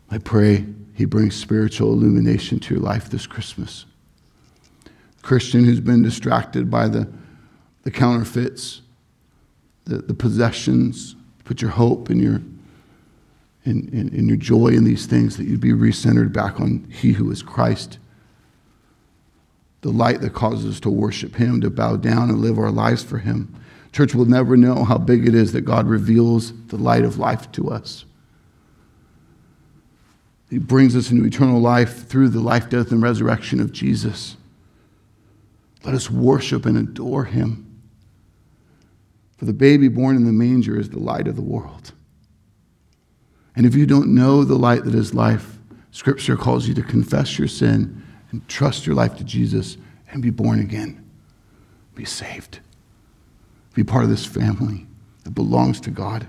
I 0.10 0.20
pray 0.20 0.66
he 0.96 1.06
brings 1.06 1.36
spiritual 1.36 1.92
illumination 1.92 2.60
to 2.62 2.76
your 2.76 2.84
life 2.84 3.10
this 3.10 3.28
Christmas. 3.28 3.86
Christian 5.22 5.66
who's 5.66 5.82
been 5.82 6.02
distracted 6.02 6.72
by 6.72 6.88
the, 6.88 7.08
the 7.84 7.92
counterfeits, 7.92 8.82
the, 9.84 9.98
the 9.98 10.14
possessions, 10.14 11.16
put 11.44 11.62
your 11.62 11.72
hope 11.72 12.10
and 12.10 12.22
your, 12.22 12.42
in, 13.66 13.90
in, 13.92 14.28
your 14.28 14.38
joy 14.38 14.68
in 14.68 14.86
these 14.86 15.06
things, 15.06 15.36
that 15.36 15.46
you'd 15.46 15.60
be 15.60 15.74
recentered 15.74 16.32
back 16.32 16.62
on 16.62 16.88
He 16.90 17.12
who 17.12 17.30
is 17.30 17.42
Christ. 17.42 18.00
The 19.82 19.92
light 19.92 20.22
that 20.22 20.34
causes 20.34 20.76
us 20.76 20.80
to 20.82 20.90
worship 20.90 21.36
Him, 21.36 21.60
to 21.62 21.70
bow 21.70 21.98
down 21.98 22.30
and 22.30 22.40
live 22.40 22.58
our 22.58 22.72
lives 22.72 23.04
for 23.04 23.18
Him. 23.18 23.54
Church 23.92 24.16
will 24.16 24.26
never 24.26 24.56
know 24.56 24.86
how 24.86 24.98
big 24.98 25.28
it 25.28 25.36
is 25.36 25.52
that 25.52 25.62
God 25.62 25.88
reveals 25.88 26.54
the 26.68 26.78
light 26.78 27.04
of 27.04 27.18
life 27.18 27.52
to 27.54 27.70
us. 27.70 28.06
He 30.50 30.60
brings 30.60 30.96
us 30.96 31.12
into 31.12 31.26
eternal 31.26 31.60
life 31.60 32.08
through 32.08 32.30
the 32.30 32.40
life, 32.40 32.70
death, 32.70 32.92
and 32.92 33.02
resurrection 33.02 33.60
of 33.60 33.72
Jesus. 33.72 34.38
Let 35.84 35.96
us 35.96 36.10
worship 36.10 36.66
and 36.66 36.78
adore 36.78 37.26
him. 37.26 37.62
For 39.38 39.46
the 39.46 39.54
baby 39.54 39.88
born 39.88 40.16
in 40.16 40.26
the 40.26 40.32
manger 40.32 40.80
is 40.80 40.90
the 40.90 41.00
light 41.00 41.28
of 41.28 41.36
the 41.36 41.42
world. 41.42 41.92
And 43.56 43.66
if 43.66 43.76
you 43.76 43.86
don't 43.86 44.14
know 44.14 44.44
the 44.44 44.56
light 44.56 44.84
that 44.86 44.96
is 44.96 45.14
life, 45.14 45.58
Scripture 45.92 46.36
calls 46.36 46.68
you 46.68 46.74
to 46.74 46.84
confess 46.84 47.40
your 47.40 47.48
sin 47.48 48.04
and 48.32 48.48
trust 48.48 48.86
your 48.86 48.96
life 48.96 49.16
to 49.18 49.24
Jesus 49.24 49.78
and 50.10 50.22
be 50.22 50.30
born 50.30 50.60
again. 50.60 51.10
Be 51.96 52.06
saved. 52.06 52.60
Be 53.74 53.84
part 53.84 54.04
of 54.04 54.10
this 54.10 54.26
family 54.26 54.88
that 55.24 55.32
belongs 55.32 55.80
to 55.82 55.92
God. 55.92 56.28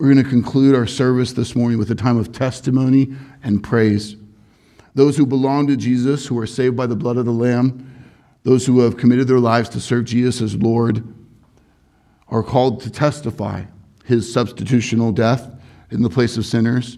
We're 0.00 0.14
going 0.14 0.24
to 0.24 0.30
conclude 0.30 0.74
our 0.74 0.86
service 0.86 1.34
this 1.34 1.54
morning 1.54 1.76
with 1.76 1.90
a 1.90 1.94
time 1.94 2.16
of 2.16 2.32
testimony 2.32 3.12
and 3.42 3.62
praise. 3.62 4.16
Those 4.94 5.14
who 5.14 5.26
belong 5.26 5.66
to 5.66 5.76
Jesus, 5.76 6.26
who 6.26 6.38
are 6.38 6.46
saved 6.46 6.74
by 6.74 6.86
the 6.86 6.96
blood 6.96 7.18
of 7.18 7.26
the 7.26 7.32
Lamb, 7.32 7.86
those 8.42 8.64
who 8.64 8.80
have 8.80 8.96
committed 8.96 9.28
their 9.28 9.38
lives 9.38 9.68
to 9.68 9.78
serve 9.78 10.06
Jesus 10.06 10.40
as 10.40 10.56
Lord, 10.56 11.04
are 12.28 12.42
called 12.42 12.80
to 12.80 12.90
testify 12.90 13.64
his 14.06 14.34
substitutional 14.34 15.14
death 15.14 15.54
in 15.90 16.00
the 16.00 16.08
place 16.08 16.38
of 16.38 16.46
sinners 16.46 16.96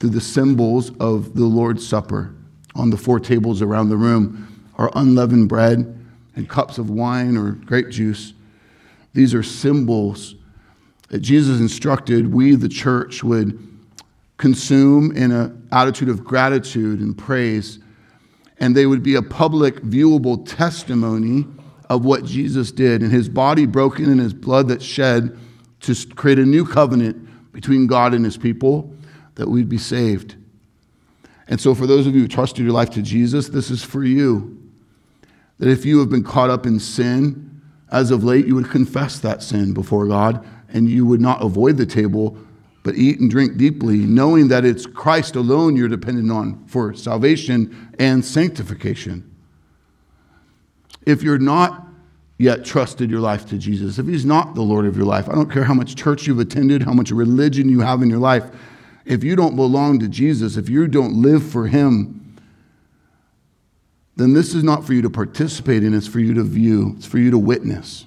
through 0.00 0.10
the 0.10 0.20
symbols 0.20 0.90
of 0.98 1.36
the 1.36 1.46
Lord's 1.46 1.86
Supper 1.86 2.34
on 2.74 2.90
the 2.90 2.96
four 2.96 3.20
tables 3.20 3.62
around 3.62 3.90
the 3.90 3.96
room 3.96 4.68
are 4.74 4.90
unleavened 4.96 5.48
bread 5.48 5.96
and 6.34 6.48
cups 6.48 6.78
of 6.78 6.90
wine 6.90 7.36
or 7.36 7.52
grape 7.52 7.90
juice. 7.90 8.32
These 9.14 9.34
are 9.34 9.44
symbols 9.44 10.34
that 11.10 11.18
Jesus 11.18 11.60
instructed 11.60 12.32
we, 12.32 12.54
the 12.54 12.68
church, 12.68 13.22
would 13.22 13.58
consume 14.38 15.14
in 15.14 15.32
an 15.32 15.68
attitude 15.70 16.08
of 16.08 16.24
gratitude 16.24 17.00
and 17.00 17.18
praise, 17.18 17.78
and 18.58 18.74
they 18.74 18.86
would 18.86 19.02
be 19.02 19.16
a 19.16 19.22
public, 19.22 19.76
viewable 19.82 20.46
testimony 20.48 21.46
of 21.90 22.04
what 22.04 22.24
Jesus 22.24 22.70
did 22.70 23.02
and 23.02 23.12
his 23.12 23.28
body 23.28 23.66
broken 23.66 24.06
and 24.06 24.20
his 24.20 24.32
blood 24.32 24.68
that 24.68 24.80
shed 24.80 25.36
to 25.80 25.94
create 26.14 26.38
a 26.38 26.46
new 26.46 26.64
covenant 26.64 27.52
between 27.52 27.86
God 27.88 28.14
and 28.14 28.24
his 28.24 28.36
people, 28.36 28.94
that 29.34 29.48
we'd 29.48 29.68
be 29.68 29.78
saved. 29.78 30.36
And 31.48 31.60
so, 31.60 31.74
for 31.74 31.86
those 31.86 32.06
of 32.06 32.14
you 32.14 32.22
who 32.22 32.28
trusted 32.28 32.64
your 32.64 32.72
life 32.72 32.90
to 32.90 33.02
Jesus, 33.02 33.48
this 33.48 33.70
is 33.70 33.82
for 33.82 34.04
you. 34.04 34.56
That 35.58 35.68
if 35.68 35.84
you 35.84 35.98
have 35.98 36.08
been 36.08 36.22
caught 36.22 36.50
up 36.50 36.64
in 36.64 36.78
sin 36.78 37.60
as 37.90 38.12
of 38.12 38.22
late, 38.22 38.46
you 38.46 38.54
would 38.54 38.70
confess 38.70 39.18
that 39.18 39.42
sin 39.42 39.74
before 39.74 40.06
God 40.06 40.46
and 40.72 40.88
you 40.88 41.06
would 41.06 41.20
not 41.20 41.42
avoid 41.42 41.76
the 41.76 41.86
table, 41.86 42.36
but 42.82 42.94
eat 42.94 43.20
and 43.20 43.30
drink 43.30 43.56
deeply, 43.56 43.98
knowing 43.98 44.48
that 44.48 44.64
it's 44.64 44.86
Christ 44.86 45.36
alone 45.36 45.76
you're 45.76 45.88
dependent 45.88 46.30
on 46.30 46.64
for 46.66 46.94
salvation 46.94 47.94
and 47.98 48.24
sanctification. 48.24 49.26
If 51.06 51.22
you're 51.22 51.38
not 51.38 51.86
yet 52.38 52.64
trusted 52.64 53.10
your 53.10 53.20
life 53.20 53.46
to 53.46 53.58
Jesus, 53.58 53.98
if 53.98 54.06
He's 54.06 54.24
not 54.24 54.54
the 54.54 54.62
Lord 54.62 54.86
of 54.86 54.96
your 54.96 55.06
life, 55.06 55.28
I 55.28 55.34
don't 55.34 55.50
care 55.50 55.64
how 55.64 55.74
much 55.74 55.94
church 55.94 56.26
you've 56.26 56.38
attended, 56.38 56.82
how 56.82 56.92
much 56.92 57.10
religion 57.10 57.68
you 57.68 57.80
have 57.80 58.02
in 58.02 58.08
your 58.08 58.18
life, 58.18 58.50
if 59.04 59.24
you 59.24 59.36
don't 59.36 59.56
belong 59.56 59.98
to 60.00 60.08
Jesus, 60.08 60.56
if 60.56 60.68
you 60.68 60.86
don't 60.86 61.14
live 61.20 61.42
for 61.42 61.66
Him, 61.66 62.36
then 64.16 64.34
this 64.34 64.54
is 64.54 64.62
not 64.62 64.84
for 64.84 64.92
you 64.92 65.02
to 65.02 65.10
participate 65.10 65.82
in, 65.82 65.94
it's 65.94 66.06
for 66.06 66.20
you 66.20 66.34
to 66.34 66.42
view, 66.42 66.94
it's 66.96 67.06
for 67.06 67.18
you 67.18 67.30
to 67.30 67.38
witness. 67.38 68.06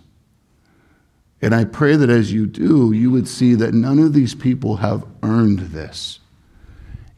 And 1.44 1.54
I 1.54 1.66
pray 1.66 1.98
that 1.98 2.10
as 2.10 2.32
you 2.32 2.48
do, 2.48 2.94
you 2.94 3.12
would 3.12 3.28
see 3.28 3.54
that 3.56 3.74
none 3.74 4.00
of 4.00 4.14
these 4.14 4.34
people 4.34 4.78
have 4.78 5.06
earned 5.24 5.60
this. 5.60 6.20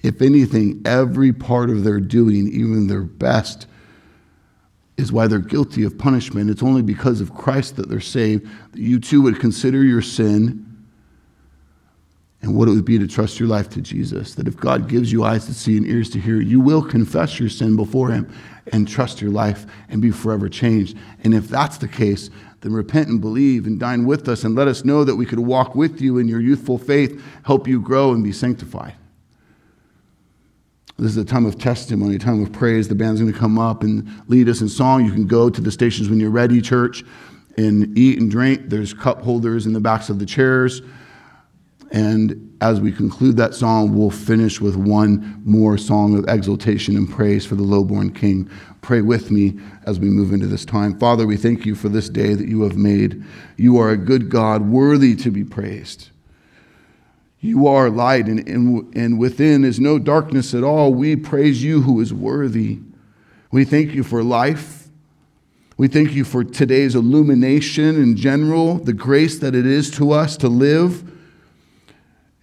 If 0.01 0.19
anything, 0.19 0.82
every 0.84 1.32
part 1.32 1.69
of 1.69 1.84
their 1.84 1.99
doing, 1.99 2.47
even 2.47 2.88
their 2.88 3.03
best, 3.03 3.67
is 4.97 5.11
why 5.11 5.28
they're 5.28 5.38
guilty 5.38 5.84
of 5.84 5.95
punishment. 5.99 6.49
It's 6.49 6.63
only 6.63 6.82
because 6.82 7.21
of 7.21 7.36
Christ 7.36 7.76
that 7.76 7.88
they're 7.88 7.99
saved, 7.99 8.49
that 8.71 8.82
you 8.82 8.99
too 8.99 9.21
would 9.21 9.39
consider 9.39 9.84
your 9.84 10.01
sin 10.01 10.65
and 12.41 12.55
what 12.55 12.67
it 12.67 12.71
would 12.71 12.84
be 12.84 12.97
to 12.97 13.05
trust 13.05 13.39
your 13.39 13.49
life 13.49 13.69
to 13.69 13.82
Jesus. 13.82 14.34
That 14.34 14.47
if 14.47 14.57
God 14.57 14.89
gives 14.89 15.11
you 15.11 15.23
eyes 15.23 15.45
to 15.45 15.53
see 15.53 15.78
and 15.78 15.86
ears 15.86 16.09
to 16.09 16.19
hear, 16.19 16.41
you 16.41 16.59
will 16.59 16.82
confess 16.82 17.39
your 17.39 17.49
sin 17.49 17.76
before 17.76 18.09
Him 18.09 18.34
and 18.72 18.88
trust 18.88 19.22
your 19.22 19.32
life 19.32 19.66
and 19.89 20.01
be 20.01 20.11
forever 20.11 20.49
changed. 20.49 20.97
And 21.24 21.34
if 21.34 21.47
that's 21.47 21.78
the 21.78 21.88
case, 21.88 22.30
then 22.61 22.74
repent 22.74 23.09
and 23.09 23.22
believe 23.22 23.68
and 23.68 23.80
dine 23.80 24.05
with 24.05 24.28
us 24.28 24.43
and 24.43 24.55
let 24.55 24.68
us 24.68 24.84
know 24.84 25.03
that 25.03 25.16
we 25.16 25.26
could 25.26 25.39
walk 25.39 25.76
with 25.76 26.01
you 26.01 26.18
in 26.18 26.28
your 26.28 26.41
youthful 26.41 26.78
faith, 26.78 27.22
help 27.43 27.68
you 27.68 27.80
grow 27.80 28.11
and 28.11 28.24
be 28.24 28.32
sanctified. 28.32 28.95
This 30.97 31.11
is 31.11 31.18
a 31.18 31.26
time 31.26 31.45
of 31.45 31.59
testimony, 31.59 32.16
a 32.16 32.20
time 32.20 32.41
of 32.41 32.53
praise. 32.53 32.88
The 32.88 32.95
band's 32.95 33.20
going 33.20 33.32
to 33.32 33.38
come 33.38 33.59
up 33.59 33.84
and 33.84 34.09
lead 34.28 34.47
us 34.47 34.61
in 34.61 34.70
song. 34.70 35.05
You 35.05 35.11
can 35.11 35.28
go 35.28 35.49
to 35.49 35.59
the 35.59 35.72
stations 35.72 36.09
when 36.09 36.20
you're 36.20 36.30
ready, 36.30 36.61
church, 36.61 37.03
and 37.57 37.97
eat 37.97 38.20
and 38.20 38.32
drink. 38.32 38.70
There's 38.70 38.93
cup 38.93 39.22
holders 39.22 39.66
in 39.66 39.74
the 39.74 39.82
backs 39.82 40.09
of 40.09 40.20
the 40.20 40.26
chairs. 40.26 40.82
And 41.92 42.56
as 42.62 42.82
we 42.82 42.92
conclude 42.92 43.38
that 43.38 43.54
song, 43.54 43.96
we'll 43.96 44.10
finish 44.10 44.60
with 44.60 44.76
one 44.76 45.42
more 45.46 45.78
song 45.78 46.18
of 46.18 46.26
exaltation 46.28 46.96
and 46.98 47.10
praise 47.10 47.46
for 47.46 47.56
the 47.56 47.64
lowborn 47.64 48.12
King. 48.12 48.50
Pray 48.82 49.02
with 49.02 49.30
me 49.30 49.60
as 49.86 50.00
we 50.00 50.10
move 50.10 50.34
into 50.34 50.48
this 50.48 50.66
time. 50.66 50.98
Father, 50.98 51.28
we 51.28 51.38
thank 51.38 51.66
you 51.66 51.76
for 51.76 51.90
this 51.90 52.10
day 52.10 52.34
that 52.34 52.48
you 52.48 52.64
have 52.64 52.76
made. 52.78 53.24
You 53.58 53.78
are 53.78 53.92
a 53.92 53.98
good 53.98 54.30
God, 54.30 54.68
worthy 54.68 55.16
to 55.18 55.32
be 55.32 55.44
praised. 55.44 56.10
You 57.40 57.68
are 57.68 57.90
light, 57.90 58.26
and, 58.26 58.48
and, 58.48 58.96
and 58.96 59.20
within 59.20 59.64
is 59.64 59.80
no 59.80 60.00
darkness 60.00 60.54
at 60.54 60.64
all. 60.64 60.94
We 60.94 61.16
praise 61.16 61.64
you 61.64 61.82
who 61.82 62.02
is 62.02 62.14
worthy. 62.14 62.80
We 63.52 63.66
thank 63.66 63.94
you 63.94 64.04
for 64.04 64.24
life. 64.24 64.88
We 65.78 65.88
thank 65.88 66.14
you 66.14 66.24
for 66.24 66.44
today's 66.44 66.96
illumination 66.96 68.02
in 68.02 68.16
general, 68.16 68.76
the 68.76 68.94
grace 68.94 69.38
that 69.40 69.54
it 69.54 69.66
is 69.66 69.92
to 69.92 70.12
us 70.12 70.38
to 70.38 70.48
live 70.48 71.12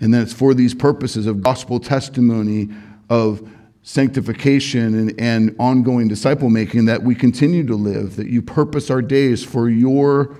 and 0.03 0.13
that 0.13 0.23
it's 0.23 0.33
for 0.33 0.53
these 0.53 0.75
purposes 0.75 1.27
of 1.27 1.41
gospel 1.41 1.79
testimony, 1.79 2.69
of 3.09 3.49
sanctification, 3.83 4.95
and, 4.99 5.21
and 5.21 5.57
ongoing 5.61 6.09
disciple 6.09 6.51
making 6.51 6.87
that 6.87 7.05
we 7.05 7.15
continue 7.15 7.65
to 7.65 7.77
live, 7.77 8.17
that 8.17 8.27
you 8.27 8.43
purpose 8.43 8.91
our 8.91 9.01
days 9.01 9.45
for 9.45 9.71
your 9.71 10.37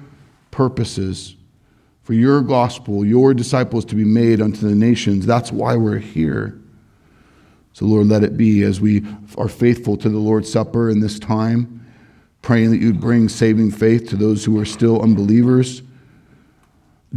purposes, 0.51 1.37
for 2.03 2.13
your 2.13 2.43
gospel, 2.43 3.07
your 3.07 3.33
disciples 3.33 3.85
to 3.85 3.95
be 3.95 4.05
made 4.05 4.43
unto 4.43 4.69
the 4.69 4.75
nations. 4.75 5.27
That's 5.27 5.53
why 5.53 5.77
we're 5.77 5.99
here. 5.99 6.61
So, 7.73 7.87
Lord, 7.87 8.09
let 8.09 8.25
it 8.25 8.37
be 8.37 8.65
as 8.65 8.81
we 8.81 9.07
are 9.39 9.49
faithful 9.49 9.97
to 9.99 10.09
the 10.09 10.19
Lord's 10.19 10.53
Supper 10.53 10.91
in 10.91 10.99
this 10.99 11.21
time, 11.21 11.87
praying 12.43 12.73
that 12.73 12.79
you'd 12.79 13.01
bring 13.01 13.29
saving 13.29 13.71
faith 13.71 14.09
to 14.09 14.17
those 14.17 14.45
who 14.45 14.59
are 14.59 14.65
still 14.65 15.01
unbelievers 15.01 15.83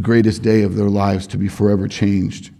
greatest 0.02 0.42
day 0.42 0.64
of 0.64 0.76
their 0.76 0.90
lives 0.90 1.28
to 1.28 1.38
be 1.38 1.48
forever 1.48 1.88
changed. 1.88 2.52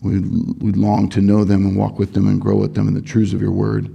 We, 0.00 0.20
we 0.20 0.72
long 0.72 1.08
to 1.10 1.20
know 1.20 1.44
them 1.44 1.66
and 1.66 1.76
walk 1.76 1.98
with 1.98 2.12
them 2.12 2.28
and 2.28 2.40
grow 2.40 2.56
with 2.56 2.74
them 2.74 2.86
in 2.86 2.94
the 2.94 3.02
truths 3.02 3.32
of 3.32 3.40
your 3.40 3.50
word. 3.50 3.94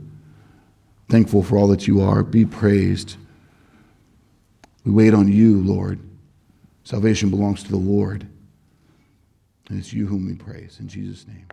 Thankful 1.09 1.43
for 1.43 1.57
all 1.57 1.67
that 1.67 1.87
you 1.87 2.01
are. 2.01 2.23
Be 2.23 2.45
praised. 2.45 3.15
We 4.83 4.91
wait 4.91 5.13
on 5.13 5.27
you, 5.27 5.61
Lord. 5.61 5.99
Salvation 6.83 7.29
belongs 7.29 7.63
to 7.63 7.71
the 7.71 7.77
Lord. 7.77 8.27
And 9.69 9.79
it's 9.79 9.93
you 9.93 10.07
whom 10.07 10.25
we 10.25 10.33
praise. 10.33 10.77
In 10.79 10.87
Jesus' 10.87 11.25
name. 11.27 11.47